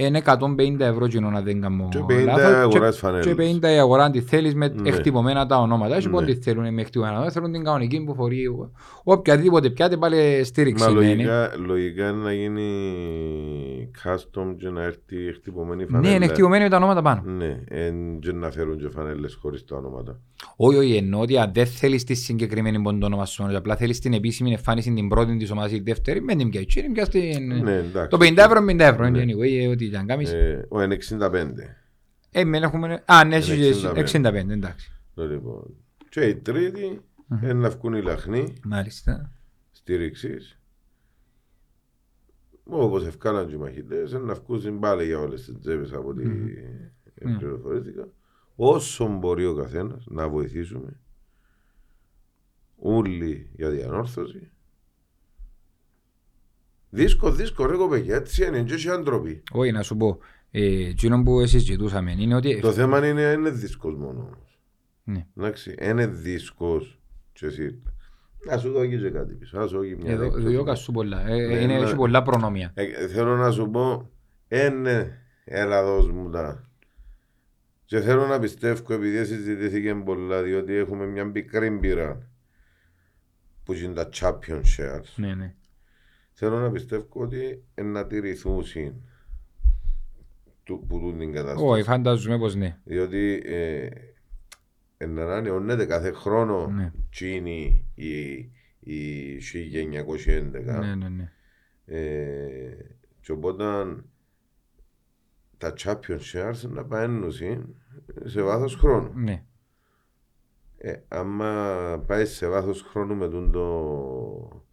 [0.06, 2.42] είναι 150 ευρώ κοινό να δεν κάνω Και 50 λάθος.
[2.54, 3.26] αγοράς Και- φανέλες.
[3.26, 4.88] Και 50 η αγορά αν τη θέλεις με Ναι.
[4.88, 5.96] εκτυπωμένα τα ονόματα.
[5.96, 6.12] Έχει Ναι.
[6.12, 8.44] πότε θέλουν με εκτυπωμένα, δεν θέλουν την κανονική που φορεί
[9.04, 10.84] οποιαδήποτε πιάτε πάλι στήριξη.
[10.84, 11.06] Μα ναι, ναι.
[11.14, 16.08] λογικά, λογικά είναι να γίνει custom και να έρθει εκτυπωμένη φανέλα.
[16.08, 17.22] Ναι, είναι εκτυπωμένοι με τα ονόματα πάνω.
[17.26, 20.18] Ναι, εν, και να φέρουν και φανέλες χωρίς τα ονόματα.
[20.56, 24.12] Όχι, όχι, εννοώ ότι αν δεν θέλεις τη συγκεκριμένη ποντό όνομα σου, απλά θέλεις την
[24.12, 27.04] επίσημη εμφάνιση την πρώτη της ομάδας ή τη δεύτερη, με την πια έτσι, είναι πια
[27.04, 27.46] στην...
[27.62, 28.08] Ναι, εντάξει.
[28.08, 29.18] Το 50 ευρώ, 50 ευρώ, Ναι.
[29.20, 30.32] είναι anyway, ε, ό,τι και αν κάνεις.
[30.32, 31.52] Ε, ο, είναι 65.
[32.30, 33.02] Ε, μεν έχουμε...
[33.06, 34.06] Α, ναι, Είναι εσείς 65.
[34.12, 34.92] 65, εντάξει.
[35.14, 35.76] Το Λοιπόν.
[36.08, 37.00] Και η τρίτη,
[37.42, 39.32] είναι να βγουν οι λαχνοί Μάλιστα.
[39.70, 40.58] στήριξης.
[42.64, 46.24] Όπως ευκάλαν και οι μαχητές, είναι να βγουν πάλι για όλες τις τσέπες από ό,τι
[46.24, 47.36] Μμμ.
[47.38, 48.08] πληροφορήθηκα.
[48.56, 51.00] Όσο μπορεί ο καθένας να βοηθήσουμε
[52.76, 54.50] όλοι για διανόρθωση.
[56.90, 59.42] Δίσκο, δίσκο ρε κοπέκια, έτσι είναι και έχει άνθρωποι.
[59.52, 60.18] Όχι, να σου πω,
[60.50, 62.60] ε, εκείνο που συζητούσαμε είναι ότι...
[62.60, 64.58] Το θέμα είναι, είναι δίσκος μόνο όμως.
[65.04, 65.26] Ναι.
[65.36, 67.00] Εντάξει, είναι δίσκος
[67.32, 67.82] και εσύ.
[68.46, 70.46] Να σου δω και κάτι πίσω, να σου δω και μια Εδώ έκπτωση.
[70.46, 71.84] διώκα σου πολλά, ε, Ναι, είναι, ναι.
[71.84, 72.70] έχει πολλά προνόμια.
[72.74, 74.10] Ε, θέλω να σου πω,
[74.48, 76.68] είναι έλα δώσ' μου τα.
[77.84, 82.28] Και θέλω να πιστεύω επειδή συζητήθηκε πολλά, διότι έχουμε μια μικρή μπύρα
[83.64, 85.04] που είναι τα champion shares.
[85.16, 85.54] Ναι, ναι.
[86.42, 88.92] Θέλω να πιστεύω ότι ε, να τηρηθούν συν
[90.64, 91.64] του, που τούν την κατάσταση.
[91.64, 92.78] Όχι, φαντάζομαι πως ναι.
[92.84, 93.88] Διότι ε,
[94.96, 96.92] ε, να ανανεώνεται κάθε χρόνο Ναι.
[97.10, 98.34] τσίνη η,
[98.80, 100.50] η 1911.
[100.80, 101.32] Ναι, ναι, ναι.
[101.84, 102.76] Ε,
[103.20, 103.64] και οπότε
[105.58, 107.32] τα champion shares να παίρνουν
[108.24, 109.12] σε βάθος χρόνου.
[109.14, 109.44] Ναι.
[110.78, 114.68] Ε, άμα πάει σε βάθος χρόνου με τον το,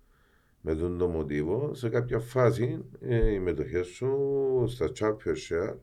[0.61, 4.17] με τον το μοτίβο, σε κάποια φάση ε, οι μετοχές σου
[4.67, 5.75] στα champion share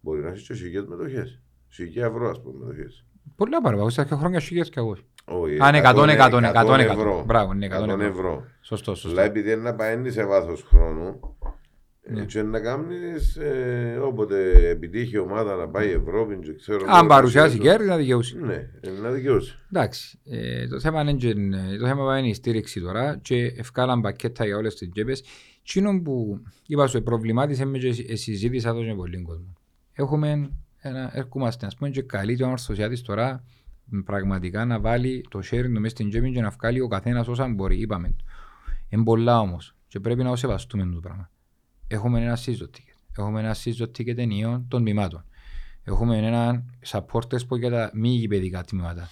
[0.00, 1.40] μπορεί να έχεις και χιλιάδες μετοχές.
[1.68, 3.04] Χιλιά ευρώ ας πούμε μετοχές.
[3.36, 4.96] Πολλά παραπάνω, στα δύο χρόνια σου και εγώ.
[5.24, 6.78] Όχι, Α, ναι, 100, 100, 100, 100.
[6.78, 7.24] ευρώ.
[7.26, 8.02] Μπράβο, ναι, 100 100 ευρώ.
[8.04, 8.44] ευρώ.
[8.60, 9.08] Σωστό, σωστό.
[9.18, 11.36] Αλλά επειδή είναι να πάει σε βάθος χρόνου
[12.10, 12.20] Ναι.
[12.20, 16.98] ε, και να κάνεις ε, όποτε επιτύχει η ομάδα να πάει Ευρώπη και ξέρω Αν
[16.98, 18.38] εγώ, παρουσιάσει το- κέρδη να δικαιούσει.
[18.38, 19.58] Ναι, ε, να δικαιώσει.
[19.72, 21.34] Εντάξει, ε, το θέμα είναι, και-
[21.80, 25.24] το θέμα είναι η στήριξη τώρα και ευκάλαν πακέτα για όλες τις τσέπες.
[25.60, 29.56] Εκείνο που είπα σου, προβλημάτισε με και ε, συζήτησα το με πολύ κόσμο.
[29.92, 33.44] Έχουμε ένα, έρχομαστε, ας πούμε, και καλή τον ορθωσιάτης τώρα
[33.84, 37.28] μ, πραγματικά να βάλει το sharing του μέσα στην τσέπη και να βγάλει ο καθένας
[37.28, 38.14] όσα μπορεί, είπαμε.
[38.88, 41.30] Είναι πολλά όμως και πρέπει να το σεβαστούμε το πράγμα.
[41.94, 42.96] Έχουμε ένα season ticket.
[43.18, 45.24] Έχουμε ένα season ticket ενιαίο των τμήματων.
[45.84, 49.02] Έχουμε ένα supporters που για τα μη γηπαιδικά τμήματα.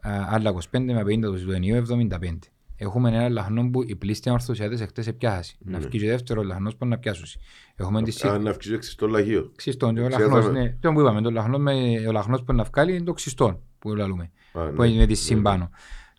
[0.00, 2.38] Α, άλλα 25 με 50 το ζητωνίο 75.
[2.76, 5.56] Έχουμε ένα λαχνό που οι πλήστοι ορθωσιάτες εκτές επιάχαση.
[5.58, 5.86] Να Ναι.
[5.86, 7.26] βγει και δεύτερος λαχνός που να πιάσουν.
[7.76, 8.36] Έχουμε τη σίγουρα.
[8.36, 9.52] Αν να αυξήσεις το λαγείο.
[9.56, 10.34] Ξυστόν, ο Ξέραμε.
[10.34, 10.76] λαχνός, ναι.
[10.80, 11.72] Το που είπαμε, το λαχνός, με,
[12.08, 14.88] ο λαχνός που να βγάλει είναι το ξυστόν που λαλούμε, Α, που ναι.
[14.88, 15.70] είναι με τη συμπάνω.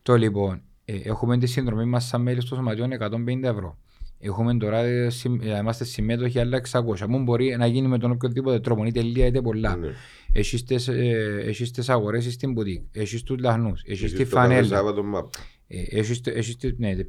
[0.02, 3.78] Το λοιπόν, ε, έχουμε τη συνδρομή μας σαν μέλη στο σωματιό 150 ευρώ.
[4.26, 7.08] Έχουμε τώρα, ε, συμ- ε, είμαστε συμμέτοχοι άλλα 600.
[7.08, 9.76] Μου μπορεί να γίνει με τον οποιοδήποτε τρόπο, είτε λίγα είτε πολλά.
[9.76, 9.88] Ναι.
[10.32, 14.36] Έχεις τις, ε, έχεις τις αγορές στην μπουτίκ, έχεις τους λαχνούς, έχεις Έχεις τη το
[14.36, 14.68] κάθε φανέλα.
[14.68, 15.34] Σάββατο μαπ.
[15.68, 17.04] Ε, έχεις το- έχεις το- ναι, δε-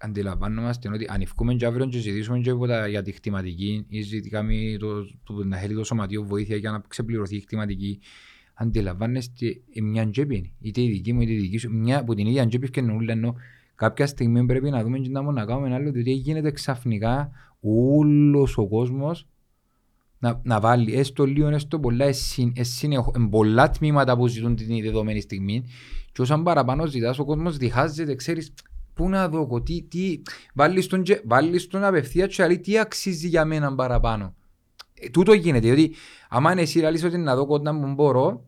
[0.00, 4.54] αντιλαμβάνομαστε ότι αν ευκούμε και αύριο και ζητήσουμε και τίποτα για τη χτιματική ή ζητήκαμε
[4.78, 4.88] το,
[5.24, 7.98] το, να θέλει το σωματείο βοήθεια για να ξεπληρωθεί η χτιματική,
[8.54, 10.50] αντιλαμβάνεστε ε, μια τσέπη είναι.
[10.60, 13.12] Είτε η δική μου είτε η δική σου, μια από την ίδια τσέπη και ούλα
[13.12, 13.34] ενώ
[13.78, 17.30] κάποια στιγμή πρέπει να δούμε και να να κάνουμε άλλο διότι γίνεται ξαφνικά
[17.60, 19.26] όλος ο κόσμος
[20.18, 24.82] να, να βάλει έστω λίγο, έστω πολλά, εσύ, εσύ είναι πολλά τμήματα που ζητούν την
[24.82, 25.64] δεδομένη στιγμή
[26.12, 28.52] και όσαν παραπάνω ζητάς ο κόσμος διχάζεται, ξέρεις
[28.94, 30.22] πού να δω, εγώ, τι, τι,
[30.54, 34.34] βάλεις τον, και- βάλεις τον απευθεία και λέει τι αξίζει για μένα παραπάνω.
[34.94, 35.94] Ε, τούτο γίνεται, διότι
[36.28, 38.44] άμα είναι εσύ λαλείς ότι να δω κοντά μου μπορώ,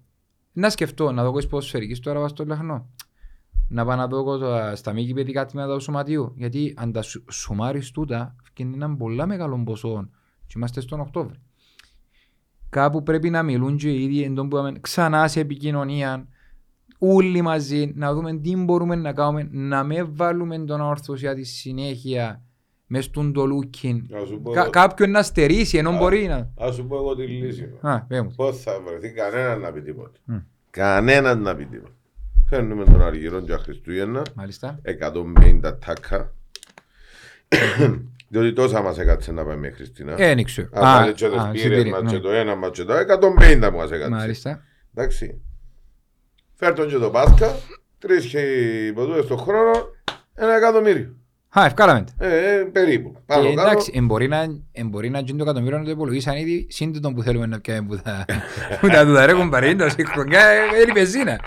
[0.52, 2.88] να σκεφτώ, να δω κοντά ποδοσφαιρικής τώρα βάζω στο λαχνό.
[3.70, 6.32] Να πάω να δω εγώ τα- στα μη κυπαιδικά τμήματα του σωματείου.
[6.36, 10.08] Γιατί αν τα σου- σουμάρεις τούτα, φτιάχνεις έναν πολλά μεγάλο ποσό
[10.46, 11.36] και είμαστε στον Οκτώβρη.
[12.68, 16.28] Κάπου πρέπει να μιλούν και οι ίδιοι εν τω που είπαμε, ξανά σε επικοινωνία,
[16.98, 22.42] όλοι μαζί, να δούμε τι μπορούμε να κάνουμε, να μην βάλουμε τον αορθωσία τη συνέχεια
[22.86, 24.06] μες στον το λούκιν.
[24.08, 25.96] Να σου πω Κα- εγώ- κάποιον να στερήσει ενώ Α.
[25.96, 26.50] μπορεί να...
[26.58, 27.68] Ας σου πω εγώ τη λύση.
[27.80, 28.32] Α, πέ μου.
[28.36, 30.18] Πώς θα βρεθεί κανένας να πει τίποτα.
[30.24, 30.36] Μμ.
[30.70, 31.92] Κανένας να πει τίποτα.
[32.50, 34.80] Φέρνουμε τον Αργυρό για Χριστούγεννα, Μάλιστα.
[34.84, 36.32] 150 τάκα.
[38.28, 40.12] Διότι τόσα μας έκατσε να πάμε μέχρι Χριστίνα.
[40.12, 40.68] Ε, δεν ξέρω.
[40.72, 42.10] Αν πάλι και α, τις πήρες εισιτήρια, μας ναι.
[42.10, 44.08] και το ένα μας και το 150 που μας έκατσε.
[44.08, 44.62] Μάλιστα.
[44.94, 45.40] Εντάξει.
[46.54, 47.56] Φέρ τον και το Πάσχα,
[47.98, 49.88] τρεις χιλιάδες το χρόνο,
[50.34, 51.16] ένα εκατομμύριο.
[51.58, 52.26] Α, ευκάλαμε τα.
[52.26, 53.16] Ε, ε, περίπου.
[53.26, 53.68] Πάνω Ε, κάτω.
[53.68, 57.46] Εντάξει, εμπορεί να, εμπορεί να γίνει το εκατομμύριο να το υπολογίσαν ήδη σύντοτο που θέλουμε
[57.46, 58.24] να πιάμε που θα,
[58.80, 61.40] που θα του τα ρέχουν παρήντα σε χρονιά, ε, θέλει πεζίνα.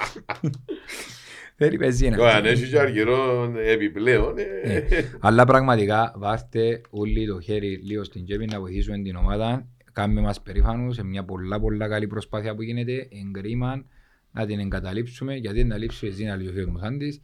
[1.55, 2.17] Θέλει πεζίνα.
[2.17, 4.37] Το αν έχεις και αργυρό επιπλέον.
[4.37, 4.85] ε, Ε,
[5.19, 9.67] Αλλά πραγματικά βάρτε όλοι το χέρι λίγο στην τσέπη να βοηθήσουμε την ομάδα.
[9.91, 13.07] Κάνουμε μας περήφανους σε μια πολλά πολλά καλή προσπάθεια που γίνεται.
[13.25, 13.83] Εγκρίμα
[14.31, 17.21] να την εγκαταλείψουμε γιατί να λείψει εσύ να λύσει ο Μουσάντης.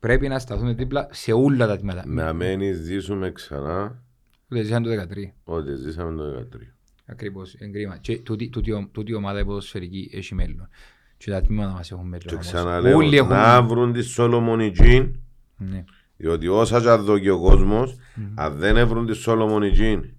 [0.00, 2.02] Πρέπει να σταθούμε δίπλα σε όλα τα τμήματα.
[2.06, 4.02] Να μένει ζήσουμε ξανά
[4.50, 5.32] Ούτε ζήσαν το 13.
[5.44, 6.74] ό,τι ζήσαμε το 13.
[7.06, 7.96] Ακριβώς, εγκρίμα.
[7.96, 10.68] Και τούτη, τούτη, ο- τούτη η ομάδα η ποδοσφαιρική έχει μέλλον.
[11.16, 12.26] Και τα τμήματα μας έχουν μέλλον.
[12.26, 12.46] Και όμως.
[12.46, 13.30] ξαναλέω, Όλοι έχουν...
[13.30, 15.14] να βρουν τη Σολομονιτζίν,
[15.56, 15.84] Ναι.
[16.16, 17.96] διότι όσα και αν δω και ο κόσμος,
[18.34, 20.10] αν δεν έβρουν τη Σολομονιτζίν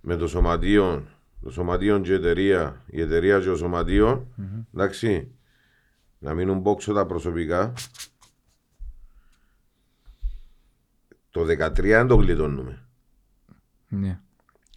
[0.00, 1.06] με το σωματείο,
[1.42, 4.26] το σωματείο και η εταιρεία, η εταιρεία και ο σωματείο,
[4.74, 5.28] εντάξει,
[6.18, 7.72] να μείνουν πόξω τα προσωπικά,
[11.32, 12.86] το 13 δεν το γλιτώνουμε.
[13.88, 14.20] Ναι.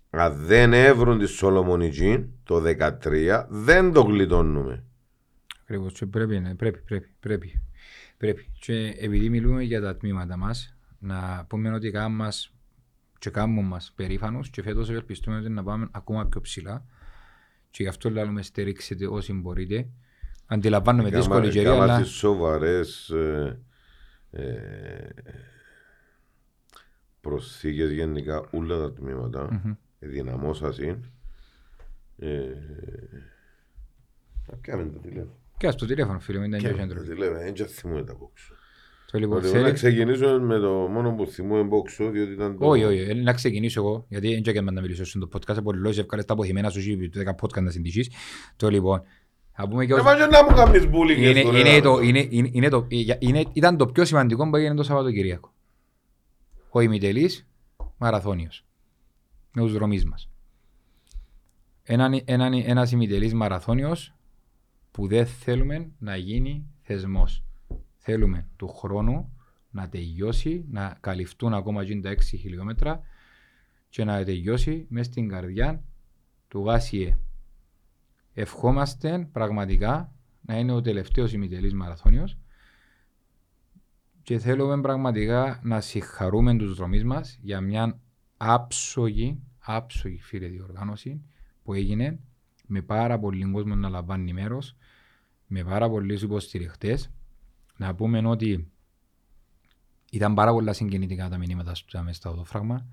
[0.10, 2.64] Αν δεν έβρουν τη Σολομονιτζίν, το
[3.02, 4.84] 13 δεν το γλιτώνουμε.
[5.62, 5.94] Ακριβώς.
[5.94, 7.62] Και πρέπει, ναι, πρέπει, πρέπει, πρέπει.
[8.18, 8.52] πρέπει.
[8.60, 12.54] Και επειδή μιλούμε για τα τμήματα μας, να πούμε ότι κάνουμε μας
[13.20, 16.86] και κάνουμε μας περήφανους και φέτος ευελπιστούμε ότι να πάμε ακόμα πιο ψηλά
[17.70, 19.88] και γι' αυτό λέμε στηρίξετε όσοι μπορείτε.
[20.46, 23.60] Αντιλαμβάνομαι δύσκολη καιρία, Κάμα αλλά τις σοβαρές ε,
[24.32, 24.44] ε,
[27.30, 29.62] προσθήκες γενικά όλα τα τμήματα.
[29.64, 29.74] Μμμ.
[30.00, 31.12] Δυναμώσασαν.
[32.18, 32.28] Ε,
[34.52, 35.38] να πιάμε το τηλέφωνο.
[35.58, 37.14] και στο τηλέφωνο φίλε μου ήταν και ο Πιάμε το κέντρο.
[37.14, 38.54] τηλέφωνο, δεν και θυμούμε τα πόξο.
[39.12, 39.72] Το λοιπόν Ότι να θέλει...
[39.74, 42.68] ξεκινήσουμε με το μόνο που θυμούμε πόξο, διότι ήταν το...
[42.68, 46.02] Όχι, όχι, ε, να ξεκινήσω εγώ, γιατί δεν ξέρω να μιλήσω στο podcast, πολύ λόγια
[46.02, 48.10] ευκάλες τα αποθυμένα σου και το 10 podcast να συντήσεις.
[48.56, 49.02] Το λοιπόν,
[49.52, 50.02] θα πούμε και Ε, ως...
[50.04, 51.82] μα και να μου κάνεις bullying Είναι, στον είναι ένα.
[51.82, 55.54] το, είναι, είναι, είναι το, για- είναι, ήταν το πιο σημαντικό που έγινε το Σαββατοκυριακό.
[56.76, 57.48] Ο ημιτελής
[57.98, 58.66] μαραθώνιος.
[59.54, 60.30] Με τους δρομείς μας.
[61.84, 64.14] Έναν, έναν, ένας ημιτελής μαραθώνιος
[64.92, 67.44] που δεν θέλουμε να γίνει θεσμός.
[67.98, 69.38] Θέλουμε του χρόνου
[69.72, 73.02] να τελειώσει, να καλυφθούν ακόμα γίνει τα 6 χιλιόμετρα
[73.90, 75.84] και να τελειώσει μέσα στην καρδιά
[76.48, 77.18] του ΓΑΣΙΕ.
[78.34, 82.38] Ευχόμαστε πραγματικά να είναι ο τελευταίος ημιτελής μαραθώνιος
[84.26, 88.00] και θέλουμε πραγματικά να συγχαρούμε τους δρομείς μας για μια
[88.38, 91.22] άψογη, άψογη φίλε διοργάνωση
[91.64, 92.20] που έγινε
[92.68, 94.76] με πάρα πολύ κόσμος να λαμβάνει μέρος,
[95.48, 97.12] με πάρα πολλούς υποστηριχτές.
[97.78, 98.72] Να πούμε ότι
[100.12, 102.86] ήταν πάρα πολλά συγκινητικά τα μηνύματα στο μέσα στο οδόφραγμα.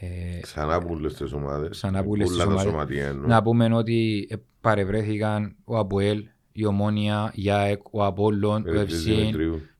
[0.00, 1.70] Ε, Ξανά που λες τις ομάδες.
[1.70, 2.70] Ξανά που λες τις Όλα τα ομάδες.
[2.70, 3.26] σωματεία εννοώ.
[3.26, 9.02] να πούμε ότι ε, παρευρέθηκαν ο Αποέλ, η Ομόνια, η ΑΕΚ, ο Απόλλων, ο Περιφέρειας
[9.02, 9.50] FC Δημητρίου.
[9.50, 9.70] Περι-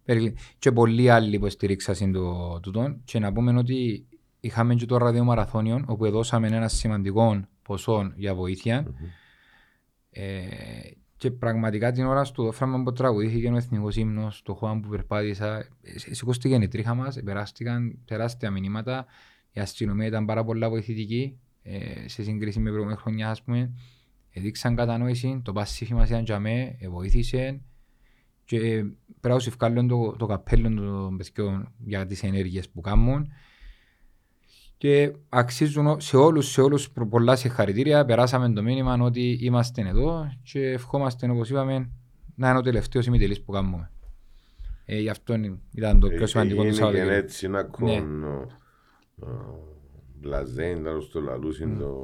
[0.59, 2.97] και πολλοί άλλοι που στηρίξαν το τούτο.
[3.05, 4.07] Και να πούμε ότι
[4.41, 8.87] είχαμε και το ραδιομαραθώνιο όπου δώσαμε ένα σημαντικό ποσό για βοήθεια.
[10.11, 10.43] Ε,
[11.17, 15.59] και πραγματικά την ώρα στο φράγμα που τραγουδήθηκε ο εθνικός ύμνος, το χώμα που περπάτησα,
[15.83, 19.07] ε, σηκώστηκε η τρίχα μας, περάστηκαν τεράστια μηνύματα.
[19.53, 23.73] Η αστυνομία ήταν πάρα πολλά βοηθητική ε, σε σύγκριση με προηγούμενη χρονιά, ας πούμε.
[24.31, 27.61] Έδειξαν κατανόηση, το πασίφι μας ήταν για με, ε, βοήθησε
[28.53, 28.83] και ε,
[29.21, 33.29] πρέπει να σου βγάλουν το, το καπέλο των παιδιών για τις ενέργειες που κάνουν
[34.79, 38.05] και αξίζουν ο- σε όλους, σε όλους προ- πολλά συγχαρητήρια.
[38.05, 41.91] Περάσαμε το μήνυμα ότι είμαστε εδώ και ευχόμαστε, όπως είπαμε,
[42.35, 43.91] να είναι ο τελευταίος ημιτελής που κάνουμε.
[44.85, 45.35] Ε, γι' αυτό
[45.75, 47.19] ήταν το πιο σημαντικό του Είναι και Σαββατοκύριακου.
[47.25, 48.47] έτσι να κόνο
[50.21, 51.95] μπλαζέν, τέλος το λαλούσιν το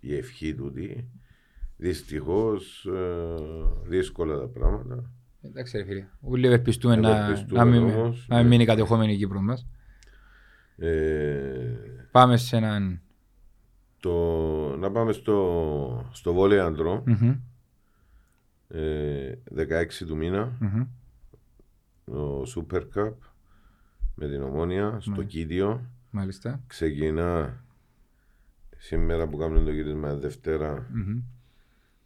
[0.00, 0.88] η ευχή του τι.
[1.76, 3.34] Δυστυχώς ε,
[3.88, 5.10] δύσκολα τα πράγματα.
[5.48, 8.50] Εντάξει ρε φίλε, όλοι ευελπιστούμε να, Ευελπιστούμε να, μην, όμως, να μην ναι.
[8.50, 9.66] μείνει κατεχόμενη η Κύπρος μας.
[10.76, 11.76] Ε,
[12.10, 13.00] Πάμε σε έναν...
[14.00, 17.34] το, να πάμε στο, στο βόλεϊ αντρών, Μμμ,
[18.68, 20.86] ε, 16 του μήνα, μμμ.
[22.04, 23.12] το Super Cup
[24.14, 25.24] με την Ομόνια στο Ναι.
[25.24, 25.90] Κίδιο.
[26.10, 26.60] Μάλιστα.
[26.66, 27.60] Ξεκινά
[28.76, 30.86] σήμερα που κάνουμε το γύρισμα Δευτέρα.
[30.92, 31.18] Μμμ.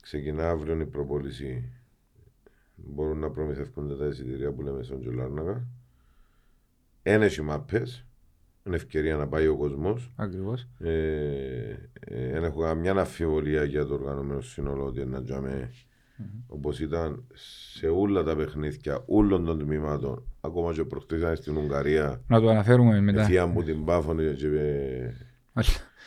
[0.02, 1.72] Ξεκινά αύριο η προπόληση.
[2.86, 5.66] Μπορούν να προμηθεύονται τα εισιτήρια που λέμε στον Τζολάρνακα.
[7.02, 8.04] Ένα έχει μάπες.
[8.66, 10.12] Είναι ευκαιρία να πάει ο κόσμος.
[10.16, 10.68] Ακριβώς.
[10.78, 10.90] Ε,
[12.00, 15.70] ε, δεν έχω καμιά αμφιβολία για το οργανωμένο σύνολο ότι να τζαμε
[16.46, 22.20] όπως ήταν σε όλα τα παιχνίδια όλων των τμήματων ακόμα και προχτές ήταν στην Ουγγαρία
[22.26, 23.20] Να το αναφέρουμε μετά.
[23.20, 24.46] Ευθεία μου την Πάφων και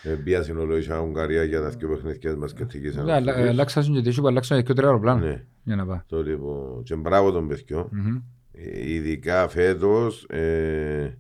[0.04, 4.02] ε, μπία συνολογικά Ουγγαρία για τα δύο παιχνίδια μας και τυχής Ναι, αλλα- Αλλάξασαν και
[4.02, 6.00] τύχη που αλλάξαν και τρία αεροπλάνα Ναι, για να πάει.
[6.08, 8.22] το λοιπόν και μπράβο των παιδιών Μμμ.
[8.52, 11.18] Ε, ειδικά φέτος ε,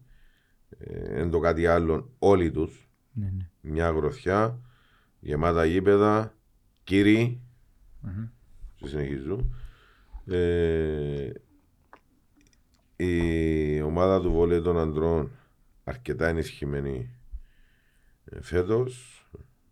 [0.78, 3.50] ε, εν το κάτι άλλο όλοι τους Ναι, ναι.
[3.62, 4.60] μια γροθιά
[5.20, 6.34] γεμάτα γήπεδα
[6.84, 7.42] κύριοι
[8.02, 8.28] Μμμ.
[8.76, 9.50] και συνεχίζω
[10.26, 11.32] ε,
[12.96, 15.32] η ομάδα του βολέ των αντρών
[15.84, 17.10] αρκετά ενισχυμένη
[18.26, 19.18] ε, φέτος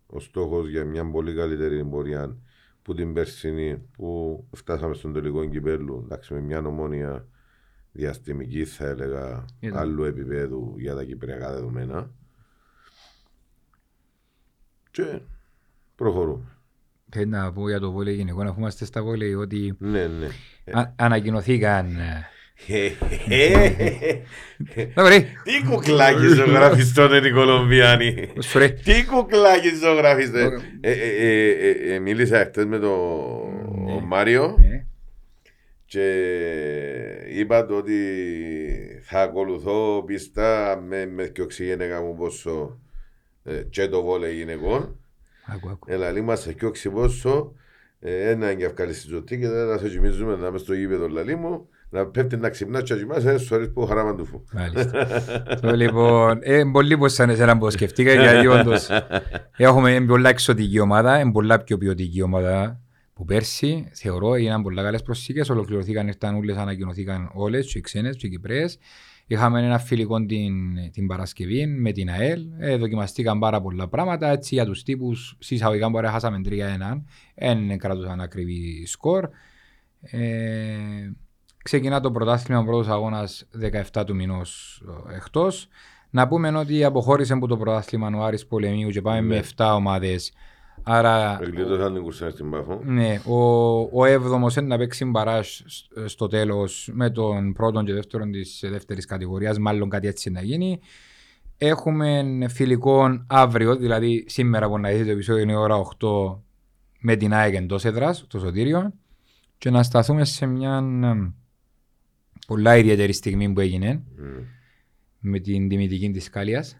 [0.06, 2.36] ο στόχος για μια πολύ καλύτερη πορεία
[2.82, 7.26] που την περσινή που φτάσαμε στον τελικό κυπέλου εντάξει με μια ομόνια
[7.92, 9.78] διαστημική θα έλεγα Ήταν.
[9.78, 12.10] άλλου επίπεδου για τα κυπριακά δεδομένα
[14.90, 15.20] και
[15.94, 16.44] προχωρούμε
[17.14, 20.28] Θέλω να πω για το βόλεϊ γυναικών, αφού είμαστε στα βόλεϊ, ότι ναι ναι
[20.72, 21.96] α- ανακοινωθήκαν.
[22.66, 22.90] Ε,
[24.94, 28.30] Ωραία, Τι κουκλάκι ζωγραφιστών είναι οι Κολομβιάνοι.
[28.34, 28.68] πώς φορέ.
[28.68, 30.52] Τι κουκλάκι ζωγραφιστών.
[30.80, 33.00] Ε, ε, ε, ε, ε, Μίλησα χτες με τον
[33.84, 34.00] Ναι.
[34.06, 34.84] Μάριο Ε,
[35.84, 36.04] και
[37.28, 37.98] είπα του ότι
[39.02, 42.78] θα ακολουθώ πιστά με, με και οξυγένεκα μου πόσο
[43.44, 44.96] ε, και το βόλε γυναικών.
[45.46, 45.86] Άκου, άκου.
[45.90, 47.52] Έλα λίμα σε και οξύ πόσο
[48.00, 50.74] ε, ένα είναι και αυκάλει στη ζωτή και δεν θα σε κοιμίζουμε να είμαι στο
[50.74, 54.24] γήπεδο λαλί μου να πέφτει να ξυπνάς και να κοιμάσαι στις ώρες που χαράμα του
[54.24, 54.44] φου.
[54.52, 55.06] Μάλιστα.
[55.60, 58.88] Το λοιπόν, ε, πολύ πως σαν εσένα που σκεφτήκα, γιατί όντως
[59.56, 62.80] έχουμε πολλά εξωτική ομάδα, είναι πολλά πιο ποιοτική ομάδα
[63.14, 68.16] που πέρσι, θεωρώ, έγιναν πολλά καλές προσήκες, ολοκληρωθήκαν, ήρθαν όλες, ανακοινωθήκαν όλες, και οι ξένες,
[68.16, 68.78] και οι Κυπρέες.
[69.26, 70.54] Είχαμε ένα φιλικό την,
[70.92, 75.88] την Παρασκευή με την ΑΕΛ, ε, δοκιμαστήκαν πάρα πολλά πράγματα, έτσι για τους τύπους, συσσαγωγικά
[75.88, 77.04] μπορεί να χάσαμε 3-1,
[77.34, 79.28] δεν κρατούσαν ακριβή σκορ.
[80.00, 80.18] Ε,
[81.62, 83.46] ξεκινά το πρωτάθλημα, ο πρώτος αγώνας
[83.92, 85.68] 17 του μηνός ε, εκτός.
[86.10, 89.26] Να πούμε ότι αποχώρησε από το πρωτάθλημα ο Άρης Πολεμίου και πάμε Ναι.
[89.26, 90.32] με 7 ομάδες.
[90.82, 92.80] Άρα Εγκλήτωσαν την κουρσά στην Πάφο.
[92.84, 93.36] ναι, ο,
[93.92, 98.64] ο έβδομος είναι να παίξει μπαράζ σ- στο τέλος με τον πρώτον και δεύτερον της
[98.70, 100.80] δεύτερης κατηγορίας, μάλλον κάτι έτσι να γίνει.
[101.58, 106.38] Έχουμε φιλικό αύριο, δηλαδή σήμερα που να δείτε το επεισόδιο είναι η ώρα 8
[107.00, 108.92] με την ΑΕΚ εντός έδρας, το Σωτήριο
[109.58, 111.30] και να σταθούμε σε μια εμ,
[112.52, 114.44] πολλά ιδιαίτερη στιγμή που έγινε Μμ.
[115.20, 116.76] με την τιμητική της Κάλιας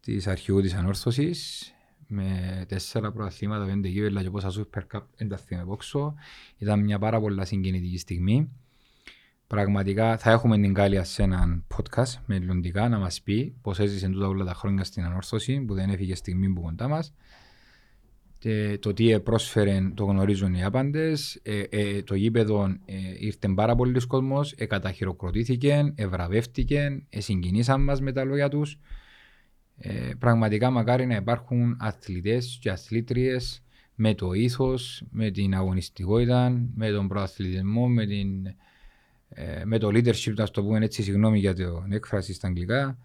[0.00, 1.70] της αρχηγού της ανόρθωσης
[2.06, 6.14] με τέσσερα προαθλήματα, πέντε κύπελα και πόσα Super Cup δεν τα θυμάμαι πόξω.
[6.58, 8.50] Ήταν μια πάρα πολλά συγκινητική στιγμή.
[9.46, 14.26] Πραγματικά θα έχουμε την Κάλια σε έναν podcast μελλοντικά να μας πει πώς έζησε τούτα
[14.26, 17.14] όλα τα χρόνια στην ανόρθωση που δεν έφυγε στιγμή που κοντά μας.
[18.46, 21.40] Και το τι πρόσφερε το γνωρίζουν οι άπαντες.
[21.42, 28.00] Ε, ε, το γήπεδο ε, ήρθε πάρα πολλοί κόσμος, ε, καταχειροκροτήθηκε, ευραβεύτηκε, ε, συγκινήσαν μας
[28.00, 28.78] με τα λόγια τους.
[29.78, 33.62] Ε, πραγματικά μακάρι να υπάρχουν αθλητές και αθλήτριες
[33.94, 38.46] με το ήθος, με την αγωνιστικότητα, με τον προαθλητισμό, με, την,
[39.28, 42.98] ε, με το leadership, να το πούμε έτσι, συγγνώμη για την έκφραση στα αγγλικά,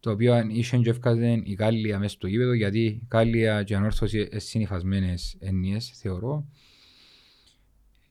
[0.00, 3.76] το οποίο είχε και εύκαζε η Κάλλια μέσα στο γήπεδο, γιατί η Κάλλια και η
[3.76, 6.46] Ανόρθωση είναι συνειφασμένες έννοιες, θεωρώ.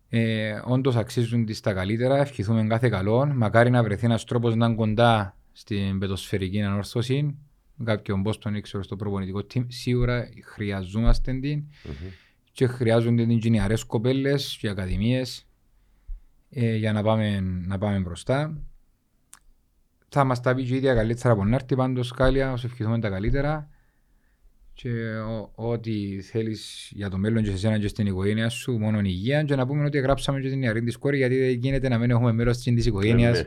[0.09, 3.25] Ε, όντως αξίζουν τις τα καλύτερα, ευχηθούμε κάθε καλό.
[3.25, 7.37] Μακάρι να βρεθεί ένας τρόπος να είναι κοντά στην πετοσφαιρική ανόρθωση.
[7.83, 9.65] Κάποιον πώς τον ήξερε στο προπονητικό team.
[9.67, 12.09] Σίγουρα χρειαζόμαστε την Μμμ.
[12.51, 15.47] και χρειάζονται την και νεαρές κοπέλες και ακαδημίες
[16.49, 18.61] ε, για να πάμε, να πάμε μπροστά.
[20.09, 22.99] Θα μας τα πει και η ίδια καλύτερα από να έρθει πάντως Κάλια, όσο ευχηθούμε
[22.99, 23.69] τα καλύτερα
[24.73, 28.99] και ο- ό,τι θέλεις για το μέλλον και σε σένα και στην οικογένεια σου, μόνο
[28.99, 31.97] υγεία και να πούμε ότι γράψαμε και την νεαρή της κόρη γιατί δεν γίνεται να
[31.97, 33.43] μην έχουμε μέρος της οικογένειας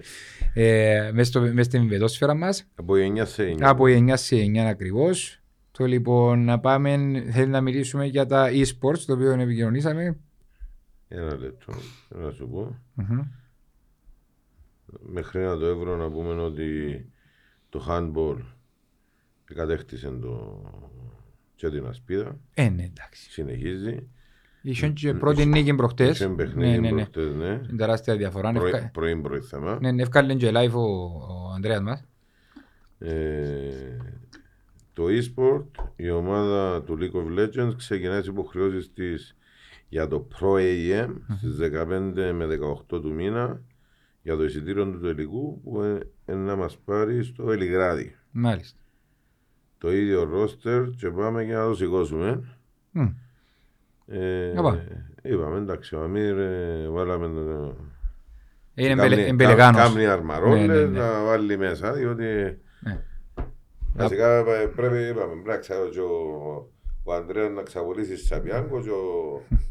[0.54, 0.64] Ναι.
[0.64, 2.66] ε, μες, στο, μες στην βεδόσφαιρα μας.
[2.74, 3.56] Από 9 σε 9.
[3.60, 5.40] Από 9 σε 9 ακριβώς.
[5.70, 6.96] Το λοιπόν να πάμε,
[7.30, 10.16] θέλει να μιλήσουμε για τα e-sports, το οποίο επικοινωνήσαμε.
[11.08, 11.72] Ένα λεπτό.
[12.08, 12.78] Να σου πω.
[12.94, 13.20] Μμμ.
[15.00, 17.04] Μέχρι να το ευρώ να πούμε ότι
[17.68, 18.36] το handball
[19.54, 20.62] κατέκτησε το
[21.54, 22.38] και την ασπίδα.
[22.54, 23.30] Ε, ναι, εντάξει.
[23.30, 24.08] Συνεχίζει.
[24.62, 26.10] Είχε και πρώτη νίκη προχτές.
[26.16, 26.94] Είχε Ναι, παιχνίδι ναι, ναι.
[26.94, 27.46] προχτές, ναι.
[27.46, 28.52] Είναι τεράστια διαφορά.
[28.52, 29.78] Πρωί- Ευκα- Πρωί πρωί θέμα.
[29.80, 32.04] Ναι, ναι, εύκαλε και live ο, ο Ανδρέας μας.
[32.98, 33.96] Ε,
[34.92, 39.36] το e-sport, η ομάδα του League of Legends ξεκινάει τις υποχρεώσεις της
[39.88, 41.08] για το Pro AM
[41.38, 43.60] στις 15 με 18 του μήνα
[44.22, 48.16] για το εισιτήριο του τελικού που ε, ε, να μας πάρει στο Ελιγράδι.
[48.30, 48.78] Μάλιστα.
[49.78, 52.44] Το ίδιο ρόστερ και πάμε για να το σηκώσουμε.
[52.90, 53.06] Μμ.
[54.06, 55.06] Ε, Να πάμε.
[55.22, 57.74] είπαμε εντάξει, ο Αμύρ ε, βάλαμε το,
[58.74, 59.80] Είναι Κάμνη- εμπελε- εμπελεγάνος.
[59.82, 60.98] Κάμνη αρμαρόλες Ναι, ναι, ναι.
[60.98, 62.24] να βάλει μέσα, διότι
[62.80, 63.00] Ναι.
[63.94, 66.70] βασικά ε, πρέπει, είπαμε, πρέπει να ξέρω και ο,
[67.04, 69.42] ο Ανδρέας να ξαβολήσει Σαπιάνκο και ο,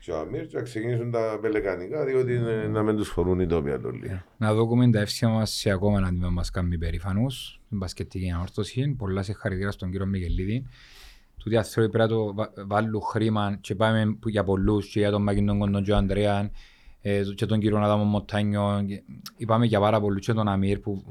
[0.00, 3.46] και ο Αμύρ και να ξεκινήσουν τα πελεκανικά, διότι είναι, να μην τους φορούν οι
[3.46, 4.22] τόποι αλλολοί.
[4.36, 7.60] Να δούμε τα εύσια μας σε ακόμα ένα τμήμα μας κάνει περήφανος.
[7.68, 8.94] Την μπασκετική ανόρθωση.
[8.98, 10.66] Πολλά συγχαρητήρια στον κύριο Μιγελίδη.
[11.42, 15.10] Τούτοι άνθρωποι πρέπει να το βα- βάλουν χρήμα και πάμε που- για πολλούς και για
[15.10, 16.50] τον Μακίντον Κοντον και τον Ανδρέα
[17.00, 18.84] ε, και τον κύριο Αδάμο Μοτάνιο.
[18.88, 19.02] Και
[19.36, 21.04] Είπαμε για πάρα πολλούς και τον Αμύρ που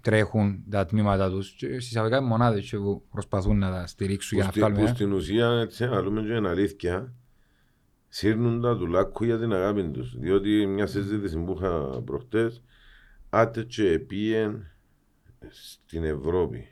[0.00, 4.46] τρέχουν τα τμήματα τους και στις εισαγωγικά μονάδες και που προσπαθούν να τα στηρίξουν για
[4.46, 4.80] Που, να στη, βγάλουμε.
[4.82, 4.94] που ε.
[4.94, 7.12] στην ουσία, έτσι, να λέμε και είναι αλήθεια,
[8.08, 10.18] σύρνουν τα του λάκκου για την αγάπη τους.
[10.18, 12.62] Διότι μια συζήτηση που είχα προχτές,
[13.30, 14.66] άτε και πήγεν
[15.50, 16.68] στην Ευρώπη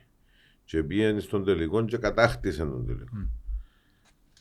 [0.63, 3.29] και πήγεν στον τελικό και κατάκτησε τον τελικό.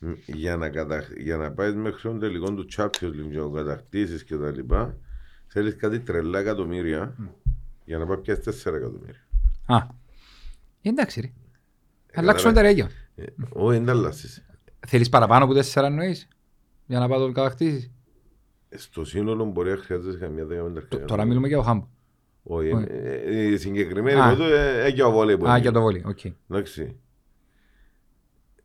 [0.01, 1.05] Μ, Για να, κατα...
[1.19, 4.99] για να πάεις μέχρι τον τελικό του Champions League και να κατακτήσεις και τα λοιπά,
[5.47, 7.17] θέλεις κάτι τρελά εκατομμύρια
[7.85, 9.27] για να πάει πιάσεις 4 εκατομμύρια.
[9.67, 9.87] Α,
[10.83, 11.33] εντάξει ρε.
[12.15, 12.91] Αλλάξουμε τα ρέγια.
[13.15, 14.45] Ε, Όχι, δεν τα αλλάσεις.
[14.87, 16.29] Θέλεις παραπάνω από τέσσερα εννοείς;
[16.87, 17.91] Για να πάει το κατακτήσεις.
[18.77, 21.89] Στο σύνολο μπορεί να χρειάζεσαι καμιά δεκαμέντα Τ- Τώρα μιλούμε για το χάμπο.
[22.43, 22.87] Όχι, Όχι.
[22.89, 24.31] ε, η συγκεκριμένη Α.
[24.31, 25.59] εδώ ε, έχει ο βόλεϊ που Α, είναι.
[25.61, 26.03] για το βόλι.
[26.07, 26.19] Οκ.
[26.51, 26.97] Εντάξει.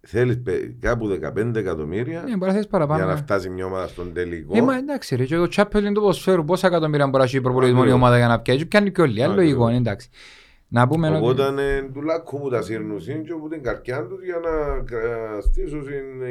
[0.07, 2.98] Θέλεις πε- κάπου 15 εκατομμύρια Ναι, μπορεί να θες παραπάνω.
[2.98, 3.15] για να ε.
[3.22, 4.57] φτάσει μια ομάδα στον τελικό.
[4.57, 7.80] Ε, μα εντάξει ρε, και το Champions του ποσφαίρου, πόσα εκατομμύρια μπορεί να έχει προπολογισμό
[7.80, 8.02] η Ακριβώς.
[8.02, 9.52] ομάδα για να πιάσει, πιάνει και όλοι, άλλο Ακριβώς.
[9.53, 10.10] λογικό, είναι εντάξει.
[10.73, 11.18] Να πούμε ότι...
[11.18, 14.52] Οπότε είναι του λάκκου που τα σύρνουν και από την καρδιά τους για να
[15.41, 15.84] στήσουν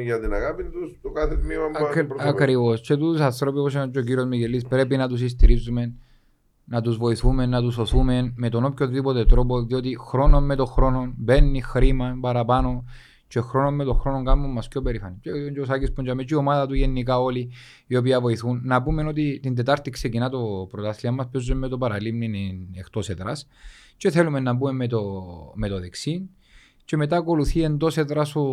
[0.03, 2.35] για την αγάπη τους το κάθε τμήμα που Ακρι- προσωπεύουν.
[2.35, 2.81] Ακριβώς.
[2.81, 5.93] Και τους ανθρώπους όπως είναι και ο κύριος Μιγελής πρέπει να τους στηρίζουμε,
[6.65, 11.13] να τους βοηθούμε, να τους σωθούμε με τον οποιοδήποτε τρόπο, διότι χρόνο με το χρόνο
[11.17, 12.83] μπαίνει χρήμα παραπάνω
[13.31, 15.17] και χρόνος με το χρόνο κάνουμε μας πιο περήφανοι.
[15.21, 17.51] Και, και ο Σάκης που είναι και η ομάδα του γενικά όλοι
[17.87, 18.61] οι οποίοι βοηθούν.
[18.63, 23.47] Να πούμε ότι την Τετάρτη ξεκινά το πρωτάθλημα μας, παίζουμε με το παραλίμνη εκτός έδρας
[23.97, 25.01] και θέλουμε να μπούμε με το,
[25.55, 26.29] με το δεξί
[26.85, 28.43] και μετά ακολουθεί εντός έδρας ο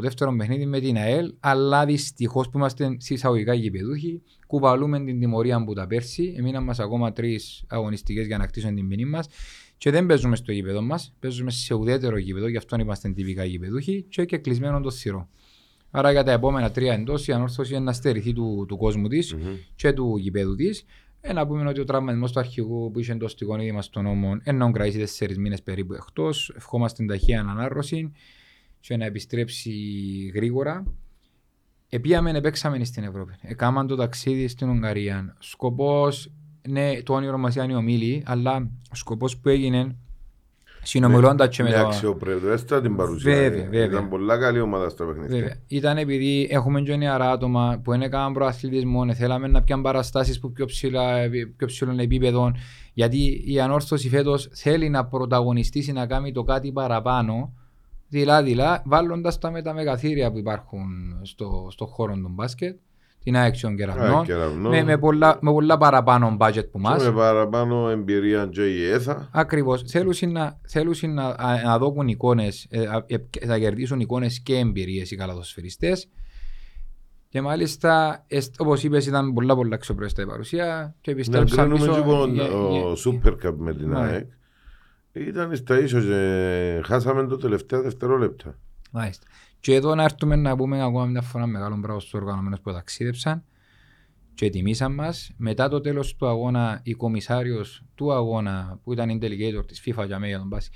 [0.00, 1.34] δεύτερο παιχνίδι με την ΑΕΛ.
[1.40, 6.34] Αλλά δυστυχώς που είμαστε συσσαγωγικά γηπεδούχοι, κουβαλούμε την τιμωρία που τα πέρσι.
[6.38, 9.28] Εμείναν μας ακόμα τρεις αγωνιστικές για να χτίσουν την ποινή μας.
[9.78, 11.14] Και δεν παίζουμε στο γήπεδο μας.
[11.20, 15.28] Παίζουμε σε ουδέτερο γήπεδο, γι' αυτό είμαστε τυπικά γηπεδούχοι και και κλεισμένο το θηρό.
[15.90, 19.34] Άρα για τα επόμενα τρία εντός η ανόρθωση είναι να στερηθεί του, του κόσμου της
[19.34, 19.42] Μμμ.
[19.74, 20.84] και του γηπέδου της.
[21.20, 24.40] Ε, να πούμε ότι ο τραυματισμός του αρχηγού που είχε εντός στο γονίδι στον νόμο
[24.42, 26.52] ενώ κρατήσει τέσσερις μήνες περίπου εκτός.
[26.56, 28.12] Ευχόμαστε την ταχεία ανανάρρωση
[28.80, 29.70] και να επιστρέψει
[30.34, 30.84] γρήγορα.
[31.88, 33.32] Επίαμε, παίξαμε στην Ευρώπη.
[33.40, 35.36] Έκαναν το ταξίδι στην Ουγγαρία.
[35.38, 36.30] Σκοπός,
[36.68, 38.56] ναι, το όνειρο μας ήταν η ομίλη, αλλά
[38.92, 39.96] ο σκοπός που έγινε
[40.82, 41.86] συνομιλώντας και με Με το.
[41.86, 43.32] αξιοπρεπέστατα την παρουσία.
[43.34, 43.84] Βέβαια, Ε, βέβαια.
[43.84, 45.36] Ήταν πολλά καλή ομάδα στα παιχνίδια.
[45.38, 45.54] Βέβαια.
[45.66, 50.40] Ήταν επειδή έχουμε και νεαρά άτομα που δεν έκαναν προαθλητισμό, ε, θέλαμε να πιάνουν παραστάσεις
[50.40, 52.56] που πιο, ψηλά, επί- πιο ψηλών επίπεδων.
[52.94, 57.52] Γιατί η ανόρθωση φέτος θέλει να πρωταγωνιστήσει να κάνει το κάτι παραπάνω.
[58.08, 60.86] Δηλαδή, βάλλοντα τα με τα μεγαθύρια που υπάρχουν
[61.22, 62.76] στο, στο χώρο των μπάσκετ,
[63.22, 64.68] την ΑΕΚ Κεραυνών, Κεραυνό.
[64.68, 67.02] με, με, πολλά, με πολλά παραπάνω budget που μας.
[67.02, 69.28] Και με παραπάνω εμπειρία και η ΕΘΑ.
[69.32, 69.82] Ακριβώς.
[69.82, 72.68] Θέλουν να, θέλουν να, α- να δώσουν εικόνες,
[73.46, 75.92] θα κερδίσουν εικόνες και εμπειρίες οι καλαδοσφαιριστέ.
[77.30, 78.24] Και μάλιστα,
[78.58, 80.94] όπως είπες, ήταν πολλά πολλά αξιοπρεπή η παρουσία.
[81.00, 81.98] Και Να επιστρέψαν κρίνουμε πίσω.
[81.98, 83.98] λοιπόν για- ο για- Super Cup με την Ναι.
[83.98, 84.26] ΑΕΚ.
[85.12, 88.58] Ήταν στα ίσως και χάσαμε το τελευταίο δευτερόλεπτα.
[88.90, 89.26] Μάλιστα.
[89.60, 93.44] Και εδώ να έρθουμε να πούμε ακόμα μια φορά μεγάλο μπράβο στους οργανωμένους που ταξίδεψαν
[94.34, 95.30] και τιμήσαν μας.
[95.36, 100.18] Μετά το τέλος του αγώνα, η κομισάριος του αγώνα που ήταν intelligator της FIFA για
[100.18, 100.70] μένα για τον Πάση,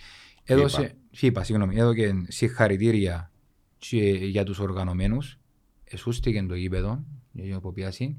[0.44, 3.32] έδωσε, FIFA, συγγνώμη, έδωκε συγχαρητήρια
[3.78, 5.38] και για τους οργανωμένους,
[5.84, 8.16] εσούστηκε το γήπεδο για την αποπιάση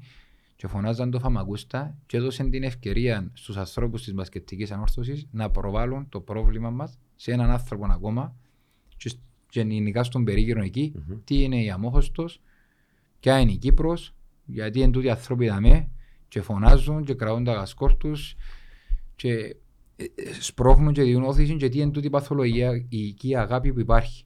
[0.56, 6.08] και φωνάζαν το φαμακούστα και έδωσαν την ευκαιρία στους ανθρώπους της μπασκετικής ανόρθωσης να προβάλλουν
[6.08, 8.43] το πρόβλημα μας σε έναν άνθρωπο ακόμα και, σ- και
[9.62, 11.16] γενικά στον περίγυρο εκεί Μμμ.
[11.24, 12.40] τι είναι η Αμόχωστος,
[13.20, 14.14] ποια είναι η Κύπρος,
[14.44, 15.88] γιατί είναι τούτοι οι άνθρωποι δαμέ
[16.28, 18.34] και φωνάζουν και κρατούν τα γασκόρτους
[19.16, 19.56] και
[19.96, 23.72] ε, ε, σπρώχνουν και διούν όθηση και τι είναι τούτη η παθολογία, η οικία αγάπη
[23.72, 24.24] που υπάρχει.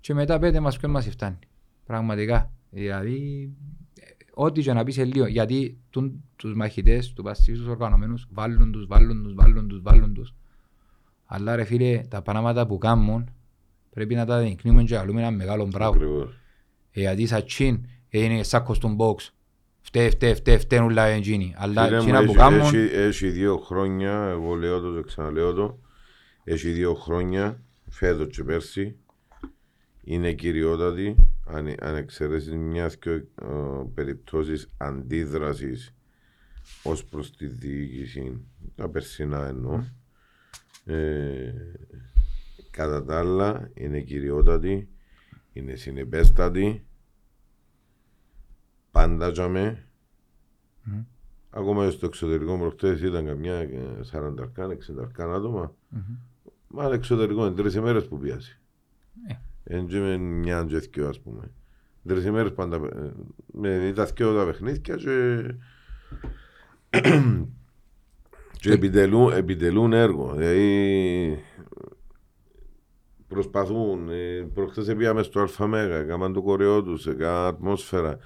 [0.00, 1.38] Και μετά πέτε μας ποιον μας φτάνει.
[1.84, 2.52] Πραγματικά.
[2.70, 3.50] Δηλαδή,
[4.00, 4.02] ε,
[4.34, 5.26] ό,τι και να πεις σε λίγο.
[5.26, 10.14] Γιατί τούν, τους μαχητές, τους παστίους, τους οργανωμένους, βάλουν τους, βάλουν τους, βάλουν τους, βάλουν
[10.14, 10.34] τους.
[11.24, 13.30] Αλλά ρε φίλε, τα πράγματα που κάνουν
[13.94, 15.94] πρέπει να τα δεικνύουμε και να ένα μεγάλο μπράβο.
[15.94, 16.38] Ακριβώς.
[16.90, 19.28] Ε, γιατί σαν τσιν είναι σάκος του box.
[19.80, 21.54] Φταίει, φταίει, φταίει, φταίει όλα εντζίνοι.
[21.56, 25.00] Αλλά Φίλε μου, τσίνα που έχει- κάνουν, έχει- Έχει δύο χρόνια, εγώ λέω το, το
[25.02, 25.78] ξαναλέω το,
[26.44, 28.96] έχει δύο χρόνια, φέτος και πέρσι,
[30.04, 31.16] είναι κυριότατη,
[31.46, 33.22] αν, αν εξαιρέσεις μιας και
[33.94, 35.94] περιπτώσεις αντίδρασης
[36.82, 38.40] ως προς τη διοίκηση,
[38.74, 39.84] τα περσινά εννοώ.
[40.84, 41.52] Ε,
[42.74, 44.88] κατά τα άλλα, είναι κυριότατη,
[45.52, 46.86] είναι συνεπέστατη,
[48.90, 49.86] πάντα τζαμε,
[51.50, 53.68] Ακόμα στο εξωτερικό προχτές ήταν καμιά ε,
[54.12, 54.34] 40
[55.18, 55.74] 60 άτομα.
[56.68, 58.60] Μα είναι εξωτερικό, είναι τρεις ημέρες που πιάσει.
[59.28, 59.34] Ε.
[59.76, 61.50] Εν και με μια και δυο ας πούμε.
[62.06, 63.12] Τρεις ημέρες πάντα ε,
[63.46, 65.54] με τα δυο τα παιχνίδια και
[68.60, 70.34] και επιτελούν, επιτελούν έργο.
[70.34, 71.38] Δηλαδή
[73.34, 74.08] προσπαθούν.
[74.08, 78.18] ε, Προχτές πήγαμε στο ΑΜΕΓΑ, έκαναν το κορεό τους, έκαναν ατμόσφαιρα.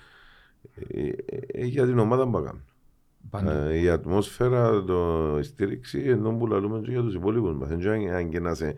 [0.89, 1.13] Ε, ε,
[1.47, 2.65] ε, για την ομάδα που έκαναν.
[3.31, 3.65] πάντα.
[3.69, 7.69] Ε, η ατμόσφαιρα, το, η στήριξη, ενώ που λαλούμε και για τους υπόλοιπους μας.
[7.69, 8.75] Δεν ξέρω αν και να είσαι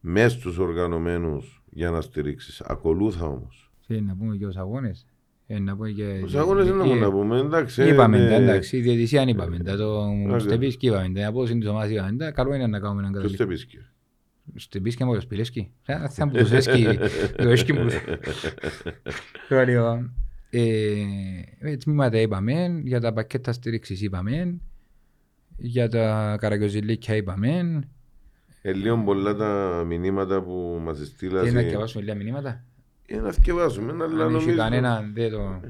[0.00, 2.60] μέσα στους οργανωμένους για να στηρίξεις.
[2.60, 3.72] Ακολούθα όμως.
[3.86, 5.06] Τι, να πούμε και τους αγώνες;
[5.46, 6.18] Ε, να πούμε και...
[6.22, 7.88] Τους αγώνες δεν ε, έχουμε να πούμε, εντάξει.
[7.88, 10.38] Είπαμε ε, τα, εντάξει, η διαιτησία αν είπαμε τα, το Ωραία.
[10.38, 13.36] στεπίσκ είπαμε τα, η απόδοση της ομάδας είπαμε τα, καλό είναι να κάνουμε έναν Ποιος
[13.36, 13.64] καταλήκτο.
[13.66, 13.84] το πεις
[14.54, 14.66] κύριε.
[14.66, 15.70] Στεπίσκ και μόλις πιλέσκι.
[16.10, 16.98] Θα μου τους έσκει,
[17.36, 17.86] το έσκει μου.
[19.48, 20.10] Το λέω,
[20.50, 24.60] ε, τμήματα είπαμε, για τα πακέτα στήριξης είπαμε,
[25.56, 27.80] για τα καραγκιοζηλίκια είπαμε,
[28.62, 31.50] Ε, λίγο πολλά τα μηνύματα που μας τι στείλασαι.
[31.52, 32.64] να διαβάσουμε λίγα μηνύματα;
[33.06, 34.56] Ε, να θκευάσουμε, αλλά Αν έχει νομίζω...
[34.56, 35.60] κανένα, δεν το...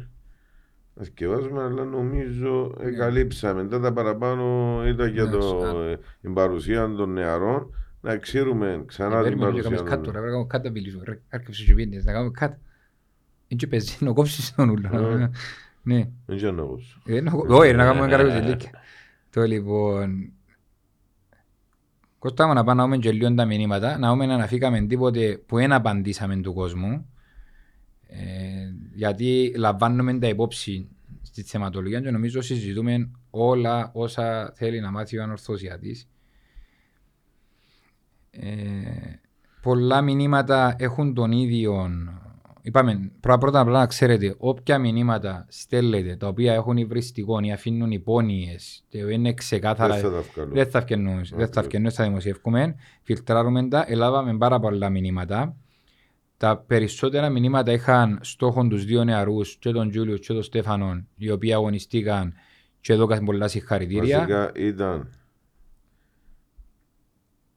[0.97, 3.65] Να θκευάσουμε, αλλά νομίζω εγκαλύψαμε.
[3.69, 5.81] Τα, τα παραπάνω ήταν για Ναι, το, σωστά.
[5.81, 7.75] ε, την παρουσία των νεαρών.
[8.05, 10.71] Να ξέρουμε ξανά την Περίμενε και παρουσία κάνεις των κάτω, ρε, πρέπει να κάνουμε κάτω
[10.71, 12.57] μιλήσουμε, ρε, άρκεψε και πίνες, να κάνουμε κάτω.
[13.49, 14.89] Είναι και παίζει, να κόψεις τον ούλο.
[15.19, 15.31] Ε.
[15.83, 16.09] Ναι.
[16.27, 17.01] Δεν ξέρω να ακούσω.
[17.07, 18.71] Ε, να- Όχι, ρε, να κάνουμε καραγκιοζηλίκια.
[19.31, 20.33] Το λοιπόν...
[22.19, 25.43] Κώστα μου να πάμε να δούμε και λίγο τα μηνύματα, να δούμε να αναφήκαμε τίποτε
[25.47, 27.07] που δεν απαντήσαμε του κόσμου.
[28.07, 28.17] Ε,
[28.95, 30.89] γιατί λαμβάνουμε τα υπόψη
[31.23, 36.09] στη θεματολογία και νομίζω συζητούμε όλα όσα θέλει να μάθει ο ανορθωσιατής.
[38.41, 39.21] Ε,
[39.63, 41.89] πολλά μηνύματα έχουν τον ίδιο.
[42.67, 47.91] Είπαμε, πρώτα πρώτα απλά να ξέρετε, όποια μηνύματα στέλνετε τα οποία έχουν υβριστικό ή αφήνουν
[47.91, 50.55] υπόνοιες και είναι ξεκάθαρα Δεν θα τα βγάλω.
[50.55, 51.57] δεν θα ευκαινούν, δεν θα Ακριβώς.
[51.65, 52.75] ευκαινούν, θα δημοσιεύκουμε.
[53.03, 55.57] Φιλτράρουμε τα, ελάβαμε πάρα πολλά μηνύματα.
[56.37, 61.31] Τα περισσότερα μηνύματα είχαν στόχο τους δύο νεαρούς, και τον Τζούλιο και τον Στέφανον, οι
[61.31, 62.35] οποίοι αγωνιστήκαν
[62.81, 64.19] και εδώ κάθε πολλά συγχαρητήρια.
[64.19, 65.09] Βασικά ήταν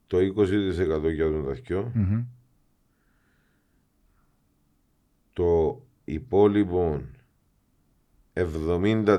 [0.07, 1.91] το 20% για τον Ταχιό.
[1.93, 2.23] Μμμ.
[5.33, 7.01] Το υπόλοιπο
[8.33, 9.15] 70%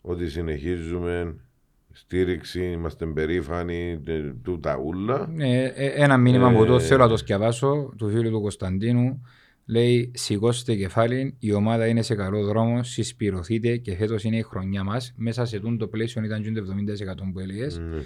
[0.00, 1.34] ότι συνεχίζουμε
[1.92, 5.32] στήριξη, είμαστε περήφανοι ε, του τα ούλα.
[5.38, 9.22] Ε, ε, ένα μήνυμα που το Ε, θέλω να το σκιαβάσω, του φίλου του Κωνσταντίνου,
[9.66, 14.84] λέει σηκώστε κεφάλι, η ομάδα είναι σε καλό δρόμο, συσπηρωθείτε και φέτος είναι η χρονιά
[14.84, 15.12] μας.
[15.16, 17.78] Μέσα σε τούν το πλαίσιο ήταν και το 70% που έλεγες.
[17.78, 18.02] Ναι.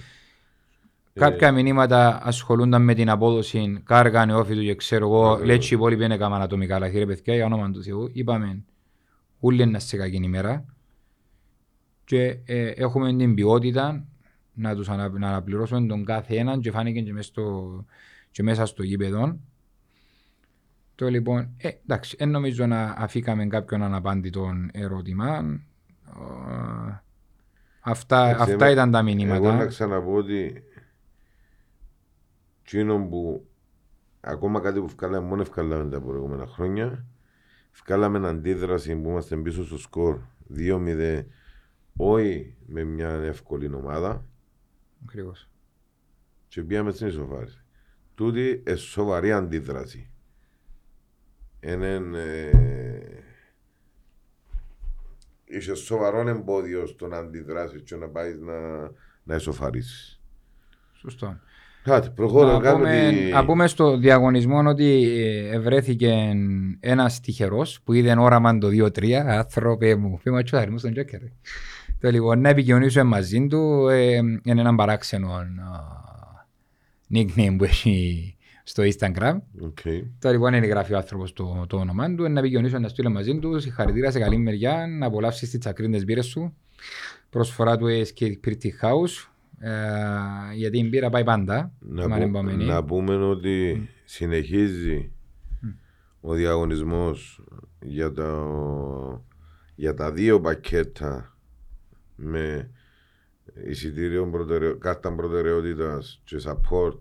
[1.21, 5.47] Κάποια μηνύματα ασχολούνταν με την απόδοση, κάργαν όφη του και ξέρω εγώ, Ακριβώς.
[5.47, 8.63] λέει και οι υπόλοιποι είναι έκαναν ατομικά, αλλά κύριε παιδιά, για όνομα του Θεού, είπαμε
[9.41, 10.65] όλοι να σε κακή ημέρα
[12.05, 14.05] και ε, έχουμε την ποιότητα
[14.53, 17.85] να τους ανα, να αναπληρώσουμε τον κάθε έναν και φάνηκε και μέσα στο,
[18.31, 19.39] και μέσα στο γήπεδο.
[20.95, 25.59] Το λοιπόν, ε, εντάξει, δεν νομίζω να αφήκαμε κάποιον αναπάντητο ερώτημα.
[26.07, 27.03] Ε,
[27.87, 29.67] Αυτά, Εντάξει, αυτά εμέ- ήταν τα Εγώ να μηνύματα.
[29.67, 30.63] ξαναπώ ότι
[32.65, 33.47] εκείνο που
[34.21, 37.07] ακόμα κάτι που βγάλαμε μόνο ευκάλαμε τα προηγούμενα χρόνια
[37.85, 40.19] βγάλαμε αντίδραση που είμαστε πίσω στο σκορ
[40.57, 41.25] 2-0
[41.97, 44.25] όχι με μια εύκολη ομάδα
[45.05, 45.49] Ακριβώς.
[46.49, 47.65] και πήγαμε στην ισοφάρηση.
[48.15, 50.11] Τούτη είναι σοβαρή αντίδραση.
[51.61, 52.51] Είναι ε,
[55.45, 58.81] είσαι σοβαρό εμπόδιο στο να αντιδράσεις και να πάεις να,
[59.25, 60.21] να ισοφαρίσεις.
[60.93, 61.41] Σωστό.
[61.85, 63.31] Κάτι, προχώρα Να κάτω πούμε, ότι...
[63.31, 65.13] να πούμε στο διαγωνισμό ότι
[65.53, 66.33] ε, βρέθηκε
[66.81, 69.13] ένας τυχερός που είδε όραμα το 2-3.
[69.13, 71.21] Άνθρωπε μου, πει μα τσουάρι μου στον Τζόκερ.
[72.01, 75.45] Το λοιπόν, να επικοινωνήσουμε μαζί του ε, είναι έναν παράξενο α,
[77.15, 79.37] nickname που έχει στο Instagram.
[79.61, 79.79] OK.
[80.19, 83.39] Τώρα λοιπόν είναι γράφει ο άνθρωπος το, το όνομα του, να επικοινωνήσω να στείλω μαζί
[83.39, 86.57] του, συγχαρητήρια σε καλή μεριά, να απολαύσεις τις τσακρίνες μπύρες σου.
[87.31, 89.29] Προσφορά του Escape Pretty House,
[89.59, 91.73] ε, γιατί η μπύρα πάει πάντα.
[91.79, 92.65] Να, άμα είναι που- επόμενη.
[92.65, 95.11] να πούμε ότι συνεχίζει
[96.21, 97.45] ο διαγωνισμός
[97.81, 99.25] για, το,
[99.75, 101.37] για τα δύο πακέτα
[102.17, 102.71] με
[103.67, 106.99] εισιτήριο προτεραιο, κάρτα προτεραιότητας και support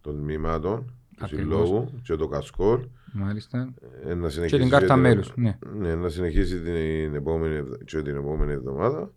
[0.00, 0.84] των τμήματων
[1.16, 1.44] του Ακριβώς.
[1.68, 2.80] συλλόγου και το κασκόλ
[3.12, 3.74] Μάλιστα.
[4.06, 5.32] ε, να Και συνεχίσει την κάρτα το- μέλους.
[5.36, 5.58] Ναι.
[5.76, 9.12] ναι, να συνεχίσει την επόμενη, ευ- και την επόμενη εβδομάδα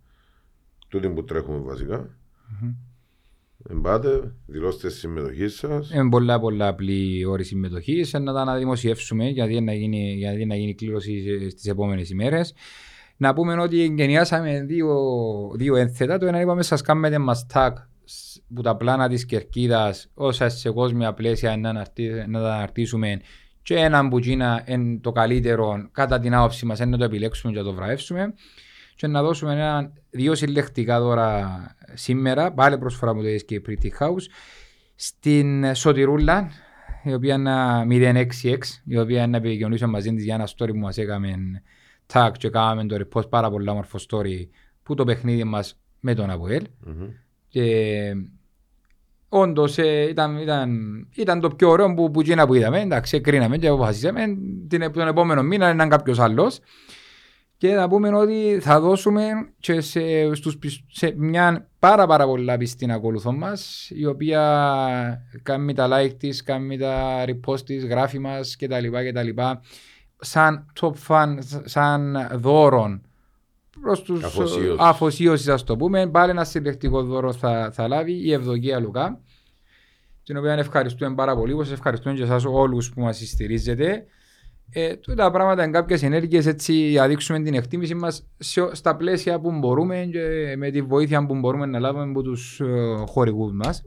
[0.88, 2.10] τούτη που τρέχουμε βασικά
[3.70, 5.92] Εμπάτε, δηλώστε τη συμμετοχή σας.
[5.92, 8.14] Είναι πολλά πολλά απλή όρη συμμετοχής.
[8.14, 12.54] Να τα αναδημοσιεύσουμε γιατί να γίνει, γιατί να γίνει κλήρωση στις επόμενες ημέρες.
[13.18, 14.96] Να πούμε ότι εγκαινιάσαμε δύο,
[15.56, 16.18] δύο ένθετα.
[16.18, 17.78] Το ένα είπαμε σας κάνετε μας τάκ
[18.54, 23.20] που τα πλάνα της κερκίδας όσα σε κόσμια πλαίσια να, αναρτή- να τα αναρτήσουμε
[23.62, 27.66] και έναν που είναι το καλύτερο κατά την άποψη μας να το επιλέξουμε και να
[27.66, 28.34] το βραβεύσουμε
[28.96, 34.26] και να δώσουμε ένα, δύο συλλεκτικά δώρα σήμερα, πάλι προσφορά από το Escape Pretty House,
[34.96, 36.52] στην Σωτηρούλα,
[37.04, 37.36] η οποία
[37.86, 41.34] είναι 066, η οποία είναι επικοινωνήσω μαζί της για ένα story που μας έκαμε
[42.14, 44.48] tag και κάναμε το repost πάρα πολύ όμορφο story
[44.84, 46.64] που το παιχνίδι μας με τον Αποέλ.
[47.48, 48.16] Και
[49.30, 50.72] όντως ε, ήταν, ήταν,
[51.16, 54.22] ήταν το πιο ωραίο που, που, εκείνα που είδαμε, εντάξει, κρίναμε και αποφασίσαμε.
[54.68, 56.60] Την, τον επόμενο μήνα να είναι κάποιος άλλος.
[57.64, 59.24] Και θα πούμε ότι θα δώσουμε
[59.60, 64.42] και σε, στους, πισ- σε μια πάρα πάρα πολλά πιστή ακολουθώ μας η οποία
[65.44, 68.88] κάνει τα like της, κάνει τα repost της, γράφει μας κτλ.
[69.10, 69.42] κτλ.
[70.18, 73.02] Σαν top fan, σαν δώρον
[73.82, 74.76] προς τους Αφοσίωσης.
[74.80, 76.08] αφοσίωσης ας το πούμε.
[76.08, 79.20] Πάλι ένα συλλεκτικό δώρο θα, θα λάβει η Ευδοκία Λουκά
[80.24, 84.06] την οποία ευχαριστούμε πάρα πολύ, όπως ευχαριστούμε και εσάς όλους που μας στηρίζετε.
[84.70, 88.76] Ε, τούτα τα πράγματα είναι κάποιες ενέργειες έτσι για να δείξουμε την εκτίμηση μας σε-
[88.76, 92.66] στα πλαίσια που μπορούμε και με τη βοήθεια που μπορούμε να λάβουμε από τους ε,
[93.08, 93.84] χορηγούς μας.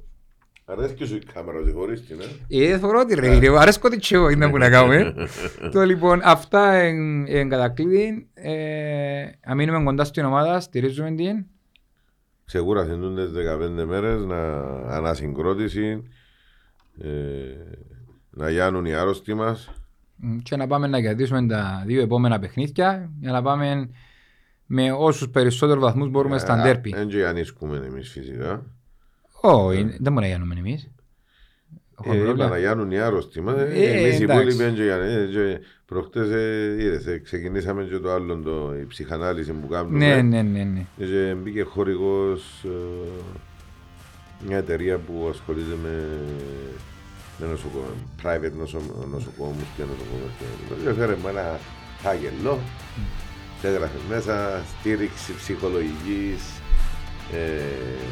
[0.65, 2.17] Αρέσκει σου η κάμερα, ότι χωρίς την,
[2.49, 5.15] ε; Ε, θεωρώ ότι ρε, ρε, αρέσκω τι τσιό είναι που να κάνουμε.
[5.73, 8.29] Το λοιπόν, αυτά εν, εν κατακλείδη.
[8.35, 11.45] Ε, να μείνουμε κοντά στην ομάδα, στηρίζουμε την.
[12.45, 13.31] Ξεκούρασαν τούντες
[13.81, 14.59] 15 μέρες να
[14.97, 16.03] ανασυγκρότηση,
[16.99, 17.09] ε,
[18.31, 19.71] να γιάνουν οι άρρωστοι μας.
[20.17, 23.91] Μ, και να πάμε να κερδίσουμε τα δύο επόμενα παιχνίδια για να πάμε
[24.67, 26.91] με όσους περισσότερους βαθμούς μπορούμε στα ντέρπι.
[26.95, 28.63] Δεν και γιαννίσκουμε εμείς φυσικά.
[29.41, 30.91] Όχι, δεν μπορούμε να γίνουμε εμείς.
[32.01, 32.49] Έχουμε Ε, είπα πρόβλημα.
[32.49, 33.57] να γιάνουν οι άρρωστοι μας.
[33.57, 34.23] Ε, Εμείς οι εντάξει.
[34.23, 35.31] υπόλοιποι δεν και γιάννουν.
[35.31, 39.99] Και Προχτές ε, είδες, ε, ξεκινήσαμε και το άλλο, το, η ψυχανάλυση που κάνουμε.
[39.99, 40.87] Ναι, ναι, ναι, ναι.
[40.97, 42.69] Και μπήκε χορηγός ε,
[44.47, 46.05] μια εταιρεία που ασχολείται με,
[47.39, 47.91] με νοσοκόμα,
[48.23, 48.79] private νοσο,
[49.13, 50.33] νοσοκόμους και νοσοκόμες.
[50.39, 51.59] και- Και έφερε με ένα
[52.03, 52.59] φάκελο
[53.61, 56.41] και έγραφες μέσα στήριξη ψυχολογικής,
[57.33, 58.07] ε,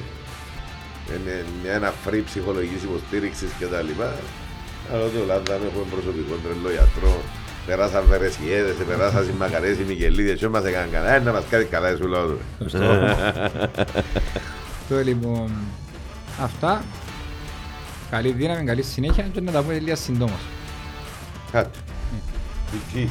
[1.15, 1.45] είναι
[1.77, 4.13] ένα free ψυχολογικής υποστήριξης και τα λοιπά.
[4.93, 7.21] Αλλά ότι ο Λάνδα έχουμε προσωπικό τρελό γιατρό.
[7.67, 11.15] Περάσαν βερεσιέδες, περάσαν συμμακαρές, οι Μικελίδες, και μας έκαναν καλά.
[11.15, 12.39] Ε, να μας κάνει καλά, σου λέω.
[12.61, 12.79] Σωστό.
[14.89, 15.51] Το λοιπόν,
[16.41, 16.85] αυτά.
[18.11, 20.41] Καλή δύναμη, καλή συνέχεια και να τα πούμε λίγα συντόμως.
[21.53, 21.79] Κάτι.
[22.93, 23.09] Τι.